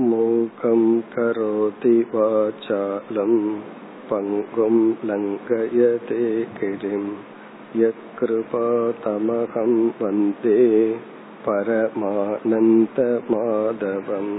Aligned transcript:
மூகம் 0.00 1.04
கரோதி 1.14 1.82
வாசாலம் 1.82 3.40
பங்கும் 4.10 4.96
லங்கயதே 5.08 6.46
கிரிம் 6.60 7.12
யக்ருபாதமகம் 7.74 9.90
வந்தே 10.00 10.96
பரமானந்த 11.46 13.20
மாதவம். 13.30 14.36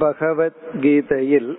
பகவத்கீதையில் 0.00 1.58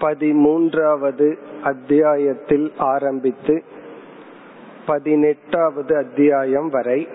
பதிமூன்றாவது 0.00 1.38
அத்தியாயத்தில் 1.62 2.72
ஆரம்பித்து 2.76 3.62
பதினெட்டாவது 4.86 5.96
அத்தியாயம் 5.96 6.68
வரை 6.68 7.08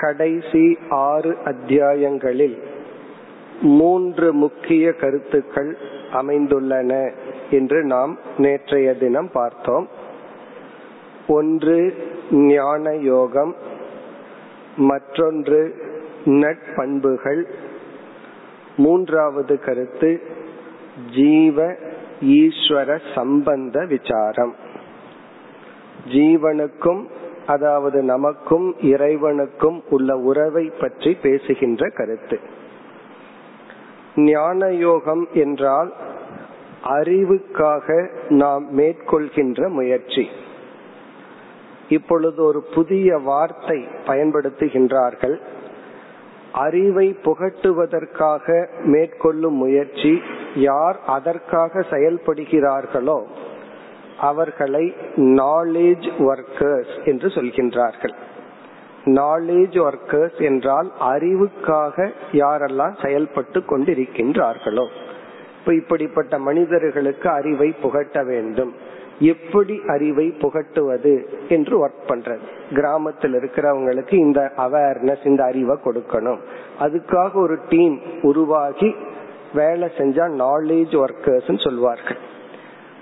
கடைசி 0.00 0.78
ஆறு 0.90 1.36
அத்தியாயங்களில் 1.44 2.58
மூன்று 3.62 4.32
முக்கிய 4.32 4.92
கருத்துக்கள் 4.92 5.76
அமைந்துள்ளன 6.12 7.12
என்று 7.50 7.84
நாம் 7.84 8.18
நேற்றைய 8.38 8.94
தினம் 8.94 9.30
பார்த்தோம். 9.32 9.88
ஒன்று 11.28 11.94
ஞான 12.30 12.94
யோகம். 12.94 13.56
மற்றொன்று 14.76 15.76
நட்பண்புகள். 16.24 17.42
மூன்றாவது 18.76 19.60
கருத்து 19.60 20.20
ஜீவ 21.14 21.74
ஈஸ்வர 22.22 23.00
சம்பந்த 23.14 23.84
விசாரம். 23.84 24.54
ஜீவனுக்கும் 26.08 27.06
அதாவது 27.46 28.02
நமக்கும் 28.02 28.76
இறைவனுக்கும் 28.82 29.82
உள்ள 29.88 30.16
உறவை 30.16 30.72
பற்றி 30.80 31.14
பேசுகின்ற 31.14 31.88
கருத்து. 31.88 32.38
ஞான 34.16 34.68
யோகம் 34.70 35.28
என்றால் 35.34 35.92
அறிவுக்காக 36.84 38.08
நாம் 38.28 38.64
மேற்கொள்கின்ற 38.78 39.68
முயற்சி. 39.68 40.28
இப்பொழுது 41.88 42.44
ஒரு 42.44 42.62
புதிய 42.74 43.18
வார்த்தை 43.18 43.86
பயன்படுத்துகின்றார்கள். 44.06 45.36
அறிவை 46.52 47.16
புகட்டுவதற்காக 47.24 48.66
மேற்கொள்ளும் 48.84 49.54
முயற்சி 49.54 50.12
யார் 50.54 50.98
அதற்காக 51.06 51.80
செயல்படுகிறார்களோ 51.90 53.18
அவர்களை 54.20 54.94
நாலேஜ் 55.16 56.08
ஒர்க்கர்ஸ் 56.18 57.04
என்று 57.04 57.28
சொல்கின்றார்கள். 57.28 58.14
நாலேஜ் 59.04 59.88
ஒர்க்கர்ஸ் 59.88 60.42
என்றால் 60.42 60.92
அறிவுக்காக 61.00 62.10
யாரெல்லாம் 62.32 63.02
செயல்பட்டு 63.02 63.60
கொண்டிருக்கின்றார்களோ. 63.60 64.88
இப்ப 65.60 65.74
இப்படிப்பட்ட 65.74 66.38
மனிதர்களுக்கு 66.38 67.30
அறிவை 67.30 67.72
புகட்ட 67.72 68.24
வேண்டும். 68.24 68.74
எப்படி 69.18 69.80
அறிவை 69.86 70.34
புகட்டுவது 70.40 71.26
என்று 71.48 71.86
ஒர்க் 71.86 72.08
பண்றது. 72.08 72.74
கிராமத்தில் 72.74 73.34
இருக்கிறவங்களுக்கு 73.34 74.14
இந்த 74.14 74.52
அவேர்னஸ் 74.56 75.26
இந்த 75.26 75.44
அறிவை 75.44 75.76
கொடுக்கணும். 75.84 76.38
அதுக்காக 76.80 77.34
ஒரு 77.34 77.58
டீம் 77.68 78.00
உருவாகி 78.22 78.94
வேலை 79.54 79.88
செஞ்சா 79.98 80.26
நாலேஜ் 80.42 81.04
ஒர்க்கர்ஸ் 81.04 81.64
சொல்வார்கள். 81.64 82.34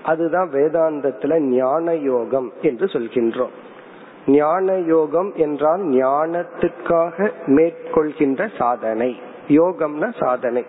அதுதான் 0.05 0.49
வேதாந்தத்துல 0.51 1.39
ஞான 1.39 1.95
யோகம் 1.95 2.51
என்று 2.61 2.85
சொல்கின்றோம். 2.85 3.53
ஞான 4.27 4.77
யோகம் 4.77 5.31
என்றால் 5.35 5.83
ஞானத்துக்காக 5.83 7.31
மேற்கொள்கின்ற 7.47 8.47
சாதனை. 8.57 9.11
யோகம்னா 9.47 10.09
சாதனை. 10.23 10.63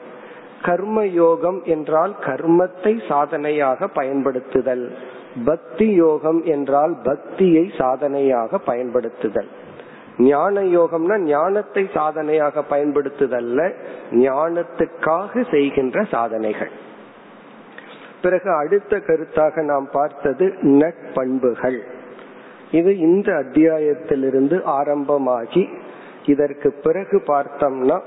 கர்ம 0.63 1.05
யோகம் 1.07 1.61
என்றால் 1.65 2.15
கர்மத்தை 2.21 2.93
சாதனையாக 3.09 3.89
பயன்படுத்துதல். 3.89 4.87
பக்தி 5.45 5.89
யோகம் 5.95 6.41
என்றால் 6.45 6.95
பக்தியை 7.03 7.65
சாதனையாக 7.79 8.59
பயன்படுத்துதல். 8.59 9.51
ஞான 10.19 10.61
யோகம்னா 10.61 11.17
ஞானத்தை 11.19 11.89
சாதனையாக 11.95 12.65
பயன்படுத்துதல்ல 12.71 13.61
ஞானத்துக்காக 14.13 15.45
செய்கின்ற 15.51 16.05
சாதனைகள். 16.11 16.73
பிறகு 18.27 18.51
அடுத்த 18.51 18.97
கருத்தாக 18.97 19.63
நாம் 19.63 19.89
பார்த்தது 19.93 20.47
நட்பண்புகள் 20.63 21.79
இது 22.71 22.99
இந்த 22.99 23.33
அத்தியாயத்திலிருந்து 23.33 24.63
ஆரம்பமாகி 24.63 25.69
இதற்கு 26.27 26.73
பிறகு 26.83 27.23
பார்த்தோம்னா 27.27 27.99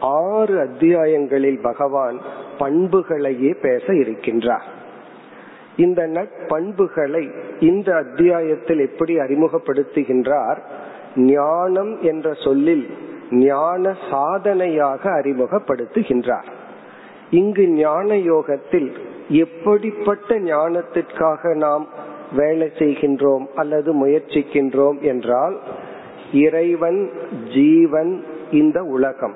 ஆறு 0.00 0.54
அத்தியாயங்களில் 0.64 1.60
பகவான் 1.62 2.18
பண்புகளையே 2.58 3.52
பேச 3.62 3.84
இருக்கின்றார். 3.92 4.66
இந்த 5.76 6.06
நட்பண்புகளை 6.06 7.24
இந்த 7.60 7.94
அத்தியாயத்தில் 7.94 8.78
எப்படி 8.78 9.16
அறிமுகப்படுத்துகின்றார்? 9.18 10.60
ஞானம் 11.16 12.02
என்ற 12.02 12.34
சொல்லில் 12.44 12.86
ஞான 13.30 13.94
சாதனையாக 14.10 15.10
அறிமுகப்படுத்துகின்றார். 15.10 16.50
இங்கு 17.30 17.66
ஞான 17.68 18.16
யோகத்தில் 18.16 18.90
எப்படிப்பட்ட 19.28 20.38
ஞானத்திற்காக 20.38 21.54
நாம் 21.54 21.88
வேலை 22.36 22.70
செய்கின்றோம் 22.78 23.46
அல்லது 23.54 24.06
முயற்சிக்கின்றோம் 24.06 25.00
என்றால் 25.00 25.60
இறைவன் 26.32 27.10
ஜீவன் 27.54 28.24
இந்த 28.50 28.82
உலகம். 28.82 29.34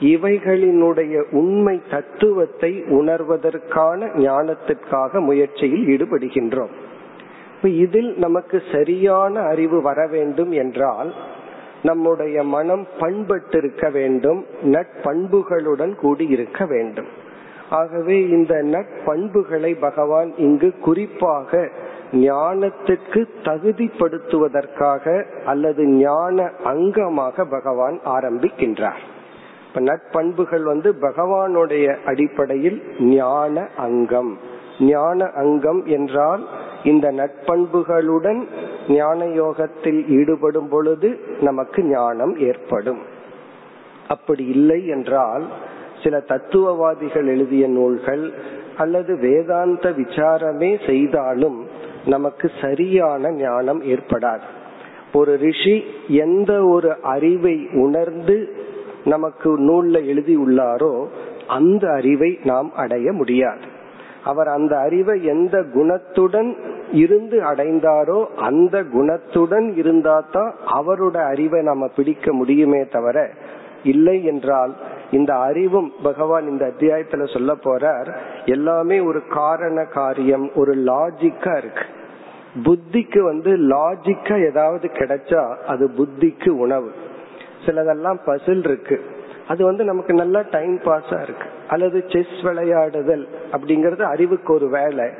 இவைகளினுடைய 0.00 1.24
உண்மை 1.30 1.82
தத்துவத்தை 1.90 2.82
உணர்வதற்கான 2.82 4.08
ஞானத்திற்காக 4.16 5.20
முயற்சியில் 5.20 5.86
ஈடுபடுகின்றோம். 5.86 6.68
இதில் 7.62 8.14
நமக்கு 8.16 8.62
சரியான 8.72 9.40
அறிவு 9.40 9.82
வர 9.82 10.06
வேண்டும் 10.06 10.50
என்றால் 10.50 11.14
நம்முடைய 11.82 12.42
மனம் 12.42 12.86
பண்பட்டிருக்க 13.00 13.92
வேண்டும் 13.92 14.46
நட்பண்புகளுடன் 14.62 15.94
கூடி 15.94 16.26
இருக்க 16.26 16.66
வேண்டும். 16.66 17.06
ஆகவே 17.70 18.28
இந்த 18.28 18.54
நட்பண்புகளை 18.62 19.80
பகவான் 19.80 20.32
இங்கு 20.36 20.74
குறிப்பாக 20.78 21.70
ஞானத்துக்கு 22.12 23.28
தகுதிப்படுத்துவதற்காக 23.42 25.24
அல்லது 25.44 25.86
ஞான 25.86 26.50
அங்கமாக 26.64 27.44
பகவான் 27.50 28.00
ஆரம்பிக்கின்றார். 28.04 29.02
இப்ப 29.68 29.80
நட்பண்புகள் 29.80 30.62
வந்து 30.62 30.94
பகவானுடைய 31.00 31.96
அடிப்படையில் 32.04 32.82
ஞான 32.98 33.68
அங்கம். 33.76 34.38
ஞான 34.80 35.30
அங்கம் 35.34 35.86
என்றால் 35.86 36.46
இந்த 36.84 37.12
நட்பண்புகளுடன் 37.12 38.46
ஞான 38.88 39.24
யோகத்தில் 39.24 40.08
ஈடுபடும் 40.08 40.68
பொழுது 40.68 41.20
நமக்கு 41.40 41.82
ஞானம் 41.82 42.38
ஏற்படும். 42.38 42.98
அப்படி 44.08 44.46
இல்லை 44.46 44.86
என்றால் 44.86 45.46
சில 46.06 46.18
தத்துவவாதிகள் 46.28 47.26
எழுதிய 47.26 47.64
நூல்கள் 47.68 48.24
அல்லது 48.76 49.12
வேதாந்த 49.18 49.86
விசாரமே 49.90 50.68
செய்தாலும் 50.86 51.56
நமக்கு 52.04 52.46
சரியான 52.60 53.30
ஞானம் 53.30 53.80
ஏற்படாது. 53.84 54.46
ஒரு 55.12 55.32
ரிஷி 55.36 55.74
எந்த 56.08 56.52
ஒரு 56.64 56.90
அறிவை 57.14 57.54
உணர்ந்து 57.84 58.36
நமக்கு 59.04 59.50
நூல்ல 59.58 59.96
எழுதியுள்ளாரோ 60.12 60.92
அந்த 61.46 61.84
அறிவை 61.92 62.30
நாம் 62.44 62.70
அடைய 62.74 63.12
முடியாது. 63.12 63.64
அவர் 64.24 64.48
அந்த 64.48 64.74
அறிவை 64.78 65.16
எந்த 65.24 65.56
குணத்துடன் 65.74 66.50
இருந்து 66.92 67.38
அடைந்தாரோ 67.42 68.20
அந்த 68.48 68.76
குணத்துடன் 68.94 69.68
இருந்தா 69.76 70.16
தான் 70.32 70.52
அவரோட 70.78 71.16
அறிவை 71.32 71.62
நம்ம 71.62 71.86
பிடிக்க 71.96 72.32
முடியுமே 72.32 72.82
தவிர 72.88 73.18
இல்லை 73.84 74.18
என்றால் 74.24 74.74
இந்த 75.10 75.34
அறிவும் 75.34 75.92
பகவான் 76.02 76.48
இந்த 76.48 76.66
அத்தியாயத்துல 76.66 77.32
சொல்ல 77.32 77.54
போறார். 77.54 78.16
எல்லாமே 78.44 79.00
ஒரு 79.00 79.22
காரண 79.28 79.84
காரியம் 79.84 80.50
ஒரு 80.54 80.76
லாஜிக்கா 80.76 81.56
இருக்கு. 81.56 81.84
புத்திக்கு 82.62 83.18
வந்து 83.18 83.56
லாஜிக்கா 83.56 84.44
ஏதாவது 84.44 84.88
கிடைச்சா 84.88 85.56
அது 85.56 85.90
புத்திக்கு 85.98 86.48
உணவு. 86.48 86.92
சிலதெல்லாம் 87.66 88.18
பசில் 88.26 88.58
இருக்கு. 88.58 89.00
அது 89.48 89.64
வந்து 89.64 89.84
நமக்கு 89.84 90.14
நல்லா 90.14 90.42
டைம் 90.50 90.78
பாஸா 90.78 91.22
இருக்கு. 91.22 91.48
அல்லது 91.68 92.04
செஸ் 92.08 92.42
விளையாடுதல் 92.42 93.28
அப்படிங்கறது 93.52 94.02
அறிவுக்கு 94.02 94.52
ஒரு 94.52 94.68
வேலை. 94.68 95.10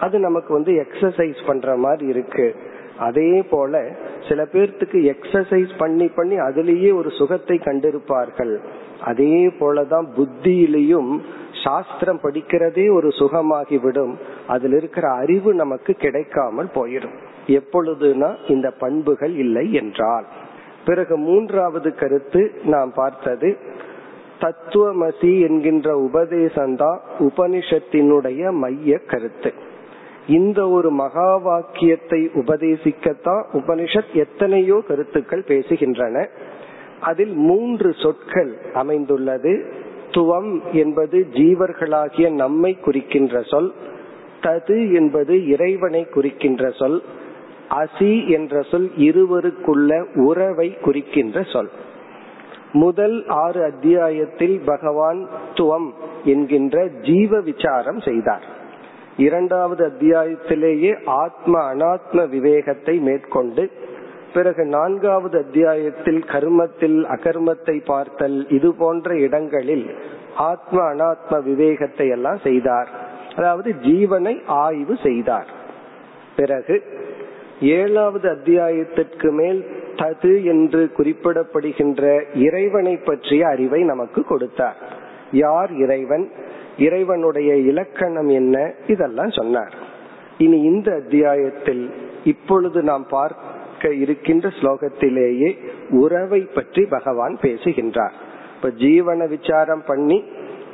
அது 0.00 0.18
நமக்கு 0.18 0.52
வந்து 0.52 0.72
எக்ஸசைஸ் 0.72 1.46
பண்ற 1.46 1.76
மாதிரி 1.76 2.06
இருக்கு. 2.06 2.54
அதே 2.98 3.42
போல 3.42 3.88
சில 4.28 4.42
பேர்த்துக்கு 4.42 5.14
எக்ஸசைஸ் 5.14 5.70
பண்ணி 5.78 6.08
பண்ணி 6.08 6.36
அதுலேயே 6.36 6.94
ஒரு 6.94 7.10
சுகத்தை 7.10 7.60
கண்டிருப்பார்கள். 7.64 8.58
அதே 9.04 9.46
போலதான் 9.46 10.06
புத்தியிலையும் 10.16 11.20
சாஸ்திரம் 11.64 12.20
படிக்கிறதே 12.22 12.92
ஒரு 12.92 13.08
சுகமாகிவிடும். 13.08 14.14
அதுல 14.46 14.76
இருக்கிற 14.76 15.10
அறிவு 15.10 15.54
நமக்கு 15.54 15.94
கிடைக்காமல் 15.94 16.70
போயிடும். 16.74 17.16
எப்பொழுதுனா 17.46 18.36
இந்த 18.48 18.70
பண்புகள் 18.70 19.34
இல்லை 19.34 19.72
என்றால். 19.72 20.26
பிறகு 20.84 21.16
மூன்றாவது 21.16 21.94
கருத்து 21.94 22.60
நாம் 22.64 22.92
பார்த்தது 22.92 23.56
தத்துவமசி 24.40 25.40
என்கின்ற 25.40 26.08
உபதேசம்தான் 26.12 26.98
உபனிஷத்தினுடைய 27.18 28.52
மைய 28.52 28.98
கருத்து. 28.98 29.52
இந்த 30.28 30.68
ஒரு 30.68 30.90
மகா 30.90 31.36
வாக்கியத்தை 31.36 32.30
உபதேசிக்கத்தான் 32.34 33.42
உபனிஷத் 33.52 34.12
எத்தனையோ 34.12 34.82
கருத்துக்கள் 34.88 35.44
பேசுகின்றன. 35.48 36.28
அதில் 37.00 37.34
மூன்று 37.34 37.94
சொற்கள் 37.98 38.56
அமைந்துள்ளது. 38.74 39.72
துவம் 40.10 40.60
என்பது 40.72 41.26
ஜீவர்களாகிய 41.30 42.30
நம்மை 42.30 42.78
குறிக்கின்ற 42.80 43.42
சொல். 43.42 43.72
தது 44.42 44.94
என்பது 44.94 45.48
இறைவனை 45.48 46.04
குறிக்கின்ற 46.04 46.70
சொல். 46.70 47.02
அசி 47.70 48.28
என்ற 48.28 48.62
சொல் 48.62 48.90
இருவருக்குள்ள 48.98 50.14
உறவை 50.14 50.78
குறிக்கின்ற 50.78 51.42
சொல். 51.42 51.70
முதல் 52.72 53.26
ஆறு 53.26 53.64
அத்தியாயத்தில் 53.64 54.62
பகவான் 54.64 55.28
துவம் 55.54 55.90
என்கின்ற 56.24 56.88
ஜீவ 57.02 57.40
விசாரம் 57.40 58.00
செய்தார். 58.00 58.44
இரண்டாவது 59.16 59.86
அத்தியாயத்திலேயே 59.86 60.98
ஆத்ம 61.04 61.74
அனாத்ம 61.74 62.28
விவேகத்தை 62.28 62.98
மேற்கொண்டு 62.98 63.70
பிறகு 64.34 64.64
நான்காவது 64.64 65.38
அத்தியாயத்தில் 65.38 66.24
கர்மத்தில் 66.26 67.04
அகர்மத்தை 67.04 67.84
பார்த்தல் 67.84 68.48
இது 68.48 68.74
போன்ற 68.74 69.14
இடங்களில் 69.14 69.94
ஆத்ம 70.36 70.94
அனாத்ம 70.94 71.42
விவேகத்தை 71.42 72.08
எல்லாம் 72.08 72.38
செய்தார். 72.42 72.88
அதாவது 73.36 73.72
ஜீவனை 73.72 74.42
ஆய்வு 74.46 74.96
செய்தார். 75.02 75.46
பிறகு 76.36 76.82
ஏழாவது 77.60 78.30
அத்தியாயத்திற்கு 78.30 79.30
மேல் 79.30 79.66
தது 79.96 80.44
என்று 80.44 80.90
குறிப்பிடப்படுகின்ற 80.96 82.22
இறைவனை 82.34 82.96
பற்றிய 82.96 83.46
அறிவை 83.46 83.82
நமக்கு 83.82 84.24
கொடுத்தார். 84.24 84.76
யார் 85.32 85.72
இறைவன்? 85.72 86.30
இறைவனுடைய 86.78 87.56
இலக்கணம் 87.56 88.28
என்ன? 88.28 88.72
இதெல்லாம் 88.86 89.30
சொன்னார். 89.30 89.74
இனி 90.38 90.60
இந்த 90.60 90.92
அத்தியாயத்தில் 90.92 91.90
இப்பொழுது 92.24 92.82
நாம் 92.82 93.06
பார்க்க 93.10 93.54
இருக்கின்ற 93.84 94.48
ஸ்லோகத்திலேயே 94.48 95.50
உறவை 95.90 96.40
பற்றி 96.40 96.84
பகவான் 96.84 97.38
பேசுகின்றார். 97.40 98.12
இப்ப 98.56 98.68
ஜீவன 98.68 99.28
விசாரம் 99.28 99.82
பண்ணி 99.86 100.24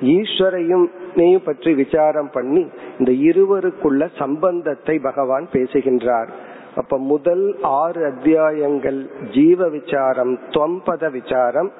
ஈஸ்வரையும் 0.02 1.40
பற்றி 1.44 1.74
விசாரம் 1.74 2.30
பண்ணி 2.30 2.68
இந்த 2.98 3.12
இருவருக்குள்ள 3.12 4.08
சம்பந்தத்தை 4.18 4.98
பகவான் 4.98 5.48
பேசுகின்றார். 5.52 6.30
அப்ப 6.76 6.98
முதல் 6.98 7.56
ஆறு 7.62 8.04
அத்தியாயங்கள் 8.04 9.00
ஜீவ 9.30 9.68
விசாரம் 9.68 10.38
தொம்பத 10.50 11.10
விசாரம் 11.10 11.72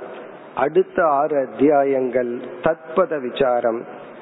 அடுத்த 0.55 1.07
ஆறு 1.07 1.37
அத்தியாயங்கள் 1.47 2.41
தத்பத 2.63 3.21
விசாரம். 3.21 3.81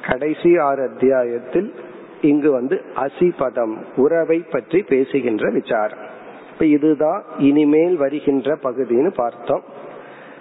கடைசி 0.08 0.58
ஆறு 0.58 0.82
அத்தியாயத்தில் 0.90 1.74
இங்கு 2.20 2.50
வந்து 2.50 2.82
அசிபதம் 2.96 3.76
உறவை 3.96 4.38
பற்றி 4.38 4.82
பேசுகின்ற 4.82 5.50
விசாரம். 5.50 6.04
இப்ப 6.60 6.72
இதுதான் 6.72 7.24
இனிமேல் 7.38 7.96
வருகின்ற 7.96 8.56
பகுதின்னு 8.62 9.14
பார்த்தோம். 9.14 9.62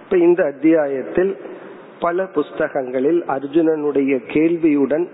இப்ப 0.03 0.17
இந்த 0.17 0.43
அத்தியாயத்தில் 0.43 1.37
பல 1.99 2.25
புஸ்தகங்களில் 2.25 3.23
அர்ஜுனனுடைய 3.27 4.19
கேள்வியுடன் 4.27 5.07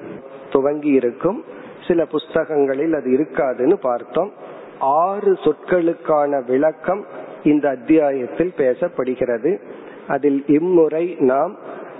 துவங்கி 0.51 0.87
இருக்கும். 0.87 1.43
சில 1.87 2.05
புஸ்தகங்களில் 2.05 2.93
அது 2.93 3.09
இருக்காதுன்னு 3.09 3.73
பார்த்தோம். 3.73 4.31
ஆறு 4.79 5.31
சொற்களுக்கான 5.31 6.45
விளக்கம் 6.45 7.05
இந்த 7.43 7.69
அத்தியாயத்தில் 7.69 8.53
பேசப்படுகிறது. 8.57 9.59
அதில் 10.07 10.43
இம்முறை 10.47 11.15
நாம் 11.19 11.55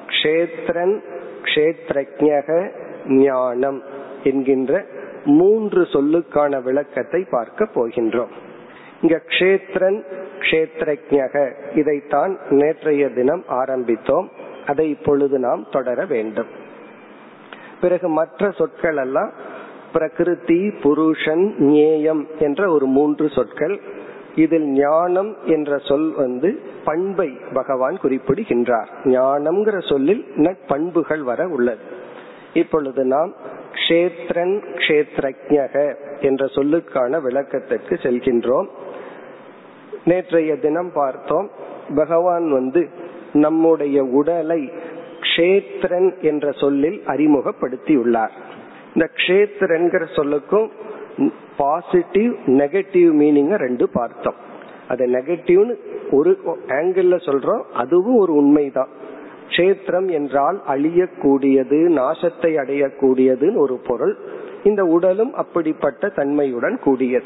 க்ஷேத்ரன் 0.08 1.00
க்ஷேத்ரஜக 1.44 2.72
ஞானம் 3.08 3.82
என்கின்ற 4.24 4.86
மூன்று 5.26 5.82
சொல்லுக்கான 5.82 6.64
விளக்கத்தை 6.64 7.26
பார்க்க 7.32 7.68
போகின்றோம். 7.76 8.34
இங்க 9.02 9.22
க்ஷேத்ரன் 9.28 10.04
க்ஷேத்ரஜக 10.40 11.52
இதைத்தான் 11.76 12.38
நேற்றைய 12.50 13.10
தினம் 13.10 13.44
ஆரம்பித்தோம். 13.50 14.28
அதை 14.66 14.90
இப்பொழுது 14.90 15.40
நாம் 15.40 15.68
தொடர 15.72 16.06
வேண்டும். 16.06 16.48
பிறகு 17.82 18.10
மற்ற 18.10 18.52
சொற்கள் 18.52 18.98
எல்லாம் 18.98 19.32
பிரகிருதி 19.94 20.72
புருஷன் 20.82 21.56
ஞேயம் 21.60 22.28
என்ற 22.40 22.72
ஒரு 22.72 22.86
மூன்று 22.86 23.30
சொற்கள் 23.30 23.80
இதில் 24.36 24.68
ஞானம் 24.68 25.38
என்ற 25.46 25.78
சொல் 25.78 26.14
வந்து 26.16 26.60
பண்பை 26.84 27.38
பகவான் 27.54 27.98
குறிப்பிடுகின்றார். 27.98 28.90
ஞானம்ங்கிற 29.04 29.90
சொல்லில் 29.90 30.26
நட்பண்புகள் 30.36 31.20
வர 31.20 31.48
உள்ளது. 31.48 31.80
இப்பொழுது 32.54 33.04
நாம் 33.04 33.34
க்ஷேத்ரன் 33.88 34.62
க்ஷேத்ரஜக 34.76 35.96
என்ற 36.20 36.46
சொல்லுக்கான 36.46 37.22
விளக்கத்திற்கு 37.22 37.96
செல்கின்றோம். 37.96 38.68
நேற்றைய 40.06 40.56
தினம் 40.56 40.92
பார்த்தோம். 40.94 41.50
பகவான் 41.96 42.52
வந்து 42.52 42.90
நம்முடைய 43.34 44.04
உடலை 44.04 44.72
க்ஷேத்ரன் 45.20 46.22
என்ற 46.22 46.52
சொல்லில் 46.52 47.02
அறிமுகப்படுத்தியுள்ளார். 47.08 48.30
இந்த 48.94 49.10
க்ஷேத்ரன்கிற 49.16 50.06
சொல்லுக்கும் 50.16 50.70
பாசிட்டிவ் 51.58 52.32
நெகட்டிவ் 52.46 53.12
மீனிங் 53.22 53.58
ரெண்டு 53.58 53.90
பார்த்தோம். 53.90 54.36
அது 54.88 55.08
நெகட்டிவ்னு 55.08 55.76
ஒரு 56.12 56.38
ஆங்கிள் 56.68 57.20
சொல்றோம். 57.26 57.62
அதுவும் 57.74 58.18
ஒரு 58.18 58.34
உண்மைதான். 58.34 58.88
கஷேத்திரம் 59.48 60.12
என்றால் 60.12 60.62
அழியக்கூடியது 60.68 61.80
நாசத்தை 61.90 62.52
அடையக்கூடியதுன்னு 62.56 63.58
ஒரு 63.58 63.80
பொருள். 63.88 64.18
இந்த 64.64 64.84
உடலும் 64.84 65.34
அப்படிப்பட்ட 65.34 66.10
தன்மையுடன் 66.10 66.80
கூடியது. 66.84 67.26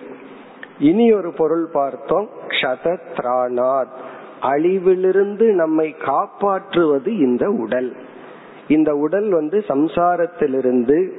இனி 0.79 1.11
ஒரு 1.11 1.33
பொருள் 1.33 1.67
பார்த்தோம். 1.73 2.29
க்ஷதத்ரானாத் 2.47 3.97
அழிவிலிருந்து 4.41 5.51
நம்மை 5.51 5.95
காப்பாற்றுவது 6.05 7.17
இந்த 7.17 7.49
உடல். 7.49 7.95
இந்த 8.67 8.95
உடல் 8.95 9.29
வந்து 9.29 9.63
சம்சாரத்திலிருந்து 9.67 11.11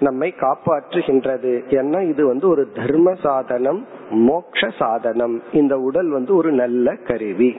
நம்மை 0.00 0.34
காப்பாற்றுகின்றது. 0.40 1.60
ஏன்னா 1.68 2.08
இது 2.08 2.26
வந்து 2.26 2.48
ஒரு 2.48 2.70
தர்ம 2.74 3.14
சாதனம் 3.14 3.86
மோக்ஷ 4.10 4.68
சாதனம். 4.78 5.42
இந்த 5.52 5.78
உடல் 5.78 6.08
வந்து 6.08 6.36
ஒரு 6.36 6.52
நல்ல 6.52 6.94
கருவி. 6.94 7.56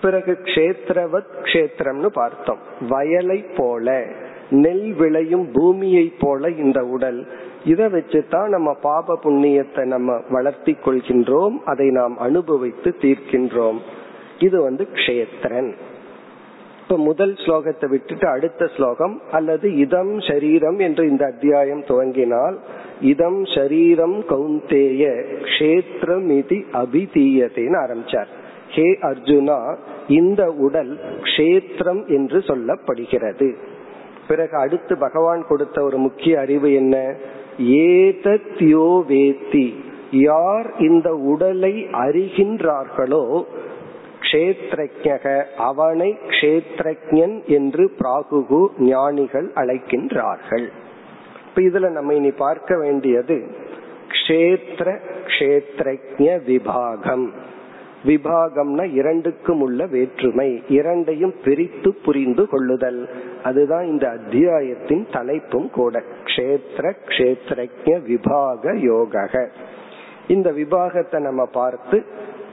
பிறகு 0.00 0.38
கஷேத்திரவத் 0.42 1.30
கஷேத்திரம்னு 1.42 2.06
பார்த்தோம். 2.06 2.58
வயலை 2.88 3.44
போல 3.56 4.06
நெல் 4.50 4.92
விளையும் 4.92 5.50
பூமியை 5.52 6.12
போல 6.20 6.50
இந்த 6.50 6.84
உடல். 6.84 7.26
இதை 7.64 7.86
வச்சுதான் 7.86 8.48
நம்ம 8.48 8.74
பாப 8.74 9.18
புண்ணியத்தை 9.22 9.84
நம்ம 9.84 10.20
வளர்த்தி 10.30 10.76
கொள்கின்றோம் 10.84 11.58
அதை 11.64 11.90
நாம் 11.90 12.18
அனுபவித்து 12.18 12.94
தீர்க்கின்றோம். 13.00 13.78
இது 14.38 14.62
வந்து 14.62 14.88
கஷேத்திரன். 14.92 15.74
இப்ப 16.82 16.96
முதல் 16.96 17.32
ஸ்லோகத்தை 17.32 17.88
விட்டுட்டு 17.88 18.28
அடுத்த 18.28 18.66
ஸ்லோகம் 18.76 19.20
அல்லது 19.30 19.76
இதம் 19.76 20.18
ஷரீரம் 20.18 20.78
என்று 20.78 21.08
இந்த 21.08 21.26
அத்தியாயம் 21.26 21.80
துவங்கினால் 21.80 22.56
இதம் 23.00 23.44
ஷரீரம் 23.44 24.24
கௌந்தேய 24.28 25.04
கஷேத்திரம் 25.40 26.28
இது 26.28 26.64
அபிதீயத்தைன்னு 26.72 27.78
ஆரம்பிச்சார். 27.84 28.26
ஹே 28.68 28.98
அர்ஜுனா 29.02 29.76
இந்த 30.08 30.50
உடல் 30.50 31.00
கஷேத்திரம் 31.20 32.06
என்று 32.06 32.38
சொல்லப்படுகிறது. 32.38 33.54
பிறகு 34.28 34.56
அடுத்து 34.56 34.98
பகவான் 34.98 35.46
கொடுத்த 35.46 35.82
ஒரு 35.82 35.96
முக்கிய 35.96 36.40
அறிவு 36.40 36.74
என்ன? 36.74 37.14
ஏதத்யோ 37.58 38.88
வேத்தி. 39.08 39.74
யார் 40.10 40.72
இந்த 40.78 41.14
உடலை 41.14 41.86
அறிகின்றார்களோ 41.92 43.44
க்ஷேத்ரஜக 44.20 45.44
அவனை 45.56 46.18
க்ஷேத்ரஜன் 46.26 47.44
என்று 47.46 47.92
பிராகுகு 47.98 48.68
ஞானிகள் 48.78 49.50
அழைக்கின்றார்கள். 49.54 50.68
இப்ப 51.48 51.62
இதுல 51.62 51.90
நம்ம 51.90 52.14
இனி 52.14 52.30
பார்க்க 52.30 52.76
வேண்டியது 52.76 53.46
க்ஷேத்ர 54.08 54.98
க்ஷேத்ரஜ 55.26 56.18
விபாகம். 56.18 57.28
விபாகம்னா 58.04 58.92
இரண்டுக்கும் 58.92 59.60
உள்ள 59.60 59.86
வேற்றுமை 59.86 60.62
இரண்டையும் 60.68 61.34
பிரித்து 61.44 61.94
புரிந்து 62.04 62.48
கொள்ளுதல். 62.48 63.08
அதுதான் 63.42 63.86
இந்த 63.86 64.08
அத்தியாயத்தின் 64.08 65.06
தலைப்பும் 65.12 65.70
கூட. 65.70 66.02
க்ஷேத்ர 66.24 66.92
க்ஷேத்ரஜ 67.06 68.02
விபாக 68.02 68.76
யோக 68.78 69.28
இந்த 70.28 70.50
விபாகத்தை 70.50 71.18
நம்ம 71.18 71.44
பார்த்து 71.44 72.04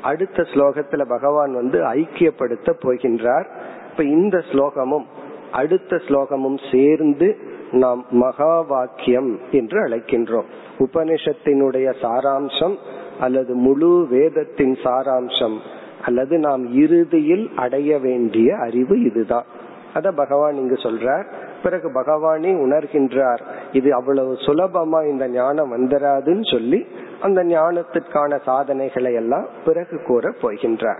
அடுத்த 0.01 0.41
ஸ்லோகத்துல 0.41 1.07
பகவான் 1.07 1.53
வந்து 1.53 1.83
ஐக்கியப்படுத்த 1.83 2.73
போகின்றார். 2.83 3.45
இப்ப 3.91 4.03
இந்த 4.03 4.37
ஸ்லோகமும் 4.51 5.05
அடுத்த 5.51 5.95
ஸ்லோகமும் 5.95 6.59
சேர்ந்து 6.71 7.37
நாம் 7.71 8.05
மகா 8.09 8.61
வாக்கியம் 8.61 9.39
என்று 9.51 9.83
அழைக்கின்றோம். 9.85 10.45
உபனிஷத்தினுடைய 10.79 11.93
சாராம்சம் 12.01 12.75
அல்லது 13.19 13.55
முழு 13.55 14.07
வேதத்தின் 14.09 14.73
சாராம்சம் 14.73 15.57
அல்லது 16.05 16.37
நாம் 16.37 16.73
இறுதியில் 16.73 17.51
அடைய 17.55 17.99
வேண்டிய 17.99 18.57
அறிவு 18.57 19.01
இதுதான். 19.01 19.45
அத 19.93 20.11
பகவான் 20.11 20.55
இங்கு 20.55 20.73
சொல்றார். 20.73 21.25
பிறகு 21.63 21.89
பகவானே 21.89 22.49
உணர்கின்றார் 22.51 23.39
இது 23.71 23.93
அவ்வளவு 23.93 24.33
சுலபமா 24.33 25.07
இந்த 25.07 25.27
ஞானம் 25.27 25.77
வந்துராதுன்னு 25.77 26.51
சொல்லி 26.51 26.85
அந்த 27.21 27.43
ஞானத்திற்கான 27.43 28.39
சாதனைகளை 28.43 29.13
எல்லாம் 29.13 29.45
பிறகு 29.65 30.01
கூற 30.03 30.33
போகின்றார். 30.41 30.99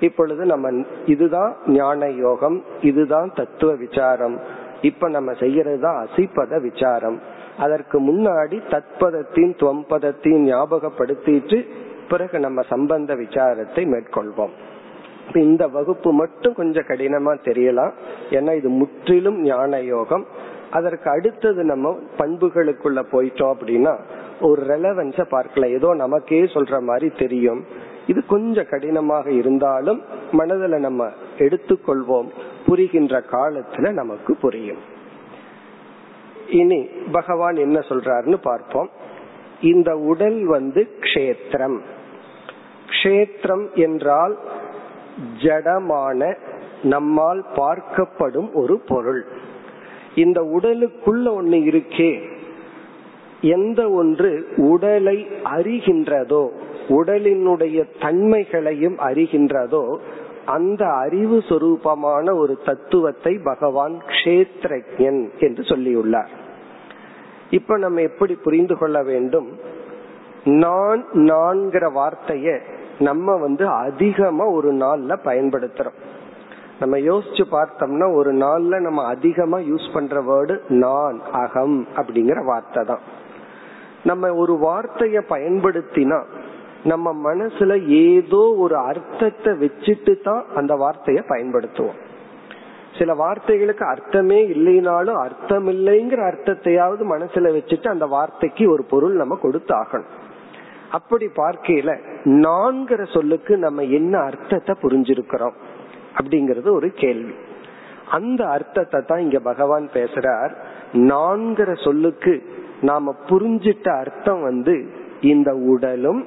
இப்பொழுது 0.00 0.44
நம்ம 0.44 0.84
இதுதான் 1.06 1.56
ஞான 1.66 2.08
யோகம் 2.08 2.62
இதுதான் 2.80 3.30
தத்துவ 3.34 3.74
விசாரம். 3.74 4.40
இப்ப 4.80 5.08
நம்ம 5.08 5.32
செய்யறது 5.32 5.80
தான் 5.80 6.06
அசிப்பத 6.06 6.60
விசாரம். 6.62 7.20
அதற்கு 7.58 8.00
முன்னாடி 8.00 8.56
தத்பதத்தையும் 8.72 9.56
துவம்பதத்தையும் 9.62 10.46
ஞாபகப்படுத்திட்டு 10.52 11.66
பிறகு 12.08 12.38
நம்ம 12.40 12.62
சம்பந்த 12.62 13.14
விசாரத்தை 13.14 13.82
மேற்கொள்வோம். 13.92 14.50
இந்த 15.34 15.66
வகுப்பு 15.66 16.12
மட்டும் 16.12 16.54
கொஞ்சம் 16.54 16.88
கடினமா 16.88 17.32
தெரியலாம். 17.44 17.92
ஏன்னா 18.30 18.56
இது 18.56 18.68
முற்றிலும் 18.68 19.42
ஞான 19.42 19.80
யோகம் 19.80 20.26
அதற்கு 20.70 21.10
அடுத்தது 21.10 21.64
நம்ம 21.64 21.98
பண்புகளுக்குள்ள 22.18 23.00
போயிட்டோம் 23.12 23.52
அப்படின்னா 23.54 23.98
ஒரு 24.40 24.62
ரெலவன்ஸ 24.62 25.22
பார்க்கலாம். 25.28 25.70
ஏதோ 25.70 25.94
நமக்கே 25.94 26.42
சொல்ற 26.42 26.80
மாதிரி 26.80 27.10
தெரியும். 27.18 27.64
இது 28.06 28.26
கொஞ்சம் 28.26 28.70
கடினமாக 28.70 29.30
இருந்தாலும் 29.30 30.02
மனதில் 30.32 30.78
நம்ம 30.78 31.08
எடுத்துக்கொள்வோம். 31.38 32.28
புரிகின்ற 32.66 33.22
காலத்துல 33.30 33.92
நமக்கு 33.92 34.36
புரியும். 34.36 34.94
இனி 36.50 36.88
பகவான் 37.12 37.56
என்ன 37.56 37.78
சொல்றாருன்னு 37.78 38.34
பார்ப்போம். 38.34 38.90
இந்த 39.60 39.96
உடல் 39.96 40.44
வந்து 40.44 40.88
க்ஷேத்திரம். 41.00 41.80
க்ஷேத்திரம் 42.88 43.74
என்றால் 43.74 44.38
ஜடமான 45.42 46.36
நம்மால் 46.82 47.44
பார்க்கப்படும் 47.54 48.52
ஒரு 48.52 48.80
பொருள். 48.86 49.24
இந்த 50.14 50.40
உடலுக்குள்ள 50.40 51.26
ஒண்ணு 51.40 51.58
இருக்கே. 51.70 52.34
எந்த 53.40 53.90
ஒன்று 53.90 54.48
உடலை 54.56 55.26
அறிகின்றதோ 55.44 56.48
உடலினுடைய 56.88 57.84
தன்மைகளையும் 58.00 58.98
அறிகின்றதோ 58.98 59.98
அந்த 60.46 60.92
அறிவு 60.92 61.42
சொரூபமான 61.48 62.34
ஒரு 62.36 62.58
தத்துவத்தை 62.64 63.38
பகவான் 63.44 63.96
கஷேத்ரஜன் 64.06 65.38
என்று 65.38 65.62
சொல்லியுள்ளார். 65.62 66.28
இப்ப 67.50 67.78
நம்ம 67.78 68.00
எப்படி 68.00 68.34
புரிந்து 68.34 68.78
கொள்ள 68.78 69.02
வேண்டும்? 69.02 69.58
நான் 70.44 71.04
நான்கிற 71.12 71.90
வார்த்தைய 71.92 72.60
நம்ம 72.98 73.36
வந்து 73.36 73.68
அதிகமா 73.68 74.44
ஒரு 74.44 74.74
நாள்ல 74.74 75.16
பயன்படுத்துறோம். 75.24 75.98
நம்ம 76.80 76.96
யோசிச்சு 76.96 77.44
பார்த்தோம்னா 77.50 78.14
ஒரு 78.14 78.34
நாள்ல 78.34 78.80
நம்ம 78.80 79.04
அதிகமா 79.04 79.58
யூஸ் 79.58 79.92
பண்ற 79.92 80.22
வேர்டு 80.22 80.60
நான் 80.68 81.20
அகம் 81.32 81.86
அப்படிங்கிற 81.96 82.44
வார்த்தை 82.44 82.84
தான். 82.84 83.00
நம்ம 84.04 84.34
ஒரு 84.34 84.58
வார்த்தைய 84.62 85.22
பயன்படுத்தினா 85.28 86.24
நம்ம 86.84 87.34
மனசுல 87.34 87.72
ஏதோ 87.88 88.54
ஒரு 88.56 88.76
அர்த்தத்தை 88.76 89.52
வச்சுட்டு 89.52 90.20
தான் 90.22 90.44
அந்த 90.54 90.74
வார்த்தைய 90.74 91.22
பயன்படுத்துவோம். 91.28 91.98
சில 92.98 93.14
வார்த்தைகளுக்கு 93.14 93.84
அர்த்தமே 93.84 94.38
இல்லைனாலும் 94.42 95.18
அர்த்தம் 95.22 95.66
இல்லைங்கிற 95.68 96.20
அர்த்தத்தையாவது 96.30 97.02
மனசுல 97.14 97.50
வச்சுட்டு 97.56 97.88
அந்த 97.88 98.06
வார்த்தைக்கு 98.06 98.70
ஒரு 98.70 98.84
பொருள் 98.84 99.14
நம்ம 99.14 99.38
கொடுத்தாகணும். 99.42 100.12
அப்படி 100.90 101.26
பார்க்கையில 101.26 101.98
நான்கிற 102.24 103.04
சொல்லுக்கு 103.06 103.58
நம்ம 103.58 103.82
என்ன 103.82 104.18
அர்த்தத்தை 104.18 104.74
புரிஞ்சிருக்கிறோம் 104.82 105.56
அப்படிங்கறது 106.18 106.68
ஒரு 106.72 106.92
கேள்வி. 106.92 107.34
அந்த 108.10 108.46
அர்த்தத்தை 108.46 109.00
தான் 109.00 109.20
இங்க 109.20 109.38
பகவான் 109.38 109.88
பேசுறார். 109.92 110.52
நான்கிற 110.92 111.70
சொல்லுக்கு 111.74 112.42
நாம 112.80 113.14
புரிஞ்சிட்ட 113.28 113.88
அர்த்தம் 113.96 114.42
வந்து 114.42 114.86
இந்த 115.20 115.54
உடலும் 115.54 116.26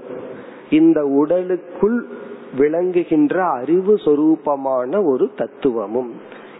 இந்த 0.69 1.05
உடலுக்குள் 1.05 2.07
விளங்குகின்ற 2.57 3.45
அறிவு 3.45 3.95
சொரூபமான 3.95 5.05
ஒரு 5.05 5.31
தத்துவமும். 5.35 6.11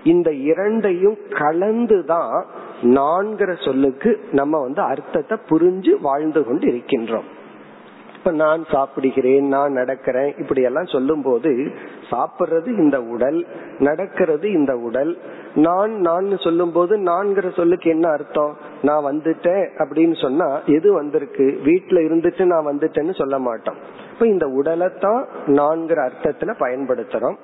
இந்த 0.04 0.34
இரண்டையும் 0.34 1.18
கலந்துதான் 1.30 2.46
நான்கிற 2.82 3.66
சொல்லுக்கு 3.66 4.20
நம்ம 4.32 4.60
வந்து 4.60 4.82
அர்த்தத்தை 4.82 5.38
புரிஞ்சு 5.50 6.02
வாழ்ந்து 6.02 6.46
கொண்டு 6.46 6.68
இருக்கின்றோம் 6.68 7.38
இப்ப 8.20 8.32
நான் 8.32 8.66
சாப்பிடுகிறேன் 8.72 9.48
நான் 9.48 9.76
நடக்கிறேன் 9.76 10.40
இப்படி 10.40 10.62
எல்லாம் 10.62 10.86
சொல்லும் 10.86 11.22
போது 11.22 11.72
சாப்பிடுறது 12.12 12.68
இந்த 12.68 13.02
உடல் 13.02 13.46
நடக்கிறது 13.80 14.52
இந்த 14.52 14.78
உடல். 14.78 15.18
நான் 15.56 15.92
நான் 15.92 16.38
சொல்லும் 16.38 16.72
போது 16.72 16.98
நான்கிற 16.98 17.56
சொல்லுக்கு 17.56 17.90
என்ன 17.90 18.10
அர்த்தம்? 18.10 18.58
நான் 18.82 19.06
வந்துட்டேன் 19.06 19.70
அப்படின்னு 19.78 20.22
சொன்னா 20.22 20.60
எது 20.66 20.94
வந்திருக்கு? 20.94 21.60
வீட்டுல 21.66 22.00
இருந்துட்டு 22.08 22.46
நான் 22.46 22.66
வந்துட்டேன்னு 22.66 23.16
சொல்ல 23.16 23.40
மாட்டோம். 23.40 23.76
இப்ப 24.14 24.28
இந்த 24.28 24.48
உடலை 24.48 24.88
தான் 25.00 25.28
நான்கிற 25.48 26.10
அர்த்தத்துல 26.10 26.54
பயன்படுத்துறோம். 26.60 27.36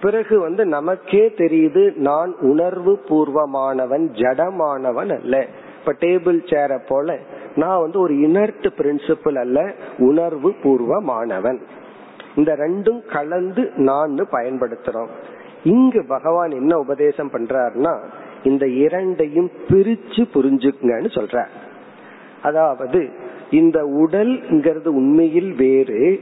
பிறகு 0.00 0.40
வந்து 0.40 0.66
நமக்கே 0.66 1.34
தெரியுது 1.36 1.96
நான் 1.96 2.34
உணர்வு 2.40 2.98
பூர்வமானவன் 3.08 4.06
ஜடமானவன் 4.12 5.20
அல்ல. 5.20 5.46
இப்ப 5.80 5.92
டேபிள் 6.00 6.54
சேர 6.54 6.80
போல 6.88 7.18
நான் 7.56 7.80
வந்து 7.80 8.00
ஒரு 8.00 8.18
இனர்ட் 8.18 8.66
பிரின்சிபிள் 8.76 9.38
அல்ல 9.38 9.74
உணர்வு 9.98 10.54
பூர்வமானவன். 10.62 11.58
இந்த 12.36 12.56
ரெண்டும் 12.56 13.12
கலந்து 13.12 13.70
நான் 13.76 14.14
பயன்படுத்துறோம். 14.32 15.08
இங்கு 15.64 16.04
பகவான் 16.08 16.50
என்ன 16.50 16.78
உபதேசம் 16.78 17.30
பண்றாருன்னா 17.30 18.04
இந்த 18.44 18.66
இரண்டையும் 18.66 19.50
பிரிச்சு 19.68 20.24
புரிஞ்சுக்கங்கன்னு 20.34 21.10
சொல்ற 21.14 21.46
அதாவது 22.42 23.08
இந்த 23.50 23.84
உடல்ங்கிறது 23.84 24.86
உண்மையில் 24.86 25.54
வேறு 25.54 26.20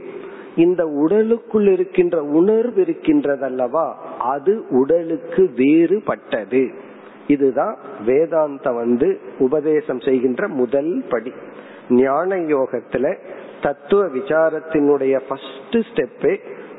இந்த 0.55 0.85
உடலுக்குள் 0.85 1.67
இருக்கின்ற 1.67 2.23
உணர்வு 2.23 2.83
இருக்கின்றதல்லவா 2.83 3.93
அது 4.19 4.65
உடலுக்கு 4.69 5.49
வேறுபட்டது. 5.55 6.73
இதுதான் 7.29 7.75
வேதாந்தம் 8.07 8.79
வந்து 8.83 9.07
உபதேசம் 9.39 9.99
செய்கின்ற 9.99 10.47
முதல் 10.59 10.91
படி. 11.09 11.31
ஞான 11.89 12.35
யோகத்துல 12.53 13.05
தத்துவ 13.61 14.01
விசாரத்தினுடைய 14.07 15.15
ஃபர்ஸ்ட் 15.27 15.77
ஸ்டெப்பே 15.89 16.33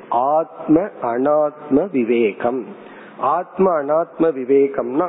ஆத்ம 0.09 0.77
அனாத்ம 1.03 1.91
விவேகம். 1.93 2.61
ஆத்ம 3.35 3.67
அனாத்ம 3.83 4.31
விவேகம்னா 4.39 5.09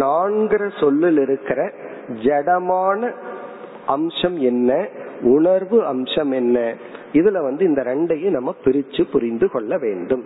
நான்கிற 0.00 0.62
சொல்லில் 0.80 1.18
இருக்கிற 1.18 1.60
ஜடமான 2.24 3.12
அம்சம் 3.86 4.38
என்ன 4.50 4.70
உணர்வு 5.22 5.78
அம்சம் 5.86 6.32
என்ன 6.40 6.58
இதுல 7.12 7.42
வந்து 7.42 7.64
இந்த 7.64 7.82
ரெண்டையும் 7.82 8.36
நம்ம 8.38 8.54
பிரிச்சு 8.64 9.02
புரிந்து 9.12 9.46
கொள்ள 9.50 9.78
வேண்டும். 9.78 10.24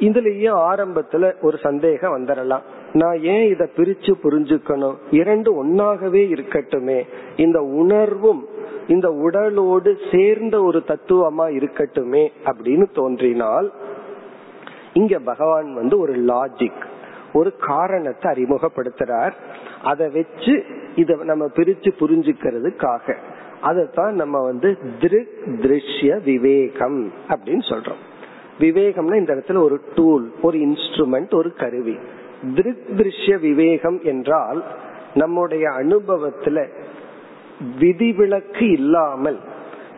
இதுலயும் 0.00 0.58
ஆரம்பத்துல 0.70 1.32
ஒரு 1.40 1.56
சந்தேகம் 1.62 2.14
வந்துடலாம் 2.16 2.66
நான் 2.92 3.22
ஏன் 3.22 3.48
இத 3.48 3.70
பிரிச்சு 3.76 4.12
புரிஞ்சுக்கணும்? 4.22 4.96
இரண்டு 5.10 5.66
ஒன்னாகவே 5.66 6.36
இருக்கட்டுமே. 6.36 7.02
இந்த 7.36 7.60
உணர்வும் 7.60 8.46
இந்த 8.86 9.08
உடலோடு 9.08 9.96
சேர்ந்த 10.12 10.62
ஒரு 10.62 10.82
தத்துவமா 10.86 11.56
இருக்கட்டுமே 11.56 12.28
அப்படின்னு 12.44 12.94
தோன்றினால் 12.94 13.72
இங்க 14.92 15.18
பகவான் 15.18 15.74
வந்து 15.74 15.98
ஒரு 15.98 16.12
லாஜிக் 16.12 16.86
ஒரு 17.32 17.56
காரணத்தை 17.56 18.32
அறிமுகப்படுத்துறார். 18.32 19.32
அதை 19.82 20.08
வச்சு 20.08 20.64
இத 20.94 21.18
நம்ம 21.22 21.44
பிரிச்சு 21.44 21.92
புரிஞ்சுக்கிறதுக்காக. 22.00 23.16
அதைத்தான் 23.60 24.14
நம்ம 24.14 24.40
வந்து 24.44 24.78
திருக் 25.00 25.28
திருஷ்ய 25.46 26.22
விவேகம் 26.24 27.12
அப்படின்னு 27.28 27.68
சொல்றோம். 27.70 28.02
விவேகம்னா 28.58 29.14
இந்த 29.14 29.34
இடத்துல 29.34 29.56
ஒரு 29.56 29.80
டூல் 29.94 30.32
ஒரு 30.42 30.58
இன்ஸ்ட்ருமெண்ட் 30.58 31.34
ஒரு 31.34 31.52
கருவி. 31.52 31.98
திருக் 32.54 32.86
திருஷ்ய 32.96 33.40
விவேகம் 33.40 34.00
என்றால் 34.02 34.64
நம்முடைய 35.14 35.68
அனுபவத்துல 35.68 36.68
விதிவிலக்கு 37.78 38.70
இல்லாமல் 38.70 39.38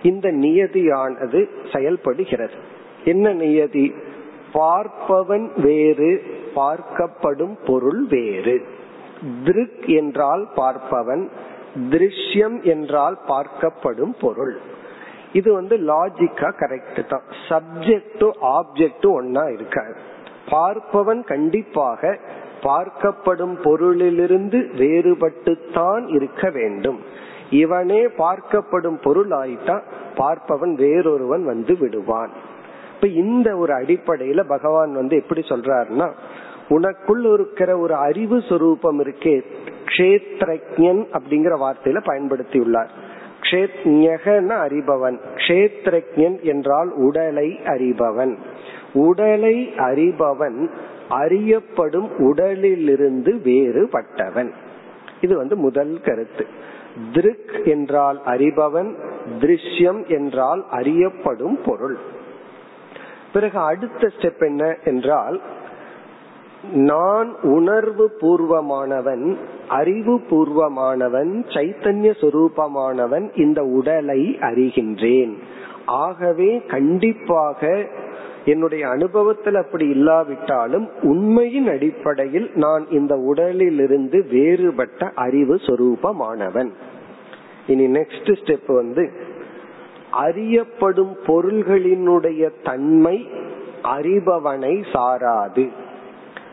இந்த 0.03 0.33
நியதியானது 0.33 1.49
செயல்படுகிறது. 1.73 2.53
என்ன 3.05 3.33
நியதி? 3.33 3.95
பார்ப்பவன் 4.53 5.51
வேறு 5.57 6.23
பார்க்கப்படும் 6.55 7.59
பொருள் 7.67 8.07
வேறு. 8.09 8.67
திருக் 9.45 9.87
என்றால் 9.87 10.49
பார்ப்பவன் 10.57 11.29
திருஷ்யம் 11.91 12.63
என்றால் 12.63 13.19
பார்க்கப்படும் 13.29 14.15
பொருள். 14.21 14.61
இது 15.33 15.53
வந்து 15.53 15.77
லாஜிக்கா 15.77 16.53
கரெக்ட் 16.61 17.07
தான். 17.07 17.23
சப்ஜெக்டும் 17.49 18.37
ஆப்ஜெக்டும் 18.43 19.17
ஒன்னா 19.21 19.53
இருக்காது. 19.53 19.95
பார்ப்பவன் 20.51 21.25
கண்டிப்பாக 21.25 22.19
பார்க்கப்படும் 22.61 23.55
பொருளிலிருந்து 23.65 24.59
வேறுபட்டுத்தான் 24.77 26.09
இருக்க 26.09 26.51
வேண்டும். 26.51 26.99
இவனே 27.51 28.07
பார்க்கப்படும் 28.07 29.03
பொருள் 29.03 29.29
ஆயிட்டான் 29.29 29.83
பார்ப்பவன் 30.17 30.75
வேறொருவன் 30.75 31.45
வந்து 31.45 31.77
விடுவான். 31.79 32.31
இப்ப 32.95 33.07
இந்த 33.07 33.57
ஒரு 33.57 33.75
அடிப்படையில 33.75 34.45
பகவான் 34.49 34.93
வந்து 34.93 35.17
எப்படி 35.17 35.41
சொல்றாருன்னா 35.41 36.13
உனக்குள் 36.69 37.33
இருக்கிற 37.33 37.79
ஒரு 37.79 37.95
அறிவு 37.95 38.39
சுரூபம் 38.39 39.01
இருக்கே 39.01 39.45
கஷேத்ரஜன் 39.87 41.05
அப்படிங்கிற 41.13 41.55
வார்த்தையில 41.65 42.01
பயன்படுத்தியுள்ளார். 42.07 42.89
உள்ளார் 43.53 44.73
அறிபவன் 44.73 45.19
கஷேத்ரஜன் 45.35 46.41
என்றால் 46.43 46.91
உடலை 46.91 47.61
அறிபவன். 47.65 48.37
உடலை 48.93 49.73
அறிபவன் 49.77 50.71
அறியப்படும் 51.09 52.19
உடலிலிருந்து 52.19 53.41
வேறுபட்டவன். 53.45 54.51
இது 55.21 55.37
வந்து 55.37 55.57
முதல் 55.57 56.01
கருத்து. 56.01 56.47
திருக் 57.13 57.61
என்றால் 57.65 58.21
அறிபவன் 58.25 58.95
திருஷ்யம் 59.41 60.07
என்றால் 60.07 60.65
அறியப்படும் 60.71 61.59
பொருள். 61.65 61.99
பிறகு 63.33 63.59
அடுத்த 63.59 64.11
ஸ்டெப் 64.19 64.47
என்ன 64.47 64.77
என்றால் 64.85 65.41
நான் 66.73 67.35
உணர்வு 67.43 68.11
பூர்வமானவன் 68.21 69.37
அறிவு 69.69 70.21
பூர்வமானவன் 70.31 71.45
சைத்தன்ய 71.47 72.15
சுரூபமானவன் 72.21 73.39
இந்த 73.39 73.63
உடலை 73.63 74.37
அறிகின்றேன். 74.41 75.33
ஆகவே 75.87 76.63
கண்டிப்பாக 76.69 77.89
என்னுடைய 78.45 78.89
அனுபவத்தில் 78.89 79.55
அப்படி 79.55 79.89
இல்லாவிட்டாலும் 79.89 80.89
உண்மையின் 81.03 81.69
அடிப்படையில் 81.69 82.51
நான் 82.55 82.87
இந்த 82.91 83.17
உடலிலிருந்து 83.17 84.27
வேறுபட்ட 84.31 85.11
அறிவு 85.15 85.55
சொரூபமானவன். 85.55 86.71
இனி 87.67 87.87
நெக்ஸ்ட் 87.87 88.37
ஸ்டெப் 88.45 88.75
வந்து 88.75 89.11
அறியப்படும் 90.11 91.17
பொருள்களினுடைய 91.27 92.51
தன்மை 92.65 93.29
அறிபவனை 93.83 94.85
சாராது. 94.93 95.69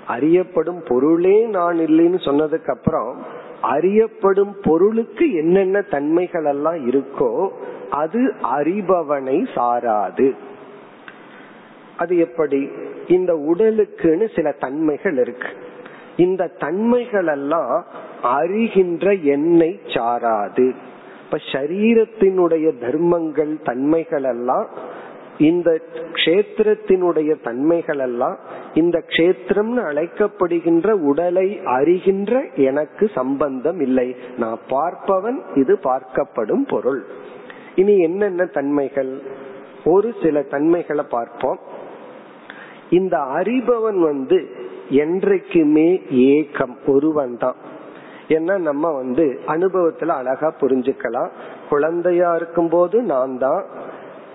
அறியப்படும் 0.07 0.83
பொருளே 0.87 1.45
நான் 1.45 1.77
இல்லைன்னு 1.77 2.19
சொன்னதுக்கு 2.25 2.69
அப்புறம் 2.69 3.23
அறியப்படும் 3.61 4.55
பொருளுக்கு 4.63 5.33
என்னென்ன 5.33 5.81
தன்மைகள் 5.81 6.45
எல்லாம் 6.45 6.89
இருக்கோ 6.89 7.49
அது 7.89 8.33
அறிபவனை 8.59 9.47
சாராது. 9.55 10.33
அது 11.97 12.17
எப்படி? 12.17 12.69
இந்த 13.07 13.33
உடலுக்குன்னு 13.33 14.35
சில 14.35 14.51
தன்மைகள் 14.51 15.17
இருக்கு. 15.17 15.47
இந்த 16.17 16.51
தன்மைகள் 16.59 17.27
எல்லாம் 17.27 17.85
அறிகின்ற 18.23 19.21
எண்ணெய் 19.21 19.79
சாராது. 19.85 20.73
இப்ப 21.25 21.37
சரீரத்தினுடைய 21.51 22.79
தர்மங்கள் 22.79 23.61
தன்மைகள் 23.63 24.23
எல்லாம் 24.23 24.67
இந்த 25.37 25.81
கஷேத்திரத்தினுடைய 25.93 27.35
தன்மைகள் 27.43 27.99
எல்லாம் 27.99 28.37
இந்த 28.73 29.03
கஷேத்திரம்னு 29.07 29.81
அழைக்கப்படுகின்ற 29.81 30.91
உடலை 30.91 31.59
அறிகின்ற 31.65 32.53
எனக்கு 32.55 33.09
சம்பந்தம் 33.15 33.79
இல்லை. 33.79 34.15
நான் 34.37 34.59
பார்ப்பவன் 34.69 35.37
இது 35.55 35.79
பார்க்கப்படும் 35.83 36.67
பொருள். 36.69 37.05
இனி 37.75 37.97
என்னென்ன 37.97 38.45
தன்மைகள்? 38.45 39.21
ஒரு 39.85 40.13
சில 40.23 40.41
தன்மைகளை 40.41 41.05
பார்ப்போம். 41.09 41.59
இந்த 42.89 43.17
அறிபவன் 43.17 43.99
வந்து 43.99 44.37
என்றைக்குமே 44.89 46.01
ஏக்கம் 46.09 46.75
ஒருவன் 46.87 47.37
தான். 47.37 47.55
ஏன்னா 48.27 48.57
நம்ம 48.57 48.91
வந்து 48.91 49.39
அனுபவத்துல 49.47 50.07
அழகா 50.07 50.53
புரிஞ்சுக்கலாம். 50.61 51.29
குழந்தையா 51.69 52.35
இருக்கும் 52.35 52.69
போது 52.69 53.01
நான் 53.01 53.37
தான் 53.37 53.65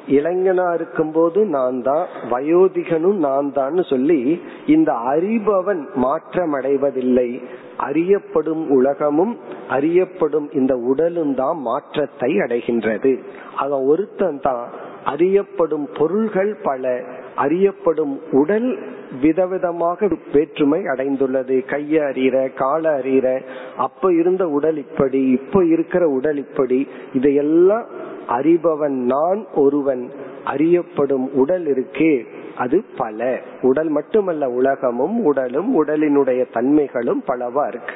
இளைஞனா 0.08 0.74
இருக்கும் 0.74 1.12
போது 1.12 1.44
நான் 1.46 1.82
தான் 1.82 2.06
வயோதிகனும் 2.30 3.18
நான் 3.18 3.52
தான் 3.52 3.82
சொல்லி 3.82 4.40
இந்த 4.66 4.92
அறிபவன் 4.92 5.86
மாற்றம் 5.94 6.52
அடைவதில்லை 6.52 7.42
அறியப்படும் 7.76 8.70
உலகமும் 8.70 9.38
அறியப்படும் 9.68 10.50
இந்த 10.52 10.76
உடலும் 10.76 11.34
தான் 11.34 11.58
மாற்றத்தை 11.58 12.30
அடைகின்றது. 12.38 13.18
அவன் 13.56 13.84
ஒருத்தன் 13.86 14.40
தான் 14.40 14.68
அறியப்படும் 15.04 15.88
பொருள்கள் 15.98 16.56
பல 16.62 17.04
அறியப்படும் 17.36 18.20
உடல் 18.30 18.78
விதவிதமாக 19.22 20.18
வேற்றுமை 20.32 20.80
அடைந்துள்ளது. 20.80 21.64
கைய 21.66 22.00
அறிகிற 22.00 22.54
கால 22.54 22.98
அறிகிற 22.98 23.42
அப்ப 23.76 24.12
இருந்த 24.12 24.48
உடல் 24.48 24.76
இப்படி 24.76 25.22
இப்ப 25.22 25.64
இருக்கிற 25.64 26.08
உடல் 26.08 26.36
இப்படி 26.36 26.88
இதையெல்லாம் 27.12 27.86
அறிபவன் 28.28 29.04
நான் 29.04 29.46
ஒருவன். 29.54 30.10
அறியப்படும் 30.44 31.32
உடல் 31.32 31.66
இருக்கே 31.66 32.26
அது 32.56 32.84
பல. 32.96 33.40
உடல் 33.62 33.88
மட்டுமல்ல 33.88 34.48
உலகமும் 34.50 35.24
உடலும் 35.24 35.84
உடலினுடைய 35.84 36.44
தன்மைகளும் 36.54 37.22
பலவா 37.28 37.68
இருக்கு. 37.68 37.94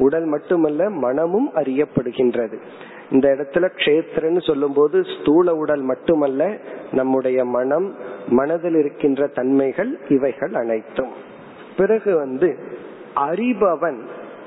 உடல் 0.00 0.24
மட்டுமல்ல 0.24 0.90
மனமும் 0.90 1.50
அறியப்படுகின்றது. 1.54 2.60
இந்த 3.10 3.28
இடத்துல 3.28 3.68
கஷேத்திரன்னு 3.76 4.46
சொல்லும் 4.46 4.72
போது 4.72 5.02
ஸ்தூல 5.20 5.54
உடல் 5.54 5.80
மட்டுமல்ல 5.80 6.56
நம்முடைய 6.90 7.44
மனம் 7.44 7.94
மனதில் 8.28 8.74
இருக்கின்ற 8.74 9.26
தன்மைகள் 9.26 9.98
இவைகள் 10.08 10.54
அனைத்தும். 10.54 11.12
பிறகு 11.76 12.16
வந்து 12.16 12.56
அறிபவன் 13.16 13.98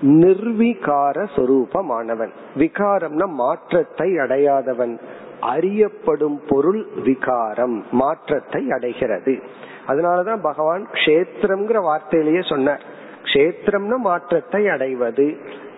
நிர்விகார 0.02 1.28
சொரூபமானவன். 1.36 2.30
விகாரம்னா 2.58 3.26
மாற்றத்தை 3.26 4.12
அடையாதவன். 4.12 5.00
அறியப்படும் 5.40 6.42
பொருள் 6.48 6.88
விகாரம் 7.04 7.84
மாற்றத்தை 7.92 8.72
அடைகிறது. 8.72 9.44
அதனாலதான் 9.88 10.42
பகவான் 10.42 10.88
கஷேத்திரம்ங்கிற 10.92 11.80
வார்த்தையிலேயே 11.82 12.50
சொன்னார். 12.50 12.84
கஷேத்திரம்னு 13.24 13.98
மாற்றத்தை 13.98 14.70
அடைவது 14.70 15.28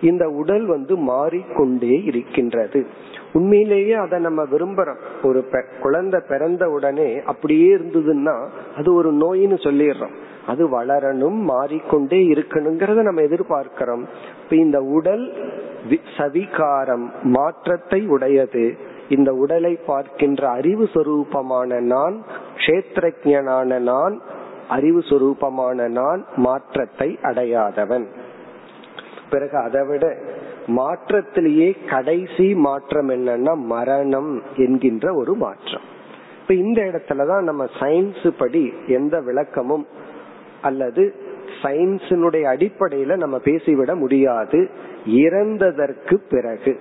இந்த 0.00 0.28
உடல் 0.28 0.66
வந்து 0.66 0.96
மாறிக்கொண்டே 0.96 2.02
இருக்கின்றது. 2.04 2.86
உண்மையிலேயே 3.32 3.92
அதை 3.92 4.18
நம்ம 4.18 4.42
விரும்புறோம். 4.42 5.00
ஒரு 5.22 5.40
குழந்தை 5.82 6.20
பிறந்த 6.28 6.70
உடனே 6.70 7.22
அப்படியே 7.24 7.74
இருந்ததுன்னா 7.74 8.36
அது 8.76 8.94
ஒரு 8.94 9.12
நோயின்னு 9.12 9.58
சொல்லிடுறோம். 9.66 10.14
அது 10.46 10.82
வளரணும் 10.82 11.38
மாறிக்கொண்டே 11.52 12.18
இருக்கணுங்கிறத 12.26 13.02
நம்ம 13.02 13.22
எதிர்பார்க்கிறோம். 13.22 14.04
இப்ப 14.42 14.56
இந்த 14.56 14.80
உடல் 14.80 15.24
சவிகாரம் 16.16 17.06
மாற்றத்தை 17.22 18.06
உடையது. 18.06 18.94
இந்த 19.08 19.32
உடலை 19.32 19.78
பார்க்கின்ற 19.86 20.48
அறிவு 20.48 20.88
சொரூபமான 20.94 21.80
நான் 21.80 22.16
கஷேத்திரஜனான 22.56 23.78
நான் 23.80 24.20
அறிவு 24.68 24.98
சுரூபமான 24.98 25.88
நான் 25.88 26.24
மாற்றத்தை 26.36 27.18
அடையாதவன். 27.22 28.06
பிறகு 29.30 29.58
அதை 29.58 29.86
விட 29.86 30.16
மாற்றத்திலேயே 30.66 31.76
கடைசி 31.88 32.54
மாற்றம் 32.54 33.08
என்னன்னா 33.08 33.54
மரணம் 33.54 34.42
என்கின்ற 34.56 35.14
ஒரு 35.14 35.34
மாற்றம். 35.34 35.80
இப்ப 36.40 36.54
இந்த 36.54 36.82
இடத்துலதான் 36.82 37.42
நம்ம 37.42 37.64
சயின்ஸ் 37.80 38.30
படி 38.38 38.72
எந்த 38.86 39.20
விளக்கமும் 39.20 39.86
அல்லது 40.62 41.14
சயின்ஸினுடைய 41.62 42.44
அடிப்படையில 42.44 43.16
நம்ம 43.16 43.38
பேசிவிட 43.38 43.94
முடியாது. 43.94 44.70
இறந்ததற்கு 45.06 46.16
பிறகு. 46.30 46.80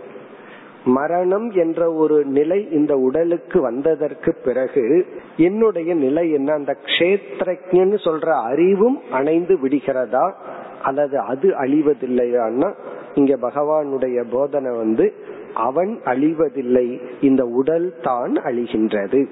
மரணம் 0.86 1.52
என்ற 1.52 1.94
ஒரு 1.94 2.26
நிலை 2.26 2.68
இந்த 2.72 2.98
உடலுக்கு 2.98 3.62
வந்ததற்கு 3.62 4.36
பிறகு 4.46 5.06
என்னுடைய 5.38 5.94
நிலை 5.94 6.32
என்ன? 6.32 6.54
அந்த 6.54 6.78
கஷேத்திரன்னு 6.86 7.98
சொல்ற 8.04 8.28
அறிவும் 8.44 9.00
அணைந்து 9.12 9.58
விடுகிறதா? 9.58 10.34
அல்லது 10.82 11.20
அது 11.20 11.50
அழிவதில்லையான்னா 11.50 12.74
இங்க 13.14 13.36
பகவானுடைய 13.42 14.24
போதனை 14.32 14.78
வந்து 14.78 15.14
அவன் 15.54 16.00
அழிவதில்லை 16.06 17.02
இந்த 17.22 17.46
உடல் 17.46 17.94
தான் 18.04 18.34
அழிகின்றது. 18.34 19.28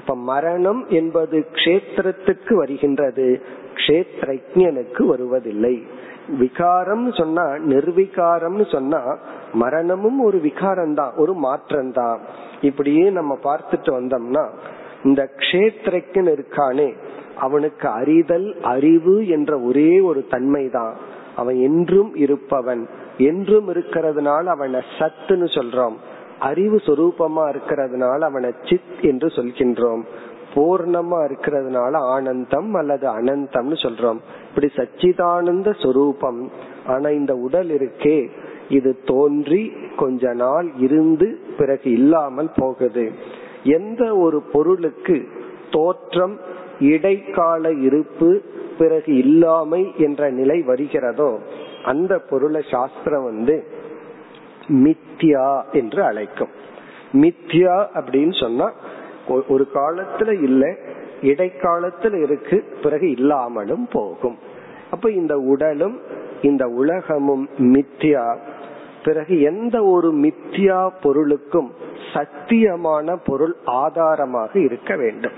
இப்ப 0.00 0.16
மரணம் 0.16 0.86
என்பது 0.88 1.46
கஷேத்திரத்துக்கு 1.52 2.54
வருகின்றது 2.54 3.42
கஷேத்ரஜனுக்கு 3.74 5.02
வருவதில்லை. 5.02 5.82
விகாரம் 6.38 7.12
சொன்னா 7.12 7.42
நிர்விகாரம்னு 7.42 8.70
சொன்னா 8.70 9.18
மரணமும் 9.52 10.24
ஒரு 10.24 10.40
விகாரம் 10.40 10.94
தான் 10.94 11.12
ஒரு 11.16 11.34
மாற்றம் 11.34 11.92
தான் 11.92 12.20
இப்படியே 12.60 13.10
நம்ம 13.10 13.38
பார்த்துட்டு 13.42 13.90
வந்தோம்னா 13.90 14.48
இந்த 15.04 15.28
கஷேத்திரக்கன் 15.36 16.28
இருக்கானே 16.28 16.94
அவனுக்கு 17.38 17.88
அறிதல் 17.88 18.60
அறிவு 18.62 19.28
என்ற 19.28 19.58
ஒரே 19.58 20.00
ஒரு 20.00 20.26
தன்மை 20.30 20.68
தான் 20.68 20.96
அவன் 21.36 21.56
என்றும் 21.56 22.14
இருப்பவன். 22.14 22.88
என்றும் 23.18 23.74
இருக்கிறதுனால 23.74 24.44
அவனை 24.44 24.80
சத்துன்னு 24.98 25.58
சொல்றோம். 25.58 25.92
அறிவு 26.38 26.76
சொரூபமா 26.76 27.54
இருக்கிறதுனால 27.54 28.18
அவனை 28.18 28.50
சித் 28.64 29.00
என்று 29.00 29.26
சொல்கின்றோம். 29.26 30.02
பூர்ணமா 30.54 31.30
இருக்கிறதுனால 31.30 31.96
ஆனந்தம் 31.96 32.74
அல்லது 32.74 33.08
அனந்தம்னு 33.08 33.74
சொல்றோம். 33.82 34.18
இப்படி 34.48 34.72
சச்சிதானந்த 34.76 35.82
சொரூபம். 35.82 36.50
ஆனா 36.86 37.08
இந்த 37.08 37.34
உடல் 37.34 37.68
இருக்கே 37.68 38.28
இது 38.68 38.90
தோன்றி 39.04 39.72
கொஞ்ச 39.96 40.32
நாள் 40.34 40.68
இருந்து 40.78 41.38
பிறகு 41.58 41.90
இல்லாமல் 41.92 42.50
போகுது. 42.56 43.04
எந்த 43.76 44.02
ஒரு 44.16 44.38
பொருளுக்கு 44.52 45.16
தோற்றம் 45.70 46.36
இடைக்கால 46.80 47.72
இருப்பு 47.72 48.40
பிறகு 48.78 49.16
இல்லாமை 49.16 49.92
என்ற 49.96 50.30
நிலை 50.30 50.58
வருகிறதோ 50.62 51.38
அந்த 51.84 52.18
பொருளை 52.30 52.62
சாஸ்திரம் 52.70 53.24
வந்து 53.24 53.56
மித்யா 54.84 55.48
என்று 55.72 56.02
அழைக்கும். 56.02 56.52
மித்யா 57.12 57.76
அப்படின்னு 58.00 58.34
சொன்னா 58.40 58.72
ஒரு 59.48 59.68
காலத்துல 59.74 60.42
இல்ல 60.42 60.64
இடைக்காலத்துல 61.22 62.22
இருக்கு 62.22 62.64
பிறகு 62.82 63.10
இல்லாமலும் 63.10 63.88
போகும். 63.92 64.38
அப்ப 64.90 65.10
இந்த 65.10 65.34
உடலும் 65.38 65.98
இந்த 66.42 66.68
உலகமும் 66.68 67.48
மித்யா. 67.58 68.36
பிறகு 69.04 69.40
எந்த 69.40 69.84
ஒரு 69.84 70.14
மித்யா 70.14 70.90
பொருளுக்கும் 71.02 71.72
சத்தியமான 72.12 73.16
பொருள் 73.24 73.56
ஆதாரமாக 73.64 74.58
இருக்க 74.58 74.96
வேண்டும். 74.96 75.32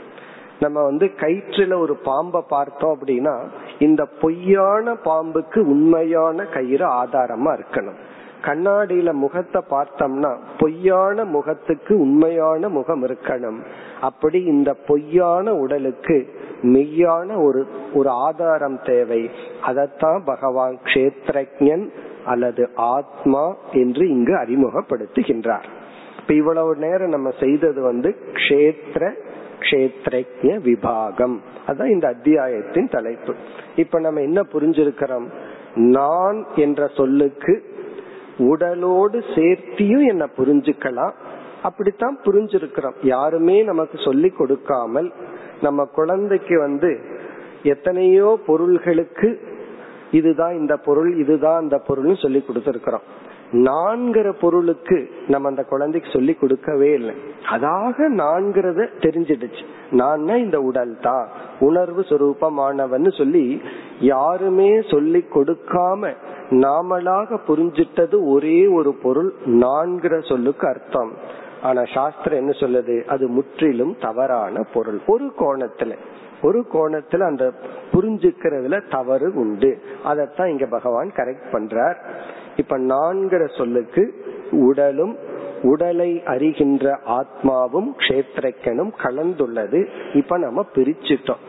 நம்ம 0.61 0.83
வந்து 0.83 1.11
கயிற்றுல 1.17 1.79
ஒரு 1.79 1.97
பாம்பை 1.97 2.43
பார்த்தோம் 2.49 2.99
அப்படின்னா 2.99 3.47
இந்த 3.79 4.07
பொய்யான 4.21 4.93
பாம்புக்கு 4.93 5.59
உண்மையான 5.59 6.45
கயிறு 6.45 6.87
ஆதாரமா 6.87 7.59
இருக்கணும். 7.59 7.97
கண்ணாடியில 8.41 9.13
முகத்தை 9.13 9.63
பார்த்தோம்னா 9.71 10.37
பொய்யான 10.59 11.25
முகத்துக்கு 11.25 11.99
உண்மையான 11.99 12.69
முகம் 12.69 13.07
இருக்கணும். 13.07 13.65
அப்படி 14.01 14.43
இந்த 14.43 14.75
பொய்யான 14.87 15.55
உடலுக்கு 15.55 16.29
மெய்யான 16.63 17.43
ஒரு 17.43 17.67
ஒரு 17.95 18.09
ஆதாரம் 18.09 18.81
தேவை. 18.85 19.31
அதத்தான் 19.67 20.25
பகவான் 20.25 20.79
கஷேத்ரஜன் 20.85 21.89
அல்லது 22.25 22.71
ஆத்மா 22.75 23.57
என்று 23.73 24.09
இங்கு 24.09 24.35
அறிமுகப்படுத்துகின்றார். 24.35 25.65
இப்ப 26.21 26.35
இவ்வளவு 26.35 26.77
நேரம் 26.77 27.09
நம்ம 27.09 27.31
செய்தது 27.41 27.83
வந்து 27.83 28.17
கஷேத்திர 28.33 29.15
கஷேத்ரஜ 29.59 30.27
விபாகம். 30.43 31.39
அதான் 31.67 31.91
இந்த 31.91 32.09
அத்தியாயத்தின் 32.09 32.89
தலைப்பு. 32.89 33.35
இப்ப 33.77 34.01
நம்ம 34.01 34.21
என்ன 34.21 34.41
புரிஞ்சிருக்கிறோம்? 34.41 35.27
நான் 35.75 36.47
என்ற 36.57 36.87
சொல்லுக்கு 36.87 37.79
உடலோடு 38.49 39.19
சேர்த்தியும் 39.35 40.07
என்ன 40.07 40.25
புரிஞ்சுக்கலாம். 40.37 41.15
அப்படித்தான் 41.63 42.19
புரிஞ்சிருக்கிறோம். 42.25 42.99
யாருமே 43.03 43.63
நமக்கு 43.63 43.99
சொல்லி 44.05 44.29
கொடுக்காமல் 44.31 45.09
நம்ம 45.63 45.85
குழந்தைக்கு 45.85 46.59
வந்து 46.59 46.91
எத்தனையோ 47.63 48.29
பொருள்களுக்கு 48.47 49.31
இதுதான் 50.11 50.55
இந்த 50.55 50.77
பொருள் 50.77 51.11
இதுதான் 51.19 51.59
அந்த 51.59 51.77
பொருள்னு 51.89 52.17
சொல்லி 52.23 52.45
கொடுத்திருக்கிறோம். 52.49 53.07
நான்கிற 53.53 54.33
பொருளுக்கு 54.33 55.11
நம்ம 55.29 55.49
அந்த 55.49 55.63
குழந்தைக்கு 55.63 56.11
சொல்லி 56.11 56.35
கொடுக்கவே 56.35 56.93
இல்லை. 56.93 57.15
அதாக 57.51 58.09
நான்கிறத 58.09 58.89
தெரிஞ்சிடுச்சு. 58.99 59.65
நான் 59.91 60.27
இந்த 60.27 60.61
உடல் 60.61 60.99
தான். 61.01 61.29
உணர்வு 61.61 62.01
சுரூபமானவன் 62.01 63.17
சொல்லி 63.17 63.61
யாருமே 64.01 64.83
சொல்லி 64.91 65.25
கொடுக்காம 65.35 66.15
நாமளாக 66.51 67.39
புரிஞ்சிட்டது 67.49 68.29
ஒரே 68.29 68.67
ஒரு 68.67 68.95
பொருள் 68.95 69.33
நான்கிற 69.47 70.29
சொல்லுக்கு 70.29 70.69
அர்த்தம். 70.69 71.13
ஆனா 71.63 71.85
சாஸ்திரம் 71.95 72.39
என்ன 72.39 72.51
சொல்லுது? 72.51 73.05
அது 73.05 73.29
முற்றிலும் 73.29 73.97
தவறான 74.01 74.67
பொருள். 74.75 75.01
ஒரு 75.07 75.33
கோணத்துல. 75.39 75.97
ஒரு 76.43 76.67
கோணத்துல 76.73 77.21
அந்த 77.21 77.53
புரிஞ்சுக்கிறதுல 77.93 78.83
தவறு 78.91 79.33
உண்டு. 79.35 79.79
அதத்தான் 80.05 80.47
இங்க 80.47 80.67
பகவான் 80.67 81.13
கரெக்ட் 81.17 81.53
பண்றார். 81.53 81.97
இப்ப 82.57 82.79
நான்கிற 82.79 83.57
சொல்லுக்கு 83.57 84.15
உடலும் 84.51 85.17
உடலை 85.63 86.23
அறிகின்ற 86.25 86.99
ஆத்மாவும் 87.07 87.93
கஷேத்திரக்கனும் 87.97 88.93
கலந்துள்ளது. 89.03 89.87
இப்ப 90.15 90.39
நம்ம 90.39 90.65
பிரிச்சுட்டோம். 90.75 91.43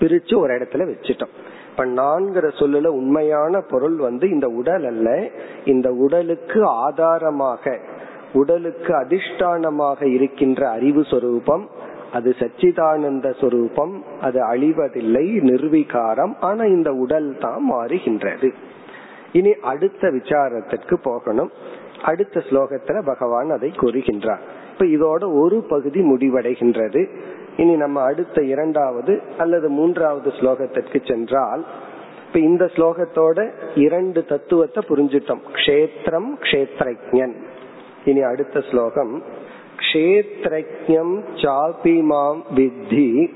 பிரிச்சு 0.00 0.38
ஒரு 0.38 0.54
இடத்துல 0.54 0.92
வச்சுட்டோம். 0.92 1.32
இப்ப 1.70 1.86
நான்கிற 1.86 2.48
சொல்லுல 2.58 2.86
உண்மையான 2.86 3.60
பொருள் 3.60 3.96
வந்து 3.96 4.30
இந்த 4.30 4.48
உடல் 4.48 4.84
அல்ல. 4.84 5.28
இந்த 5.64 5.92
உடலுக்கு 5.92 6.64
ஆதாரமாக 6.64 7.80
உடலுக்கு 8.32 8.94
அதிஷ்டானமாக 8.94 10.04
இருக்கின்ற 10.04 10.68
அறிவு 10.68 11.04
சொரூபம் 11.04 11.75
அது 12.16 12.30
சச்சிதானந்த 12.38 13.26
சொரூபம் 13.40 13.94
அது 14.20 14.38
அழிவதில்லை 14.52 15.26
நிர்வீகாரம் 15.50 16.34
ஆனா 16.40 16.64
இந்த 16.76 16.90
உடல் 17.04 17.30
தான் 17.38 17.64
மாறுகின்றது. 17.72 18.50
இனி 19.32 19.52
அடுத்த 19.70 20.10
விசாரத்திற்கு 20.18 20.96
போகணும். 21.02 21.50
அடுத்த 22.02 22.42
ஸ்லோகத்துல 22.48 22.98
பகவான் 23.04 23.50
அதை 23.56 23.70
கூறுகின்றார். 23.80 24.44
இப்ப 24.72 24.86
இதோட 24.96 25.24
ஒரு 25.42 25.58
பகுதி 25.72 26.00
முடிவடைகின்றது. 26.10 27.02
இனி 27.56 27.74
நம்ம 27.76 27.98
அடுத்த 28.10 28.38
இரண்டாவது 28.52 29.12
அல்லது 29.38 29.68
மூன்றாவது 29.78 30.30
ஸ்லோகத்திற்கு 30.38 30.98
சென்றால் 31.10 31.62
இப்ப 32.26 32.38
இந்த 32.48 32.64
ஸ்லோகத்தோட 32.74 33.38
இரண்டு 33.84 34.20
தத்துவத்தை 34.24 34.80
புரிஞ்சிட்டோம். 34.88 35.42
கஷேத்திரம் 35.56 36.30
கஷேத்ரஜன் 36.44 37.36
இனி 38.04 38.22
அடுத்த 38.30 38.56
ஸ்லோகம் 38.70 39.14
கஷேத்ரஜம் 39.78 41.14
சாபிமாம் 41.34 42.40
வித்தி 42.54 43.30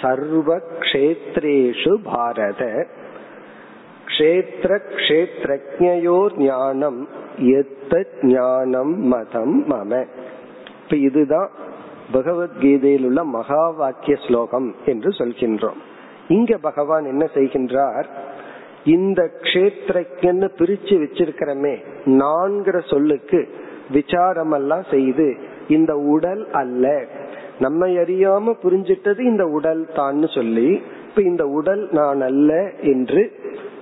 சர்வ 0.00 0.60
கஷேத்ரேஷு 0.80 1.94
பாரத. 2.02 2.86
கஷேத்ர 4.06 4.78
கஷேத்ரஜோர் 4.96 6.36
ஞானம் 6.36 7.08
எத்த 7.38 8.06
ஞானம் 8.22 8.98
மதம் 8.98 9.70
மம. 9.70 10.06
இப்ப 10.84 10.96
இதுதான் 10.96 11.50
பகவத்கீதையில் 12.12 13.04
உள்ள 13.04 13.24
மகா 13.24 13.70
வாக்கிய 13.70 14.16
ஸ்லோகம் 14.26 14.74
என்று 14.84 15.10
சொல்கின்றோம். 15.10 15.80
இங்க 16.28 16.58
பகவான் 16.58 17.04
என்ன 17.04 17.28
செய்கின்றார்? 17.34 18.04
இந்த 18.84 19.30
கஷேத்திரன்னு 19.40 20.48
பிரிச்சு 20.58 20.94
வச்சிருக்கிறமே 21.02 21.84
நான்கிற 22.04 22.80
சொல்லுக்கு 22.90 23.48
விசாரம் 23.90 24.52
எல்லாம் 24.52 24.82
செய்து 24.90 25.52
இந்த 25.68 25.96
உடல் 25.96 26.50
அல்ல. 26.50 27.04
நம்ம 27.58 27.86
அறியாம 27.86 28.54
புரிஞ்சிட்டது 28.62 29.20
இந்த 29.20 29.46
உடல் 29.46 29.88
தான் 29.94 30.26
சொல்லி 30.34 30.82
இப்ப 31.08 31.22
இந்த 31.22 31.46
உடல் 31.48 31.88
நான் 31.92 32.20
அல்ல 32.20 32.72
என்று 32.82 33.32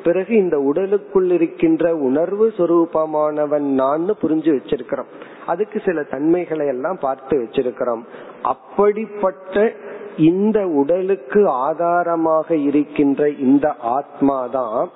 பிறகு 0.05 0.37
இந்த 0.37 0.61
உடலுக்குள் 0.61 1.31
இருக்கின்ற 1.31 1.97
உணர்வு 1.97 2.53
சொரூபமானவன் 2.57 3.67
நான் 3.75 4.07
புரிஞ்சு 4.23 4.59
வச்சிருக்கிறோம். 4.59 5.11
அதுக்கு 5.47 5.81
சில 5.85 6.03
தன்மைகளை 6.03 6.67
எல்லாம் 6.67 6.99
பார்த்து 7.01 7.39
வச்சிருக்கிறோம். 7.43 8.03
அப்படிப்பட்ட 8.43 9.73
இந்த 10.17 10.67
உடலுக்கு 10.67 11.49
ஆதாரமாக 11.49 12.57
இருக்கின்ற 12.57 13.29
இந்த 13.29 13.75
ஆத்மாதான் 13.85 14.87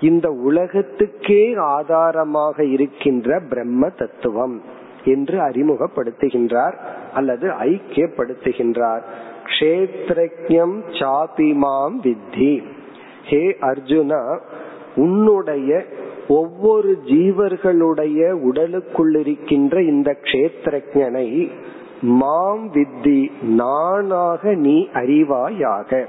இந்த 0.00 0.30
உலகத்துக்கே 0.30 1.54
ஆதாரமாக 1.54 2.64
இருக்கின்ற 2.64 3.40
பிரம்ம 3.48 3.88
தத்துவம். 3.88 4.62
என்று 5.04 5.40
அறிமுகப்படுத்துகின்றார் 5.40 6.74
அல்லது 7.14 7.50
ஐக்கியப்படுத்துகின்றார். 7.50 9.02
கஷேத்ரஜம் 9.44 10.80
சாபிமாம் 10.88 11.94
வித்தி. 12.02 12.62
ஹே 13.24 13.56
அர்ஜுனா 13.60 14.38
உன்னுடைய 14.96 15.84
ஒவ்வொரு 16.28 16.98
ஜீவர்களுடைய 17.06 18.30
உடலுக்குள் 18.30 19.14
இருக்கின்ற 19.14 19.82
இந்த 19.82 20.16
கஷேத்திரஜனை 20.22 21.50
மாம் 22.02 22.72
வித்தி 22.72 23.30
நானாக 23.42 24.54
நீ 24.54 24.88
அறிவாயாக. 24.92 26.06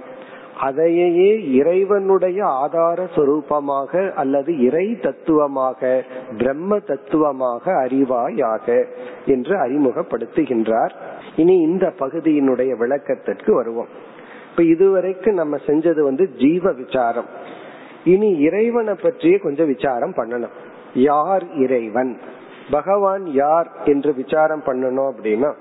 அதையே 0.63 1.51
இறைவனுடைய 1.53 2.45
ஆதார 2.45 3.03
சொரூபமாக 3.15 4.11
அல்லது 4.11 4.51
இறை 4.59 4.99
தத்துவமாக 4.99 6.03
பிரம்ம 6.37 6.79
தத்துவமாக 6.79 7.71
அறிவாயாக 7.85 8.85
என்று 9.25 9.55
அறிமுகப்படுத்துகின்றார். 9.65 10.93
இனி 11.35 11.55
இந்த 11.57 11.93
பகுதியினுடைய 11.99 12.77
விளக்கத்திற்கு 12.77 13.53
வருவோம். 13.53 13.87
இப்ப 14.51 14.63
இதுவரைக்கும் 14.63 15.33
நம்ம 15.33 15.57
செஞ்சது 15.65 16.01
வந்து 16.01 16.29
ஜீவ 16.37 16.71
விசாரம். 16.71 17.29
இனி 18.03 18.29
இறைவனை 18.37 18.93
பற்றிய 18.93 19.39
கொஞ்சம் 19.39 19.67
விசாரம் 19.67 20.13
பண்ணணும். 20.13 20.55
யார் 20.93 21.45
இறைவன்? 21.55 22.19
பகவான் 22.71 23.25
யார் 23.25 23.71
என்று 23.85 24.13
விசாரம் 24.13 24.63
பண்ணணும் 24.65 25.09
அப்படின்னா 25.11 25.53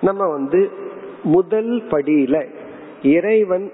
நம்ம 0.00 0.26
வந்து 0.26 0.70
முதல் 1.22 1.82
படியில 1.90 2.36
இறைவன் 3.02 3.72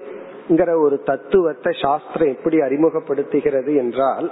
ஒரு 0.79 1.01
தத்துவத்தை 1.05 1.73
சாஸ்திரம் 1.81 2.27
எப்படி 2.27 2.57
அறிமுகப்படுத்துகிறது 2.57 3.75
என்றால் 3.75 4.31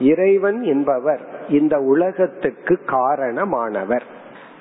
இறைவன் 0.00 0.62
என்பவர் 0.62 1.20
இந்த 1.48 1.80
உலகத்துக்கு 1.80 2.78
காரணமானவர். 2.86 4.00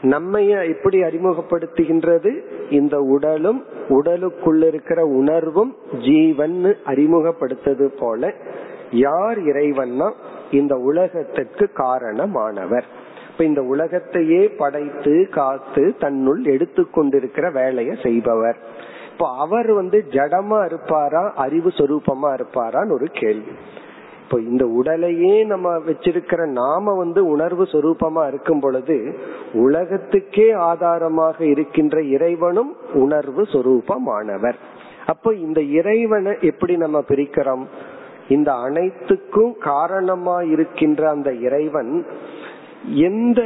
நம்மைய 0.01 0.67
எப்படி 0.67 1.01
அறிமுகப்படுத்துகின்றது? 1.01 2.41
இந்த 2.69 2.99
உடலும் 2.99 3.65
உடலுக்குள்ள 3.89 4.67
இருக்கிற 4.67 5.05
உணர்வும் 5.05 5.75
ஜீவன் 5.99 6.75
அறிமுகப்படுத்தது 6.85 7.85
போல 7.99 8.33
யார் 8.91 9.39
இறைவன்னா 9.39 10.11
இந்த 10.51 10.75
உலகத்துக்கு 10.75 11.69
காரணமானவர். 11.77 12.83
இப்ப 13.31 13.43
இந்த 13.43 13.61
உலகத்தையே 13.61 14.47
படைத்து 14.47 15.27
காத்து 15.31 15.95
தன்னுள் 15.99 16.41
எடுத்துக்கொண்டிருக்கிற 16.41 17.51
வேலையை 17.51 17.95
செய்பவர். 18.03 18.72
இப்போ 19.13 19.27
அவர் 19.37 19.71
வந்து 19.73 19.97
ஜடமா 20.09 20.59
இருப்பாரா 20.65 21.33
அறிவு 21.35 21.69
சொரூபமா 21.69 22.29
இருப்பாரான்னு 22.37 22.91
ஒரு 22.91 23.07
கேள்வி. 23.13 23.51
இப்போ 24.23 24.37
இந்த 24.39 24.65
உடலையே 24.67 25.43
நம்ம 25.43 25.71
வச்சிருக்கிற 25.77 26.45
நாம 26.51 26.93
வந்து 26.93 27.21
உணர்வு 27.25 27.63
சொரூபமா 27.63 28.27
இருக்கும் 28.27 28.59
பொழுது 28.59 28.97
உலகத்துக்கே 29.53 30.51
ஆதாரமாக 30.51 31.45
இருக்கின்ற 31.45 32.01
இறைவனும் 32.01 32.71
உணர்வு 32.93 33.43
சொரூபமானவர். 33.43 34.57
அப்ப 35.05 35.33
இந்த 35.33 35.61
இறைவனை 35.61 36.33
எப்படி 36.41 36.77
நம்ம 36.77 37.03
பிரிக்கிறோம்? 37.07 37.65
இந்த 38.29 38.51
அனைத்துக்கும் 38.51 39.53
காரணமா 39.57 40.41
இருக்கின்ற 40.41 41.09
அந்த 41.09 41.31
இறைவன் 41.31 42.05
எந்த 43.09 43.41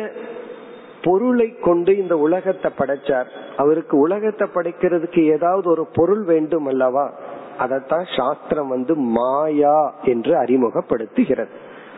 பொருளை 1.03 1.55
கொண்டு 1.55 1.97
இந்த 1.97 2.17
உலகத்தை 2.17 2.71
படைச்சார். 2.77 3.25
அவருக்கு 3.57 3.97
உலகத்தை 3.97 4.47
படைக்கிறதுக்கு 4.53 5.23
ஏதாவது 5.23 5.69
ஒரு 5.69 5.87
பொருள் 5.93 6.23
வேண்டும் 6.23 6.65
அல்லவா 6.65 7.13
அதத்தான் 7.59 8.17
சாஸ்திரம் 8.17 8.67
வந்து 8.67 8.95
மாயா 8.95 9.93
என்று 10.03 10.33
அறிமுகப்படுத்துகிறது. 10.37 11.49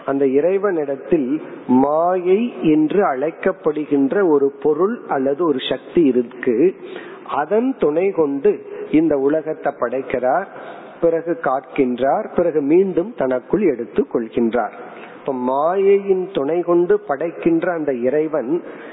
அந்த 0.05 0.27
இறைவனிடத்தில் 0.27 1.41
மாயை 1.67 2.53
என்று 2.61 3.03
அழைக்கப்படுகின்ற 3.03 4.29
ஒரு 4.29 4.51
பொருள் 4.61 5.01
அல்லது 5.07 5.45
ஒரு 5.45 5.57
சக்தி 5.69 6.03
இருக்கு. 6.03 6.75
அதன் 7.27 7.75
துணை 7.77 8.11
கொண்டு 8.11 8.65
இந்த 8.91 9.17
உலகத்தை 9.17 9.73
படைக்கிறார். 9.79 10.47
பிறகு 11.01 11.39
காக்கின்றார் 11.43 12.27
பிறகு 12.35 12.61
மீண்டும் 12.61 13.11
தனக்குள் 13.17 13.61
எடுத்து 13.61 14.05
கொள்கின்றார். 14.13 14.75
இப்ப 15.19 15.33
மாயையின் 15.33 16.23
துணை 16.33 16.59
கொண்டு 16.61 16.95
படைக்கின்ற 17.07 17.73
அந்த 17.73 17.91
இறைவன் 17.93 18.51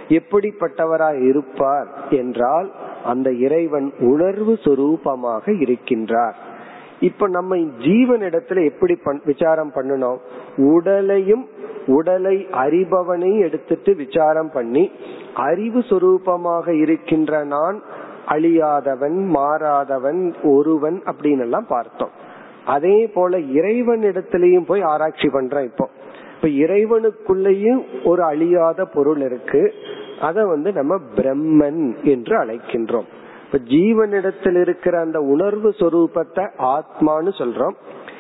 எப்படிப்பட்டவராய் 0.09 1.21
இருப்பார் 1.29 1.89
என்றால் 2.11 2.69
அந்த 3.05 3.31
இறைவன் 3.47 3.93
உணர்வு 3.99 4.55
சுரூபமாக 4.65 5.45
இருக்கின்றார். 5.65 6.37
இப்ப 7.01 7.29
நம்ம 7.29 7.57
ஜீவனிடத்துல 7.87 8.65
எப்படி 8.65 8.95
விசாரம் 9.25 9.73
பண்ணணும் 9.75 10.19
உடலையும் 10.57 11.45
உடலை 11.87 12.37
அறிபவனையும் 12.53 13.45
எடுத்துட்டு 13.45 13.95
விசாரம் 13.95 14.51
பண்ணி 14.51 14.91
அறிவு 15.35 15.81
சுரூபமாக 15.81 16.69
இருக்கின்ற 16.69 17.45
நான் 17.45 17.77
அழியாதவன் 18.29 19.17
மாறாதவன் 19.35 20.35
ஒருவன் 20.43 21.03
அப்படின்னு 21.05 21.41
எல்லாம் 21.41 21.67
பார்த்தோம். 21.67 22.11
அதே 22.67 23.07
போல 23.07 23.39
இறைவன் 23.39 24.01
இடத்திலையும் 24.01 24.67
போய் 24.67 24.83
ஆராய்ச்சி 24.83 25.29
பண்றோம் 25.29 25.65
இப்போ. 25.65 25.89
இப்ப 26.37 26.49
இறைவனுக்குள்ளேயும் 26.49 27.85
ஒரு 28.05 28.23
அழியாத 28.23 28.85
பொருள் 28.85 29.21
இருக்கு. 29.21 29.73
அத 30.21 30.47
வந்து 30.47 30.73
நம்ம 30.73 30.99
பிரம்மன் 31.17 32.05
என்று 32.05 32.45
அழைக்கின்றோம். 32.45 33.09
இப்ப 33.47 33.59
ஜீவனிடத்தில் 33.65 34.61
இருக்கிற 34.61 35.01
அந்த 35.01 35.21
உணர்வு 35.21 35.69
சொரூபத்தை 35.69 36.49
ஆத்மான்னு 36.59 37.33
சொல்றோம். 37.39 37.75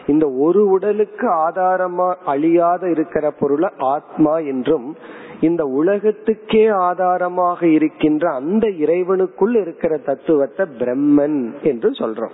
இந்த 0.06 0.30
ஒரு 0.30 0.68
உடலுக்கு 0.68 1.30
ஆதாரமா 1.30 2.14
அழியாத 2.24 2.90
இருக்கிற 2.90 3.30
பொருளை 3.30 3.68
ஆத்மா 3.78 4.38
என்றும் 4.38 4.96
இந்த 5.40 5.64
உலகத்துக்கே 5.64 6.68
ஆதாரமாக 6.68 7.66
இருக்கின்ற 7.66 8.30
அந்த 8.30 8.68
இறைவனுக்குள் 8.68 9.60
இருக்கிற 9.60 9.96
தத்துவத்தை 9.96 10.66
பிரம்மன் 10.78 11.62
என்று 11.62 11.90
சொல்றோம். 11.90 12.30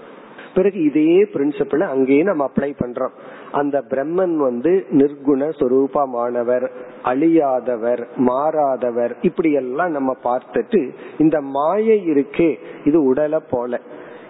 பிறகு 0.54 0.84
இதே 0.84 1.22
பிரின்சிபிள் 1.22 1.80
அங்கேயே 1.80 2.22
நம்ம 2.22 2.50
அப்ளை 2.54 2.72
பண்றோம். 2.80 3.10
அந்த 3.52 3.84
பிரம்மன் 3.90 4.36
வந்து 4.36 4.86
நிர்குண 4.90 5.52
சொரூபமானவர் 5.60 6.70
அழியாதவர் 7.04 8.06
மாறாதவர் 8.16 9.10
இப்படி 9.22 9.52
எல்லாம் 9.52 9.90
நம்ம 9.90 10.16
பார்த்துட்டு 10.24 10.90
இந்த 11.18 11.40
மாயை 11.40 12.10
இருக்கே 12.10 12.58
இது 12.84 13.04
உடலை 13.04 13.38
போல. 13.50 13.80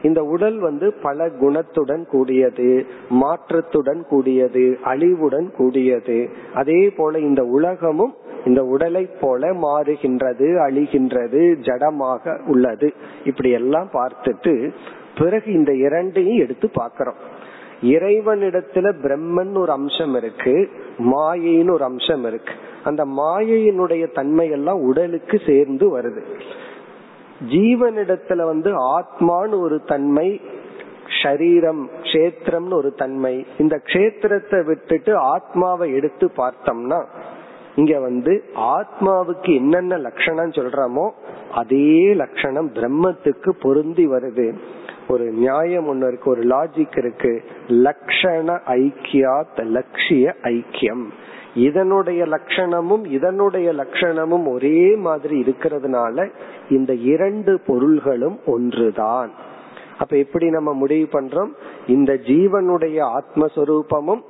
இந்த 0.02 0.24
உடல் 0.24 0.58
வந்து 0.58 0.92
பல 1.02 1.28
குணத்துடன் 1.28 2.06
கூடியது 2.06 2.86
மாற்றத்துடன் 3.10 4.02
கூடியது 4.08 4.78
அழிவுடன் 4.82 5.52
கூடியது. 5.56 6.28
அதே 6.54 6.90
போல 6.90 7.18
இந்த 7.18 7.44
உலகமும் 7.44 8.14
இந்த 8.46 8.64
உடலை 8.64 9.08
போல 9.20 9.52
மாறுகின்றது 9.52 10.48
அழிகின்றது 10.66 11.42
ஜடமாக 11.60 12.48
உள்ளது. 12.48 12.92
இப்படி 13.24 13.50
எல்லாம் 13.50 13.88
பார்த்துட்டு 13.92 14.72
பிறகு 15.18 15.52
இந்த 15.52 15.74
இரண்டையும் 15.74 16.38
எடுத்து 16.38 16.70
பார்க்கிறோம். 16.70 17.20
இறைவனிடத்துல 17.82 18.92
பிரம்மன் 19.02 19.56
ஒரு 19.56 19.72
அம்சம் 19.72 20.14
இருக்கு 20.14 20.68
மாயைன்னு 20.98 21.70
ஒரு 21.70 21.84
அம்சம் 21.84 22.24
இருக்கு. 22.24 22.52
அந்த 22.84 23.04
மாயையினுடைய 23.04 24.12
தன்மை 24.12 24.50
எல்லாம் 24.50 24.80
உடலுக்கு 24.80 25.40
சேர்ந்து 25.46 25.98
வருது. 25.98 26.22
ஜீவனிடத்துல 27.48 28.44
வந்து 28.44 28.98
ஆத்மான்னு 28.98 29.60
ஒரு 29.60 29.82
தன்மை 29.86 30.40
ஷரீரம் 31.22 31.82
கஷேத்திரம்னு 32.02 32.72
ஒரு 32.72 32.94
தன்மை. 32.94 33.46
இந்த 33.58 33.80
கஷேத்திரத்தை 33.84 34.64
விட்டுட்டு 34.64 35.16
ஆத்மாவை 35.16 35.92
எடுத்து 35.92 36.30
பார்த்தோம்னா 36.36 37.04
இங்க 37.76 38.00
வந்து 38.00 38.44
ஆத்மாவுக்கு 38.54 39.54
என்னென்ன 39.54 39.96
லட்சணம் 39.96 40.50
சொல்றோமோ 40.50 41.10
அதே 41.54 42.14
லட்சணம் 42.14 42.70
பிரம்மத்துக்கு 42.74 43.50
பொருந்தி 43.60 44.06
வருது. 44.06 44.54
ஒரு 45.12 45.30
நியாயம் 45.30 45.86
ஒண்ணு 45.86 46.06
இருக்கு 46.06 46.30
ஒரு 46.30 46.42
லாஜிக் 46.42 46.98
இருக்கு. 46.98 47.42
லக்ஷண 47.68 48.58
ஐக்கியாத் 48.66 49.64
லட்சிய 49.66 50.34
ஐக்கியம். 50.42 51.04
இதனுடைய 51.54 52.24
லட்சணமும் 52.24 53.04
இதனுடைய 53.06 53.72
லட்சணமும் 53.72 54.48
ஒரே 54.52 54.96
மாதிரி 54.96 55.40
இருக்கிறதுனால 55.40 56.30
இந்த 56.68 56.94
இரண்டு 56.94 57.60
பொருள்களும் 57.66 58.38
ஒன்றுதான். 58.46 59.30
அப்ப 59.98 60.16
எப்படி 60.16 60.50
நம்ம 60.50 60.72
முடிவு 60.72 61.20
பண்றோம்? 61.20 61.50
இந்த 61.86 62.12
ஜீவனுடைய 62.12 62.98
ஆத்மஸ்வரூபமும் 63.18 64.22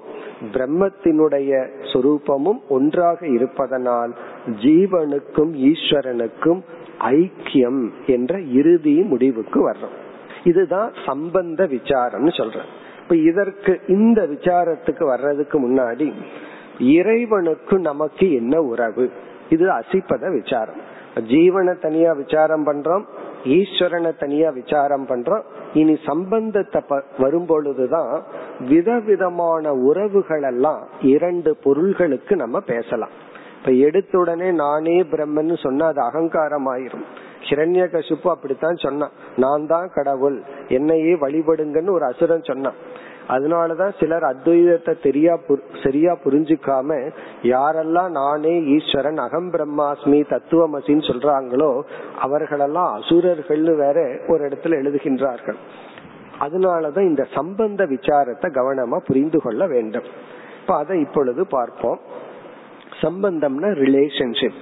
பிரம்மத்தினுடைய 0.53 1.51
சொரூபமும் 1.93 2.61
ஒன்றாக 2.69 3.27
இருப்பதனால் 3.27 4.15
ஜீவனுக்கும் 4.47 5.53
ஈஸ்வரனுக்கும் 5.69 6.61
ஐக்கியம் 6.99 7.91
என்ற 8.07 8.41
இறுதி 8.41 9.01
முடிவுக்கு 9.01 9.71
வர்றோம். 9.71 9.97
இதுதான் 10.45 10.93
சம்பந்த 11.07 11.67
விசாரம்னு 11.67 12.37
சொல்றேன். 12.37 12.71
இப்ப 13.03 13.17
இதற்கு 13.17 13.81
இந்த 13.89 14.21
விசாரத்துக்கு 14.23 15.05
வர்றதுக்கு 15.07 15.57
முன்னாடி 15.61 16.13
இறைவனுக்கு 16.79 17.79
நமக்கு 17.79 18.33
என்ன 18.33 18.61
உறவு? 18.61 19.11
இது 19.49 19.71
அசிப்பத 19.71 20.33
விசாரம். 20.33 20.81
ஜீவனை 21.15 21.81
தனியா 21.81 22.13
விசாரம் 22.13 22.67
பண்றோம் 22.67 23.05
ஈஸ்வரனை 23.45 24.19
தனியா 24.19 24.51
விசாரம் 24.51 25.07
பண்றோம். 25.07 25.43
இனி 25.75 25.99
சம்பந்தத்தை 26.07 26.83
வரும்பொழுதுதான் 27.19 28.23
விதவிதமான 28.69 29.73
உறவுகள் 29.73 30.43
எல்லாம் 30.43 30.89
இரண்டு 31.01 31.57
பொருள்களுக்கு 31.57 32.37
நம்ம 32.37 32.61
பேசலாம். 32.61 33.11
இப்ப 33.59 33.73
எடுத்த 33.73 34.19
உடனே 34.19 34.51
நானே 34.51 35.01
பிரம்மன் 35.01 35.63
சொன்னா 35.63 35.87
அது 35.87 36.01
அகங்காரம் 36.01 36.67
ஆயிரும் 36.67 37.05
ஹிரண்ய 37.49 37.85
கசிப்பு 37.93 38.29
அப்படித்தான் 38.29 38.75
சொன்னான். 38.75 39.15
நான் 39.37 39.67
தான் 39.67 39.89
கடவுள். 39.95 40.43
என்னையே 40.69 41.15
வழிபடுங்கன்னு 41.15 41.91
ஒரு 41.91 42.05
அசுரன் 42.05 42.43
சொன்னான். 42.43 42.79
அதனாலதான் 43.29 43.93
சிலர் 43.99 44.23
அத்வைதத்தை 44.23 44.93
தெரியா 45.03 45.35
சரியா 45.83 46.13
புரிஞ்சுக்காம 46.25 47.11
யாரெல்லாம் 47.43 48.11
நானே 48.11 48.55
ஈஸ்வரன் 48.77 49.17
அகம் 49.17 49.51
பிரம்மாஸ்மி 49.53 50.21
தத்துவமசின்னு 50.33 51.05
சொல்றாங்களோ 51.11 51.71
அவர்களெல்லாம் 52.19 52.91
அசுரர்கள்னு 52.97 53.77
வேற 53.77 53.99
ஒரு 54.29 54.49
இடத்துல 54.49 54.81
எழுதுகின்றார்கள். 54.83 55.59
அதனாலதான் 56.41 57.09
இந்த 57.13 57.27
சம்பந்த 57.35 57.85
விசாரத்தை 57.85 58.51
கவனமா 58.59 58.99
புரிந்து 59.07 59.41
கொள்ள 59.43 59.67
வேண்டும். 59.67 60.09
இப்ப 60.61 60.77
அதை 60.77 61.01
இப்பொழுது 61.01 61.47
பார்ப்போம். 61.47 62.01
சம்பந்தம்னா 63.01 63.71
ரிலேஷன்ஷிப் 63.85 64.61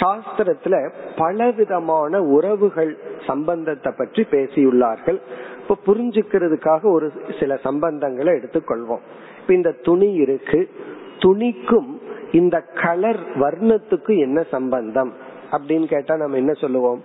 சாஸ்திரத்துல 0.00 0.92
பலவிதமான 1.16 2.22
உறவுகள் 2.22 2.98
சம்பந்தத்தை 3.26 3.92
பற்றி 3.96 4.26
பேசியுள்ளார்கள். 4.30 5.20
இப்ப 5.60 5.76
புரிஞ்சுக்கிறதுக்காக 5.86 6.82
ஒரு 6.82 7.12
சில 7.40 7.54
சம்பந்தங்களை 7.54 8.38
எடுத்துக்கொள்வோம். 8.40 9.00
இப்ப 9.40 9.54
இந்த 9.54 9.72
துணி 9.82 10.12
இருக்கு. 10.12 10.70
துணிக்கும் 11.18 12.00
இந்த 12.32 12.60
கலர் 12.60 13.20
வர்ணத்துக்கு 13.34 14.18
என்ன 14.18 14.42
சம்பந்தம்? 14.42 15.12
அப்படின்னு 15.50 15.84
கேட்டா 15.84 16.16
நம்ம 16.16 16.36
என்ன 16.36 16.52
சொல்லுவோம்? 16.52 17.02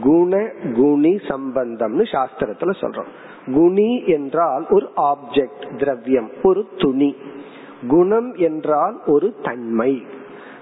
குண 0.00 0.50
குணி 0.74 1.14
சம்பந்தம்னு 1.14 2.04
சாஸ்திரத்துல 2.12 2.74
சொல்றோம். 2.80 3.06
குணி 3.54 4.02
என்றால் 4.06 4.66
ஒரு 4.70 4.90
ஆப்ஜெக்ட் 4.96 5.78
திரவியம் 5.78 6.30
ஒரு 6.42 6.66
துணி. 6.76 7.16
குணம் 7.88 8.34
என்றால் 8.34 9.00
ஒரு 9.06 9.34
தன்மை. 9.42 10.06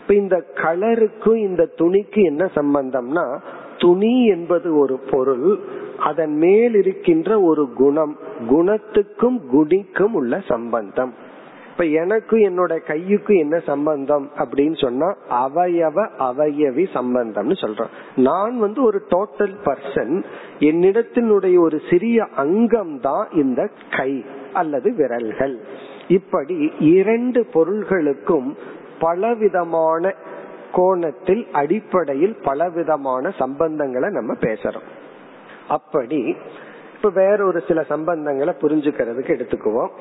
இப்ப 0.03 0.15
இந்த 0.15 0.45
கலருக்கும் 0.55 1.37
இந்த 1.37 1.69
துணிக்கு 1.77 2.23
என்ன 2.23 2.45
சம்பந்தம்னா 2.55 3.39
துணி 3.79 4.27
என்பது 4.27 4.79
ஒரு 4.79 4.99
பொருள் 5.11 5.59
அதன் 5.99 6.37
மேல் 6.37 6.75
இருக்கின்ற 6.75 7.41
ஒரு 7.41 7.73
குணம் 7.75 8.17
குணத்துக்கும் 8.49 9.39
குணிக்கும் 9.53 10.13
உள்ள 10.13 10.41
சம்பந்தம். 10.49 11.13
இப்ப 11.71 11.85
எனக்கும் 11.85 12.41
என்னோட 12.41 12.73
கையுக்கும் 12.89 13.39
என்ன 13.39 13.59
சம்பந்தம் 13.59 14.31
அப்படின்னு 14.39 14.77
சொன்னா 14.81 15.09
அவயவ 15.31 16.07
அவயவி 16.19 16.85
சம்பந்தம்னு 16.95 17.57
சொல்றோம். 17.61 17.93
நான் 18.17 18.59
வந்து 18.59 18.83
ஒரு 18.83 19.03
டோட்டல் 19.11 19.55
பர்சன் 19.65 20.25
என்னிடத்தினுடைய 20.59 21.59
ஒரு 21.59 21.81
சிறிய 21.91 22.27
அங்கம் 22.37 23.01
தான் 23.01 23.29
இந்த 23.33 23.71
கை 23.97 24.25
அல்லது 24.53 24.95
விரல்கள். 24.95 25.59
இப்படி 26.09 26.73
இரண்டு 26.81 27.47
பொருள்களுக்கும் 27.53 28.57
பலவிதமான 29.03 30.15
கோணத்தில் 30.73 31.45
அடிப்படையில் 31.53 32.37
பலவிதமான 32.43 33.33
சம்பந்தங்களை 33.39 34.09
நம்ம 34.11 34.33
பேசுறோம். 34.41 34.89
அப்படி 35.69 36.21
இப்ப 36.97 37.11
வேற 37.23 37.39
ஒரு 37.45 37.61
சில 37.69 37.81
சம்பந்தங்களை 37.89 38.53
புரிஞ்சுக்கிறதுக்கு 38.63 39.33
எடுத்துக்குவோம். 39.37 39.93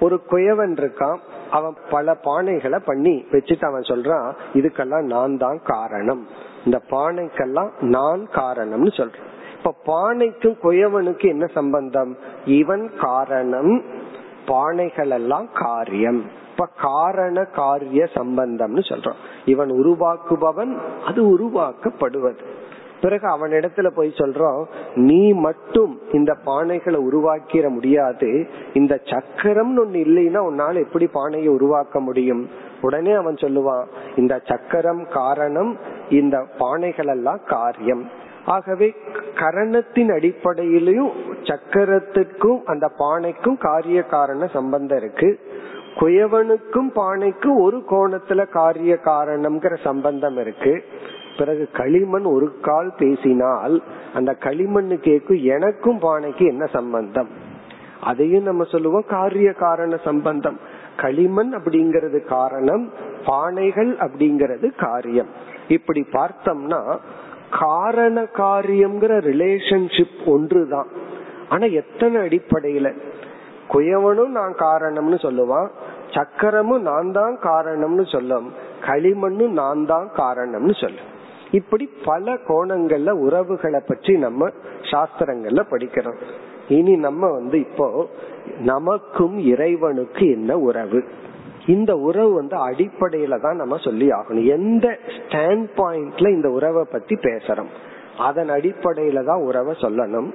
ஒரு 0.00 0.16
குயவன் 0.30 0.74
இருக்கான் 0.80 1.18
அவன் 1.50 1.74
பல 1.90 2.16
பானைகளை 2.24 2.78
பண்ணி 2.84 3.14
வச்சுட்டு 3.32 3.64
அவன் 3.64 3.88
சொல்றான் 3.90 4.28
இதுக்கெல்லாம் 4.54 5.06
நான் 5.14 5.36
தான் 5.36 5.60
காரணம். 5.64 6.22
இந்த 6.64 6.78
பானைக்கெல்லாம் 6.90 7.70
நான் 7.80 8.22
காரணம்னு 8.34 8.92
சொல்றான். 8.98 9.28
இப்ப 9.58 9.74
பானைக்கும் 9.86 10.56
குயவனுக்கு 10.62 11.26
என்ன 11.28 11.46
சம்பந்தம்? 11.46 12.12
இவன் 12.44 12.90
காரணம் 13.00 13.82
பானைகள் 14.46 15.12
எல்லாம் 15.18 15.48
காரியம். 15.54 16.20
இப்ப 16.60 16.72
காரண 16.80 17.44
காரிய 17.44 18.08
சம்பந்தம்னு 18.14 18.80
சொல்றான் 18.88 19.14
இவன் 19.44 19.70
உருவாக்குபவன் 19.70 20.78
அது 21.06 21.38
உருவாக்கப்படுவது. 21.38 22.38
பிறகு 23.00 23.28
அவன் 23.28 23.50
இடத்துல 23.50 23.88
போய் 23.88 24.12
சொல்றோம் 24.16 24.64
நீ 24.94 25.32
மட்டும் 25.32 26.00
இந்த 26.12 26.36
பானைகளை 26.46 26.94
உருவாக்கிட 26.94 27.68
முடியாது. 27.68 28.48
இந்த 28.74 29.00
சக்கரம் 29.04 29.72
ஒண்ணு 29.78 29.96
இல்லைன்னா 29.96 30.40
உன்னால 30.50 30.74
எப்படி 30.74 31.06
பானையை 31.06 31.48
உருவாக்க 31.48 32.00
முடியும்? 32.00 32.48
உடனே 32.80 33.12
அவன் 33.12 33.34
சொல்லுவான் 33.34 33.84
இந்த 34.16 34.40
சக்கரம் 34.44 35.06
காரணம் 35.08 35.78
இந்த 36.10 36.46
பானைகள் 36.58 37.08
எல்லாம் 37.08 37.40
காரியம். 37.46 38.08
ஆகவே 38.46 38.94
கரணத்தின் 39.34 40.12
அடிப்படையிலும் 40.12 41.10
சக்கரத்துக்கும் 41.42 42.62
அந்த 42.64 42.90
பானைக்கும் 42.98 43.58
காரிய 43.58 44.02
காரண 44.02 44.46
சம்பந்தம் 44.46 44.98
இருக்கு. 44.98 45.40
குயவனுக்கும் 46.00 46.90
பானைக்கும் 46.94 47.60
ஒரு 47.60 47.84
கோணத்துல 47.90 48.48
காரிய 48.48 48.98
காரணம்ங்கிற 49.04 49.76
சம்பந்தம் 49.82 50.36
இருக்கு. 50.36 50.84
பிறகு 51.38 51.68
களிமண் 51.72 52.24
ஒரு 52.24 52.60
கால் 52.60 52.92
பேசினால் 52.98 53.82
அந்த 54.14 54.32
களிமண் 54.32 54.90
கேக்கும் 54.90 55.42
எனக்கும் 55.42 56.00
பானைக்கு 56.00 56.46
என்ன 56.46 56.66
சம்பந்தம்? 56.66 57.28
அதையும் 58.00 58.42
நம்ம 58.42 58.64
சொல்லுவோம் 58.64 59.04
காரிய 59.08 59.52
காரண 59.52 59.96
சம்பந்தம். 59.96 60.58
களிமண் 60.96 61.54
அப்படிங்கறது 61.54 62.24
காரணம் 62.24 62.92
பானைகள் 63.26 63.96
அப்படிங்கறது 63.98 64.76
காரியம். 64.76 65.28
இப்படி 65.68 66.06
பார்த்தோம்னா 66.12 66.96
காரண 67.50 68.22
காரியம்ங்கிற 68.22 69.20
ரிலேஷன்ஷிப் 69.20 70.26
ஒன்றுதான். 70.26 70.86
ஆனா 71.48 71.66
எத்தனை 71.66 72.16
அடிப்படையில? 72.16 72.94
குயவனும் 73.72 74.28
நான் 74.28 74.54
காரணம்னு 74.54 75.14
சொல்லுவான் 75.14 75.68
சக்கரமும் 76.14 76.80
நான் 76.80 77.12
தான் 77.12 77.38
காரணம்னு 77.42 78.04
சொல்லும். 78.12 78.52
களிமண்ணும் 78.80 79.54
நான் 79.62 79.86
தான் 79.86 80.10
காரணம்னு 80.16 80.74
சொல்லும். 80.80 81.08
இப்படி 81.50 81.90
பல 82.04 82.34
கோணங்கள்ல 82.48 83.10
உறவுகளை 83.10 83.80
பற்றி 83.86 84.18
நம்ம 84.18 84.50
சாஸ்திரங்கள்ல 84.90 85.62
படிக்கிறோம். 85.70 86.20
இனி 86.68 86.96
நம்ம 86.96 87.30
வந்து 87.30 87.60
இப்போ 87.60 88.06
நமக்கும் 88.58 89.38
இறைவனுக்கு 89.38 90.30
என்ன 90.30 90.58
உறவு? 90.58 91.04
இந்த 91.66 91.96
உறவு 91.96 92.32
வந்து 92.32 92.56
அடிப்படையில 92.56 93.40
தான் 93.40 93.56
நம்ம 93.56 93.76
சொல்லி 93.76 94.08
ஆகணும். 94.08 94.46
எந்த 94.46 94.98
ஸ்டாண்ட் 95.16 95.66
பாயிண்ட்ல 95.76 96.30
இந்த 96.30 96.50
உறவை 96.50 96.84
பத்தி 96.92 97.14
பேசுறோம்? 97.14 97.72
அதன் 98.18 98.48
அடிப்படையில 98.48 99.24
தான் 99.24 99.40
உறவை 99.40 99.74
சொல்லணும். 99.80 100.30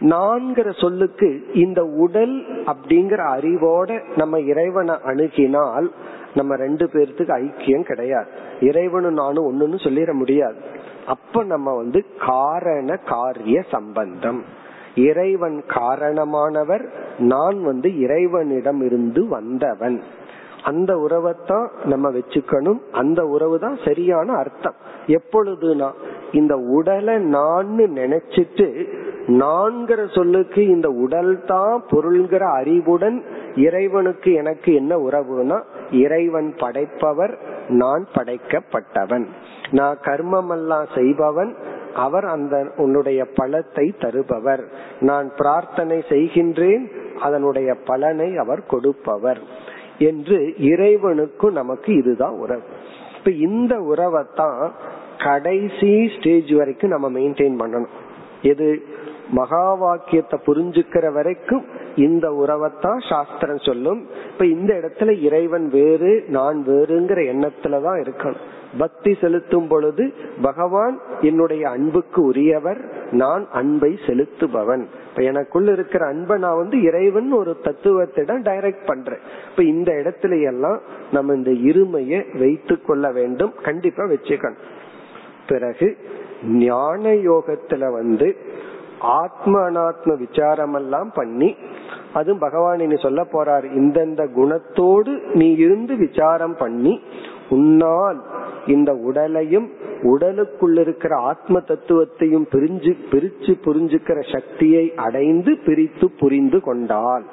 நான்கிற 0.00 0.80
சொல்லுக்கு 0.80 1.46
இந்த 1.54 1.84
உடல் 1.84 2.64
அப்படிங்கிற 2.66 3.26
அறிவோட 3.38 4.00
நம்ம 4.16 4.40
இறைவனை 4.40 4.94
அணுகினால் 4.94 5.90
நம்ம 6.34 6.56
ரெண்டு 6.56 6.86
பேர்த்துக்கு 6.86 7.42
ஐக்கியம் 7.42 7.82
கிடையாது. 7.82 8.26
இறைவனும் 8.60 9.12
நானும் 9.12 9.46
ஒண்ணுன்னு 9.50 9.74
சொல்லிட 9.74 10.12
முடியாது. 10.12 10.56
அப்ப 11.06 11.44
நம்ம 11.44 11.76
வந்து 11.76 12.04
காரண 12.26 12.96
காரிய 12.96 13.62
சம்பந்தம். 13.70 14.44
இறைவன் 14.94 15.64
காரணமானவர் 15.68 16.88
நான் 17.18 17.62
வந்து 17.62 17.98
இறைவனிடம் 17.98 18.80
இருந்து 18.80 19.28
வந்தவன். 19.28 20.02
அந்த 20.64 20.94
உறவைத்தான் 20.94 21.68
நம்ம 21.84 22.10
வச்சுக்கணும். 22.10 22.78
அந்த 22.92 23.24
உறவு 23.24 23.58
தான் 23.58 23.78
சரியான 23.84 24.32
அர்த்தம். 24.32 24.74
எப்பொழுதுனா 25.06 25.90
இந்த 26.32 26.56
உடலை 26.56 27.16
நான் 27.16 27.74
நினைச்சிட்டு 27.78 28.86
நான்கிற 29.26 30.14
சொல்லுக்கு 30.14 30.66
இந்த 30.66 30.88
உடல் 30.88 31.44
தான் 31.44 31.84
பொருள்கிற 31.88 32.48
அறிவுடன் 32.50 33.22
இறைவனுக்கு 33.56 34.32
எனக்கு 34.32 34.74
என்ன 34.74 34.96
உறவுனா 34.96 35.62
இறைவன் 35.90 36.54
படைப்பவர் 36.56 37.54
நான் 37.68 38.06
படைக்கப்பட்டவன். 38.14 39.26
நான் 39.70 39.98
கர்மம் 40.02 40.50
எல்லாம் 40.50 40.86
செய்பவன் 40.94 41.54
அவர் 41.94 42.24
அந்த 42.24 42.66
உன்னுடைய 42.76 43.26
பலத்தை 43.40 44.00
தருபவர். 44.00 44.64
நான் 45.00 45.32
பிரார்த்தனை 45.36 46.02
செய்கின்றேன் 46.08 46.84
அதனுடைய 47.20 47.74
பலனை 47.74 48.36
அவர் 48.36 48.66
கொடுப்பவர். 48.66 49.38
என்று 49.98 50.54
இறைவனுக்கும் 50.58 51.52
நமக்கு 51.52 51.94
இதுதான் 51.94 52.34
உறவு. 52.34 52.62
இப்ப 53.18 53.30
இந்த 53.30 53.76
உறவைத்தான் 53.76 54.70
கடைசி 55.18 56.10
ஸ்டேஜ் 56.18 56.52
வரைக்கும் 56.52 56.90
நம்ம 56.90 57.10
மெயின்டைன் 57.10 57.56
பண்ணணும். 57.58 57.88
எது? 58.42 58.82
மகா 59.30 59.74
வாக்கியத்தை 59.74 60.40
புரிஞ்சுக்கிற 60.46 61.12
வரைக்கும் 61.12 61.64
இந்த 61.96 62.30
உறவைத்தான் 62.30 63.08
சாஸ்திரம் 63.08 63.58
சொல்லும். 63.58 64.06
இப்ப 64.32 64.46
இந்த 64.46 64.74
இடத்துல 64.74 65.20
இறைவன் 65.20 65.68
வேறு 65.68 66.24
நான் 66.28 66.64
வேறுங்கிற 66.66 67.24
எண்ணத்துலதான் 67.24 68.04
இருக்கணும். 68.04 68.36
பக்தி 68.78 69.16
செலுத்தும் 69.20 69.68
பொழுது 69.68 70.12
பகவான் 70.42 71.00
என்னுடைய 71.20 71.68
அன்புக்கு 71.68 72.22
உரியவர் 72.22 73.08
நான் 73.10 73.48
அன்பை 73.52 73.98
செலுத்துபவன். 74.06 74.86
இப்ப 75.10 75.22
எனக்குள்ள 75.22 75.72
இருக்கிற 75.72 76.06
அன்பை 76.06 76.38
நான் 76.38 76.56
வந்து 76.56 76.82
இறைவன் 76.82 77.32
ஒரு 77.32 77.56
தத்துவத்திடம் 77.62 78.42
டைரக்ட் 78.42 78.86
பண்றேன். 78.86 79.18
இப்ப 79.50 79.62
இந்த 79.62 79.92
இடத்துல 79.92 80.42
எல்லாம் 80.42 80.80
நம்ம 81.12 81.34
இந்த 81.34 81.50
இருமையை 81.50 82.38
வைத்து 82.38 82.82
கொள்ள 82.82 83.12
வேண்டும். 83.12 83.52
கண்டிப்பா 83.62 84.04
வச்சுக்கணும். 84.04 84.74
பிறகு 85.46 85.88
ஞான 86.62 87.12
யோகத்துல 87.26 87.84
வந்து 87.92 88.28
ஆத்ம 89.16 89.54
அனாத்ம 89.62 90.14
விசாரம் 90.20 90.74
எல்லாம் 90.74 91.10
பண்ணி 91.14 91.50
அதுவும் 92.14 92.44
பகவான் 92.44 92.84
இனி 92.84 92.96
சொல்ல 92.98 93.22
போறார் 93.32 93.66
இந்தந்த 93.78 94.22
குணத்தோடு 94.36 95.12
நீ 95.34 95.48
இருந்து 95.56 95.94
விசாரம் 95.98 96.56
பண்ணி 96.56 96.94
உன்னால் 97.50 98.20
இந்த 98.66 98.90
உடலையும் 99.08 99.66
உடலுக்குள்ள 100.04 100.78
இருக்கிற 100.80 101.12
ஆத்ம 101.28 101.60
தத்துவத்தையும் 101.68 102.46
பிரிஞ்சு 102.50 102.92
பிரிச்சு 103.10 103.52
புரிஞ்சுக்கிற 103.64 104.18
சக்தியை 104.32 104.84
அடைந்து 105.06 105.52
பிரித்து 105.66 106.06
புரிந்து 106.20 106.58
கொண்டால் 106.60 107.26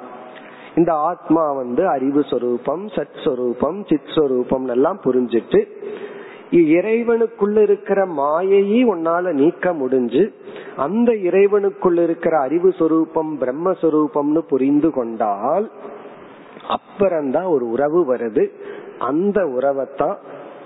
இந்த 0.76 0.92
ஆத்மா 1.04 1.44
வந்து 1.58 1.82
அறிவு 1.88 2.22
சொரூபம் 2.30 2.84
சத் 2.94 3.18
சொரூபம் 3.24 3.78
சித் 3.84 4.14
சொரூபம் 4.14 4.66
எல்லாம் 4.68 5.00
புரிஞ்சிட்டு 5.04 5.60
இறைவனுக்குள்ள 6.58 7.62
இருக்கிற 7.62 8.06
மாயையை 8.06 8.84
உன்னால 8.84 9.32
நீக்க 9.32 9.72
முடிஞ்சு 9.72 10.32
அந்த 10.76 11.12
இறைவனுக்குள்ள 11.12 12.02
இருக்கிற 12.02 12.40
அறிவு 12.40 12.72
சொரூபம் 12.72 13.38
பிரம்மஸ்வரூபம்னு 13.40 14.38
புரிந்து 14.38 14.90
கொண்டால் 14.90 15.70
அப்புறம்தான் 16.68 17.44
ஒரு 17.44 17.68
உறவு 17.68 18.14
வருது. 18.14 18.48
அந்த 18.98 19.40
உறவைத்தான் 19.40 20.16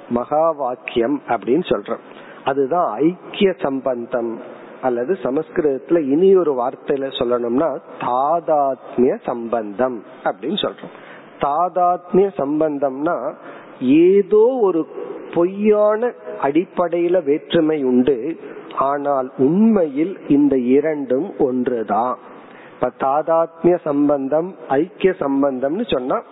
மகா 0.09 0.51
வாக்கியம் 0.51 1.22
அப்படின்னு 1.26 1.64
சொல்றோம். 1.68 1.99
அதுதான் 2.45 2.97
ஐக்கிய 2.97 3.55
சம்பந்தம். 3.59 4.39
அல்லது 4.82 5.12
சமஸ்கிருதத்துல 5.12 6.01
இனி 6.01 6.36
ஒரு 6.36 6.53
வார்த்தையில 6.53 7.07
சொல்லணும்னா 7.18 7.78
தாதாத்மிய 8.01 9.18
சம்பந்தம் 9.24 10.03
அப்படின்னு 10.24 10.68
சொல்றோம். 10.68 11.07
தாதாத்மிய 11.39 12.30
சம்பந்தம்னா 12.36 13.34
ஏதோ 13.81 14.45
ஒரு 14.61 14.87
பொய்யான 15.35 16.12
அடிப்படையில 16.43 17.24
வேற்றுமை 17.24 17.85
உண்டு. 17.85 18.39
ஆனால் 18.76 19.33
உண்மையில் 19.39 20.20
இந்த 20.29 20.57
இரண்டும் 20.59 21.37
ஒன்றுதான். 21.39 22.18
இப்ப 22.74 22.91
தாதாத்மிய 22.99 23.76
சம்பந்தம் 23.85 24.55
ஐக்கிய 24.68 25.14
சம்பந்தம்னு 25.18 25.95
சொன்னா 25.95 26.22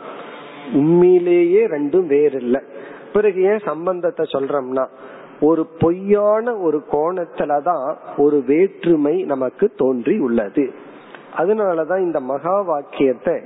உண்மையிலேயே 0.72 1.66
ரெண்டும் 1.66 2.06
வேறு 2.06 2.40
இல்ல 2.40 2.62
பிறகு 3.12 3.42
ஏன் 3.42 3.58
சம்பந்தத்தை 3.58 4.24
சொல்றோம்னா 4.32 4.86
ஒரு 5.40 5.66
பொய்யான 5.78 6.54
ஒரு 6.56 6.82
கோணத்துலதான் 6.90 7.96
ஒரு 8.16 8.42
வேற்றுமை 8.46 9.22
நமக்கு 9.22 9.72
தோன்றி 9.76 10.18
உள்ளது 10.18 10.70
அதனாலதான் 11.36 11.98
இந்த 11.98 12.20
மகா 12.20 12.60
வாக்கியத்தை 12.60 13.36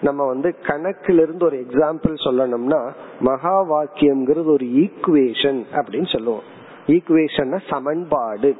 நம்ம 0.00 0.26
வந்து 0.26 0.54
கணக்கிலிருந்து 0.66 1.44
ஒரு 1.44 1.56
எக்ஸாம்பிள் 1.56 2.14
சொல்லணும்னா 2.24 2.90
மகா 3.20 3.62
வாக்கியம்ங்கிறது 3.62 4.44
ஒரு 4.44 4.66
ஈக்குவேஷன் 4.66 5.62
அப்படின்னு 5.72 6.12
சொல்லுவோம். 6.12 6.42
ஈக்குவேஷன் 6.86 7.58
சமன்பாடு. 7.68 8.56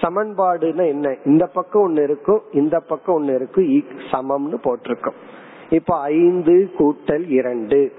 சமன்பாடுன்னா 0.00 0.86
என்ன? 0.86 1.16
இந்த 1.24 1.46
பக்கம் 1.46 1.82
ஒண்ணு 1.88 2.02
இருக்கும் 2.02 2.42
இந்த 2.52 2.80
பக்கம் 2.80 3.14
ஒன்னு 3.14 3.34
இருக்கும் 3.34 3.68
e- 3.68 3.84
சமம்னு 4.12 4.56
போட்டிருக்கோம். 4.64 5.14
இப்ப 5.70 6.00
ஐந்து 6.00 6.70
கூட்டல் 6.78 7.28
இரண்டு. 7.28 7.92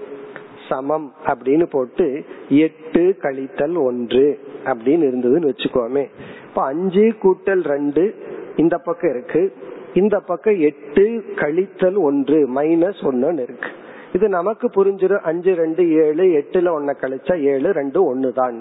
சமம் 0.69 1.13
அப்படின்னு 1.26 1.65
போட்டு 1.65 2.26
எட்டு 2.49 3.15
கழித்தல் 3.21 3.84
ஒன்று 3.84 4.39
அப்படின்னு 4.65 5.07
இருந்ததுன்னு 5.09 5.51
வச்சுக்கோமே. 5.51 6.07
இப்ப 6.49 6.63
அஞ்சு 6.63 7.13
கூட்டல் 7.23 7.63
ரெண்டு 7.63 8.15
இந்த 8.55 8.78
பக்கம் 8.78 9.09
இருக்கு. 9.09 9.55
இந்த 10.01 10.15
பக்கம் 10.29 10.59
எட்டு 10.69 11.03
கழித்தல் 11.41 11.97
ஒன்று 12.07 12.37
மைனஸ் 12.57 13.01
ஒன்னு 13.09 13.43
இருக்கு. 13.47 13.69
இது 14.15 14.25
நமக்கு 14.35 14.65
புரிஞ்சிடும். 14.75 15.25
அஞ்சு 15.29 15.51
ரெண்டு 15.61 15.83
ஏழு 16.03 16.25
எட்டுல 16.39 16.71
ஒன்ன 16.77 16.93
கழிச்சா 17.01 17.35
ஏழு 17.53 17.69
ரெண்டு 17.79 17.99
ஒன்னு 18.11 18.29
தான் 18.39 18.59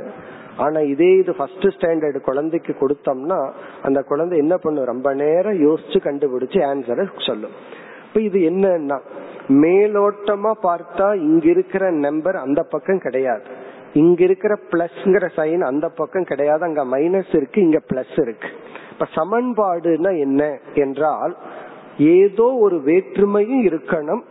ஆனா 0.64 0.80
இதே 0.90 1.10
இது 1.20 1.32
ஃபர்ஸ்ட் 1.38 1.66
ஸ்டாண்டர்டு 1.74 2.18
குழந்தைக்கு 2.26 2.72
கொடுத்தோம்னா 2.80 3.38
அந்த 3.86 4.00
குழந்தை 4.10 4.34
என்ன 4.38 4.56
பண்ணும் 4.64 4.90
ரொம்ப 4.92 5.08
நேரம் 5.22 5.58
யோசிச்சு 5.66 6.00
கண்டுபிடிச்சு 6.08 6.58
ஆன்சரை 6.70 7.04
சொல்லும். 7.28 7.54
இப்ப 8.06 8.20
இது 8.28 8.38
என்னன்னா 8.50 8.98
மேலோட்டமா 9.64 10.52
பார்த்தா 10.68 11.08
இங்க 11.28 11.44
இருக்கிற 11.54 11.84
நம்பர் 12.06 12.36
அந்த 12.44 12.60
பக்கம் 12.74 13.04
கிடையாது. 13.06 13.46
இங்க 13.94 14.22
இருக்கிற 14.24 14.58
பிளஸ்ங்கிற 14.70 15.26
சைன் 15.36 15.60
அந்த 15.60 15.88
பக்கம் 15.88 16.24
கிடையாது 16.24 16.64
அங்க 16.64 16.84
மைனஸ் 16.84 17.36
இருக்கு 17.36 17.60
இங்க 17.60 17.80
பிளஸ் 17.92 18.16
இருக்கு. 18.22 18.48
இப்ப 18.92 19.06
சமன்பாடுனா 19.14 20.18
என்ன 20.18 20.58
என்றால் 20.74 21.36
ஏதோ 21.98 22.46
ஒரு 22.54 22.76
வேற்றுமையும் 22.76 23.64
இருக்கணும் 23.68 24.22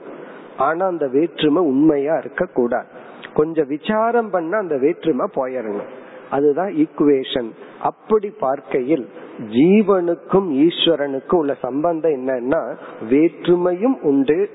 ஆனா 0.57 0.85
அந்த 0.85 1.07
வேற்றுமை 1.07 1.61
உண்மையா 1.63 2.17
இருக்க 2.17 2.45
கூடாது 2.45 2.87
கொஞ்சம் 3.33 3.67
விசாரம் 3.67 4.29
பண்ண 4.29 4.57
அந்த 4.57 4.77
வேற்றுமை 4.77 5.27
போயிடணும் 5.35 5.91
அதுதான் 6.29 6.71
ஈக்குவேஷன் 6.73 7.49
அப்படி 7.81 8.29
பார்க்கையில் 8.29 9.05
ஜீவனுக்கும் 9.51 10.49
ஈஸ்வரனுக்கும் 10.65 11.35
உள்ள 11.35 11.53
சம்பந்தம் 11.61 12.11
என்னன்னா 12.11 12.61
வேற்றுமையும் 13.09 13.97
உண்டு 14.01 14.49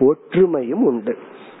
ஒற்றுமையும் 0.00 0.84
உண்டு. 0.84 1.16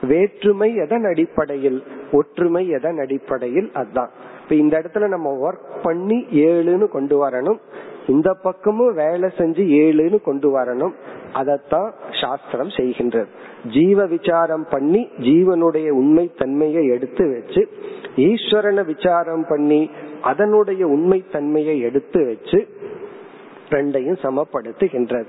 வேற்றுமை 0.06 0.74
எதன் 0.74 1.04
அடிப்படையில்? 1.04 1.82
ஒற்றுமை 2.12 2.68
எதன் 2.68 2.98
அடிப்படையில்? 2.98 3.70
அதுதான். 3.74 4.10
இப்ப 4.42 4.54
இந்த 4.54 4.78
இடத்துல 4.78 5.08
நம்ம 5.08 5.50
ஒர்க் 5.50 5.82
பண்ணி 5.82 6.26
ஏழுன்னு 6.32 6.88
கொண்டு 6.88 7.30
வரணும். 7.30 7.58
இந்த 8.06 8.34
பக்கமும் 8.42 8.94
வேலை 8.94 9.30
செஞ்சு 9.36 9.62
ஏழுன்னு 9.82 10.22
கொண்டு 10.22 10.60
வரணும். 10.60 10.92
அதத்தான் 11.34 11.90
சாஸ்திரம் 12.20 12.68
செய்கின்றது. 12.68 13.26
ஜீவ 13.70 14.06
விசாரம் 14.06 14.66
பண்ணி 14.70 15.08
ஜீவனுடைய 15.18 15.88
உண்மை 15.88 16.32
தன்மையை 16.38 16.86
எடுத்து 16.86 17.28
வச்சு 17.28 17.68
ஈஸ்வரனை 18.16 18.84
விசாரம் 18.84 19.46
பண்ணி 19.48 19.90
அதனுடைய 20.22 20.86
உண்மை 20.86 21.24
தன்மையை 21.32 21.80
எடுத்து 21.80 22.26
வச்சு 22.26 22.68
ரெண்டையும் 23.70 24.18
சமப்படுத்துகின்றது. 24.22 25.26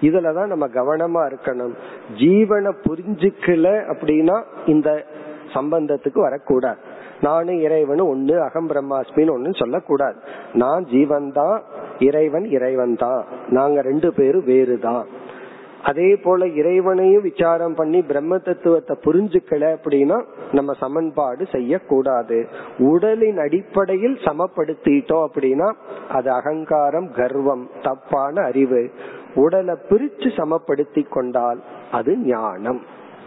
இதுலதான் 0.00 0.46
நம்ம 0.46 0.66
கவனமா 0.66 1.22
இருக்கணும். 1.30 1.74
ஜீவனை 2.16 2.72
புரிஞ்சுக்கல 2.88 3.68
அப்படின்னா 3.92 4.42
இந்த 4.66 5.06
சம்பந்தத்துக்கு 5.54 6.20
வரக்கூடாது. 6.20 6.78
நானும் 7.20 7.60
இறைவனும் 7.60 8.10
ஒண்ணு 8.12 8.36
அகம் 8.38 8.68
பிரம்மாஸ்மின்னு 8.70 9.34
ஒண்ணு 9.36 9.50
சொல்லக்கூடாது. 9.58 10.18
நான் 10.52 10.84
ஜீவன் 10.84 11.32
தான் 11.32 11.62
இறைவன் 11.98 12.44
இறைவன் 12.44 12.94
தான் 12.94 13.24
நாங்க 13.48 13.82
ரெண்டு 13.82 14.12
பேரும் 14.12 14.44
வேறுதான். 14.44 15.06
அதே 15.82 16.16
போல 16.16 16.46
இறைவனையும் 16.46 17.22
விசாரம் 17.22 17.74
பண்ணி 17.74 18.02
பிரம்ம 18.02 18.38
தத்துவத்தை 18.38 18.96
புரிஞ்சுக்கல 19.04 19.76
அப்படின்னா 19.76 20.24
நம்ம 20.52 20.72
சமன்பாடு 20.72 21.46
செய்யக்கூடாது. 21.46 22.38
உடலின் 22.78 23.38
அடிப்படையில் 23.38 24.16
சமப்படுத்திட்டோம் 24.24 25.26
அப்படின்னா 25.26 25.68
அது 26.08 26.30
அகங்காரம் 26.30 27.08
கர்வம் 27.12 27.68
தப்பான 27.82 28.42
அறிவு. 28.42 28.90
உடலை 29.34 29.74
பிரிச்சு 29.88 30.40
சமப்படுத்தி 30.40 31.08
கொண்டால் 31.08 31.62
அது 31.92 32.16
ஞானம். 32.16 32.80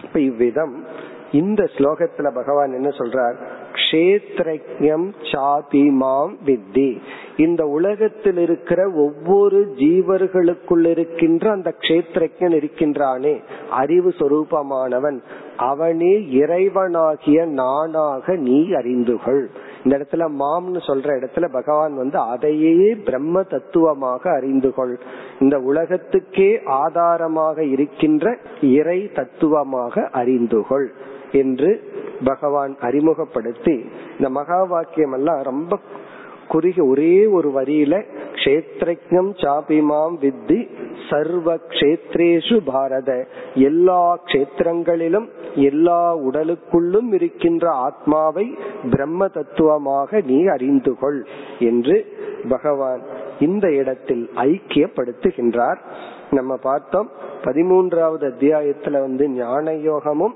இப்ப 0.04 0.20
இவ்விதம் 0.20 0.84
இந்த 1.32 1.64
ஸ்லோகத்துல 1.64 2.34
பகவான் 2.34 2.74
என்ன 2.74 2.88
சொல்றார்? 2.88 3.36
கஷேத்ரஜம் 3.74 5.14
சாதி 5.32 5.84
மாம் 5.84 6.38
வித்தி. 6.46 6.98
இந்த 7.38 7.66
உலகத்தில் 7.66 8.38
இருக்கிற 8.38 8.90
ஒவ்வொரு 8.90 9.74
ஜீவர்களுக்குள் 9.78 10.86
இருக்கின்ற 10.86 11.52
அந்த 11.52 11.74
கஷேத்ரஜன் 11.80 12.54
இருக்கின்றானே 12.54 13.42
அறிவு 13.70 14.10
சொரூபமானவன். 14.10 15.20
அவனே 15.58 16.18
இறைவனாகிய 16.20 17.46
நானாக 17.46 18.36
நீ 18.36 18.74
அறிந்துகள். 18.74 19.50
இந்த 19.84 19.94
இடத்துல 19.98 20.26
மாம்னு 20.40 20.82
சொல்ற 20.88 21.10
இடத்துல 21.20 21.48
பகவான் 21.52 21.96
வந்து 21.96 22.18
அதையே 22.26 22.90
பிரம்ம 23.06 23.44
தத்துவமாக 23.50 24.24
அறிந்து 24.32 24.70
கொள் 24.74 24.94
இந்த 25.40 25.56
உலகத்துக்கே 25.62 26.52
ஆதாரமாக 26.78 27.58
இருக்கின்ற 27.74 28.26
இறை 28.72 29.00
தத்துவமாக 29.14 30.06
அறிந்துகொள் 30.14 30.88
என்று 31.34 31.72
பகவான் 32.24 32.74
அறிமுகப்படுத்தி 32.80 33.76
இந்த 34.18 34.28
மகா 34.30 34.60
வாக்கியம் 34.66 35.14
எல்லாம் 35.14 35.42
ரொம்ப 35.42 35.80
குறுகிய 36.48 36.86
ஒரே 36.86 37.26
ஒரு 37.26 37.50
வரியில 37.50 38.04
கஷேத்ரஜம் 38.34 39.32
சாபிமாம் 39.44 40.16
வித்தி 40.22 40.70
சர்வ 41.10 41.56
கஷேத்ரேஷு 41.70 42.58
பாரத. 42.66 43.28
எல்லா 43.54 44.20
கஷேத்திரங்களிலும் 44.26 45.28
எல்லா 45.56 46.18
உடலுக்குள்ளும் 46.18 47.14
இருக்கின்ற 47.14 47.70
ஆத்மாவை 47.70 48.56
பிரம்ம 48.92 49.28
தத்துவமாக 49.28 50.22
நீ 50.26 50.46
அறிந்து 50.46 50.98
கொள் 51.00 51.26
என்று 51.60 52.06
பகவான் 52.50 53.02
இந்த 53.40 53.72
இடத்தில் 53.72 54.30
ஐக்கியப்படுத்துகின்றார். 54.36 55.78
நம்ம 56.32 56.56
பார்த்தோம் 56.56 57.10
பதிமூன்றாவது 57.44 58.26
அத்தியாயத்துல 58.32 58.92
வந்து 58.92 59.30
ஞான 59.30 59.74
யோகமும் 59.74 60.36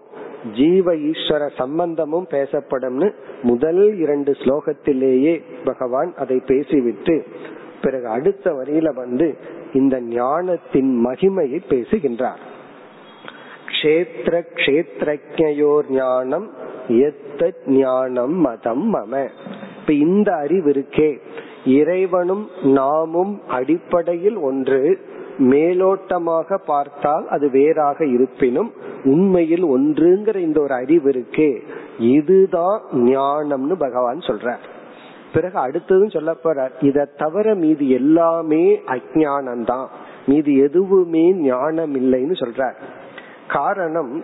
ஜீவ 0.55 0.93
ஈஸ்வர 0.93 1.49
சம்பந்தமும் 1.57 2.27
பேசப்படும்னு 2.29 3.11
முதல் 3.43 3.97
இரண்டு 3.97 4.31
ஸ்லோகத்திலேயே 4.31 5.41
பகவான் 5.63 6.13
அதை 6.17 6.41
பேசிவிட்டு 6.47 7.25
பிறகு 7.81 8.07
அடுத்த 8.07 8.53
வரியில 8.53 8.93
வந்து 8.93 9.37
இந்த 9.73 10.01
ஞானத்தின் 10.01 11.05
மகிமையை 11.05 11.61
பேசுகின்றார். 11.69 12.39
கஷேத்திர 13.65 14.43
கஷேத்திரஜோர் 14.55 15.89
ஞானம் 15.89 16.53
எத்த 16.87 17.53
ஞானம் 17.65 18.33
மதம் 18.33 18.93
மம. 18.93 19.29
இப்ப 19.79 19.93
இந்த 19.93 20.33
அறிவு 20.33 20.69
இருக்கே. 20.69 21.19
இறைவனும் 21.65 22.49
நாமும் 22.63 23.41
அடிப்படையில் 23.47 24.35
ஒன்று 24.35 24.99
மேலோட்டமாக 25.37 26.57
பார்த்தால் 26.65 27.27
அது 27.27 27.49
வேறாக 27.49 28.05
இருப்பினும் 28.05 28.71
உண்மையில் 29.03 29.65
ஒன்றுங்கிற 29.65 30.35
இந்த 30.35 30.61
ஒரு 30.61 30.73
அறிவு 30.73 31.09
இருக்கே. 31.09 31.61
இதுதான் 31.99 32.81
ஞானம்னு 32.93 33.73
பகவான் 33.77 34.17
சொல்றார். 34.17 34.63
பிறகு 35.33 35.59
அடுத்ததும் 35.59 36.11
சொல்ல 36.11 36.35
போறார் 36.43 36.69
இதை 36.79 37.05
தவிர 37.17 37.55
மீது 37.55 37.89
எல்லாமே 37.89 38.81
அஜானம்தான் 38.87 39.87
மீது 40.25 40.55
எதுவுமே 40.55 41.33
ஞானம் 41.33 41.95
இல்லைன்னு 41.95 42.33
சொல்றார். 42.33 42.75
காரணம் 43.47 44.23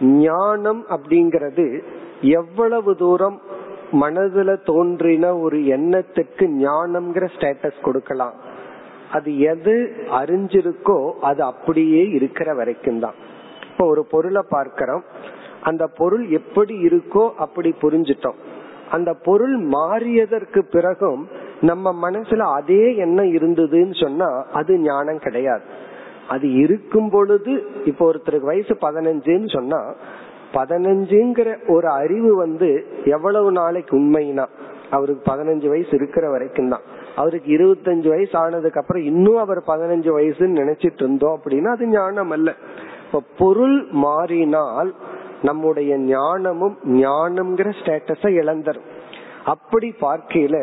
ஞானம் 0.00 0.86
அப்படிங்கிறது 0.88 1.82
எவ்வளவு 2.20 2.96
தூரம் 2.96 3.40
மனதுல 3.92 4.56
தோன்றின 4.64 5.38
ஒரு 5.38 5.58
எண்ணத்துக்கு 5.58 6.48
ஞானம்ங்கிற 6.62 7.28
ஸ்டேட்டஸ் 7.38 7.80
கொடுக்கலாம். 7.82 8.47
அது 9.16 9.30
எது 9.52 9.74
அறிஞ்சிருக்கோ 10.20 10.98
அது 11.20 11.42
அப்படியே 11.42 12.02
இருக்கிற 12.18 12.48
வரைக்கும் 12.54 13.00
தான். 13.04 13.16
இப்ப 13.70 13.86
ஒரு 13.86 14.02
பொருளை 14.12 14.42
பார்க்கிறோம். 14.48 15.04
அந்த 15.62 15.84
பொருள் 16.00 16.24
எப்படி 16.38 16.74
இருக்கோ 16.88 17.24
அப்படி 17.44 17.70
புரிஞ்சிட்டோம். 17.82 18.38
அந்த 18.90 19.10
பொருள் 19.26 19.56
மாறியதற்கு 19.76 20.60
பிறகும் 20.74 21.22
நம்ம 21.60 21.92
மனசுல 22.04 22.46
அதே 22.58 22.84
எண்ணம் 23.04 23.30
இருந்ததுன்னு 23.38 23.96
சொன்னா 24.04 24.28
அது 24.52 24.72
ஞானம் 24.78 25.24
கிடையாது. 25.26 25.64
அது 26.28 26.46
இருக்கும் 26.62 27.10
பொழுது 27.10 27.52
இப்போ 27.84 28.02
ஒருத்தருக்கு 28.10 28.52
வயசு 28.52 28.74
பதினஞ்சுன்னு 28.86 29.48
சொன்னா 29.56 29.80
பதினஞ்சுங்கிற 30.54 31.48
ஒரு 31.74 31.88
அறிவு 32.02 32.30
வந்து 32.36 32.68
எவ்வளவு 33.04 33.48
நாளைக்கு 33.52 33.92
உண்மைனா 33.98 34.46
அவருக்கு 34.90 35.22
பதினஞ்சு 35.32 35.68
வயசு 35.72 35.92
இருக்கிற 35.96 36.26
வரைக்கும் 36.30 36.68
தான். 36.68 36.84
அவருக்கு 37.20 37.50
இருபத்தஞ்சு 37.56 38.08
வயசு 38.08 38.34
ஆனதுக்கு 38.38 38.80
அப்புறம் 38.80 39.06
இன்னும் 39.10 39.40
அவர் 39.44 39.60
பதினஞ்சு 39.70 40.10
வயசுன்னு 40.18 40.60
நினைச்சிட்டு 40.62 41.02
இருந்தோம் 41.04 41.36
அப்படின்னா 41.38 41.70
அது 41.76 41.86
ஞானம் 41.88 42.32
அல்ல. 42.36 42.50
இப்ப 43.06 43.22
பொருள் 43.38 43.78
மாறினால் 44.04 44.90
நம்முடைய 45.42 45.92
ஞானமும் 46.06 46.76
ஞானம்ங்கிற 47.00 47.68
ஸ்டேட்டஸ 47.80 48.30
இழந்துரும். 48.40 48.88
அப்படி 49.44 49.88
பார்க்கையில 50.00 50.56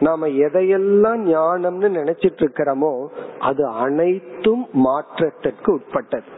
நாம 0.00 0.28
எதையெல்லாம் 0.44 1.22
ஞானம்னு 1.30 1.88
நினைச்சிட்டு 1.96 2.42
இருக்கிறோமோ 2.44 2.92
அது 3.38 3.62
அனைத்தும் 3.84 4.64
மாற்றத்திற்கு 4.86 5.70
உட்பட்டது. 5.72 6.30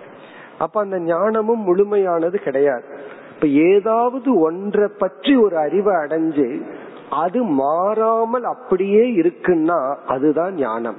அப்ப 0.59 0.81
அந்த 0.81 0.99
ஞானமும் 1.11 1.63
முழுமையானது 1.69 2.39
கிடையாது. 2.47 2.87
இப்ப 3.35 3.47
ஏதாவது 3.69 4.31
ஒன்றை 4.41 4.89
பற்றி 4.99 5.33
ஒரு 5.37 5.57
அறிவை 5.57 5.95
அடைஞ்சு 5.95 6.49
அது 7.13 7.43
மாறாமல் 7.43 8.43
அப்படியே 8.43 9.03
இருக்குன்னா 9.21 9.95
அதுதான் 10.07 10.55
ஞானம். 10.55 10.97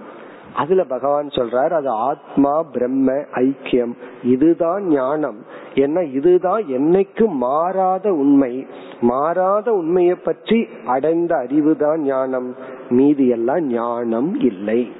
அதுல 0.55 0.83
பகவான் 0.83 1.27
சொல்றார் 1.27 1.69
அது 1.69 1.89
ஆத்மா 1.89 2.63
பிரம்ம 2.63 3.11
ஐக்கியம். 3.13 3.93
இதுதான் 4.23 4.87
ஞானம். 4.87 5.45
என்ன 5.73 6.03
இதுதான் 6.03 6.63
என்னைக்கு 6.63 7.25
மாறாத 7.27 8.13
உண்மை. 8.13 8.67
மாறாத 9.01 9.71
உண்மையை 9.71 10.15
பற்றி 10.15 10.67
அடைந்த 10.85 11.35
அறிவுதான் 11.35 11.97
ஞானம். 11.97 12.55
மீதி 12.89 13.27
எல்லாம் 13.27 13.67
ஞானம் 13.67 14.39
இல்லை. 14.39 14.91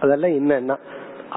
அதெல்லாம் 0.00 0.30
என்னன்னா 0.30 0.76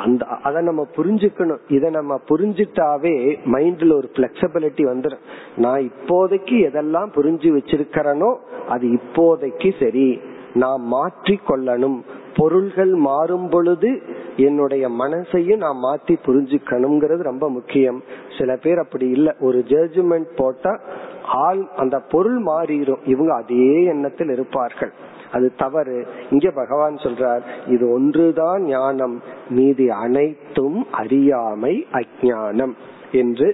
அந்த 0.04 0.26
அதை 0.26 0.62
நம்ம 0.64 0.88
புரிஞ்சுக்கணும். 0.96 1.62
இதை 1.68 1.90
நம்ம 1.90 2.20
புரிஞ்சுட்டாவே 2.30 3.16
மைண்ட்ல 3.46 3.94
ஒரு 3.94 4.10
பிளெக்சபிலிட்டி 4.14 4.84
வந்துடும் 4.92 5.24
நான் 5.56 5.80
இப்போதைக்கு 5.80 6.58
எதெல்லாம் 6.68 7.10
புரிஞ்சு 7.16 7.50
வச்சிருக்கிறனோ 7.58 8.36
அது 8.70 8.88
இப்போதைக்கு 8.88 9.72
சரி. 9.80 10.20
நான் 10.54 10.82
மாற்றி 10.82 11.40
கொள்ளணும் 11.48 11.98
பொருள்கள் 12.36 12.94
மாறும் 12.94 13.50
பொழுது 13.50 14.02
என்னுடைய 14.38 14.90
மனசையும் 14.90 15.58
நான் 15.58 15.80
மாத்தி 15.84 16.16
புரிஞ்சுக்கணுங்கிறது 16.26 17.22
ரொம்ப 17.22 17.50
முக்கியம். 17.50 18.04
சில 18.38 18.56
பேர் 18.56 18.78
அப்படி 18.78 19.10
இல்ல. 19.10 19.36
ஒரு 19.40 19.64
ஜட்ஜ்மெண்ட் 19.68 20.30
போட்டா 20.36 20.80
ஆள் 21.26 21.62
அந்த 21.78 22.00
பொருள் 22.00 22.44
மாறிடும் 22.44 23.04
இவங்க 23.06 23.34
அதே 23.34 23.84
எண்ணத்தில் 23.84 24.30
இருப்பார்கள். 24.30 24.94
அது 25.36 25.48
தவறு. 25.64 25.98
இங்க 26.30 26.48
பகவான் 26.62 26.96
சொல்றார் 27.06 27.44
இது 27.68 27.86
ஒன்றுதான் 27.98 28.64
ஞானம் 28.68 29.16
மீதி 29.50 29.88
அனைத்தும் 30.04 30.80
அறியாமை 31.02 31.74
அஜானம் 32.00 32.76
என்று. 33.22 33.50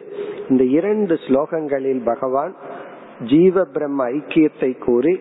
இந்த 0.49 0.63
இரண்டு 0.77 1.15
ஸ்லோகங்களில் 1.25 2.03
பகவான் 2.11 2.53
ஜீவ 3.31 3.63
பிரம்ம 3.73 4.05
ஐக்கியத்தை 4.17 4.71
கூறி 4.85 5.13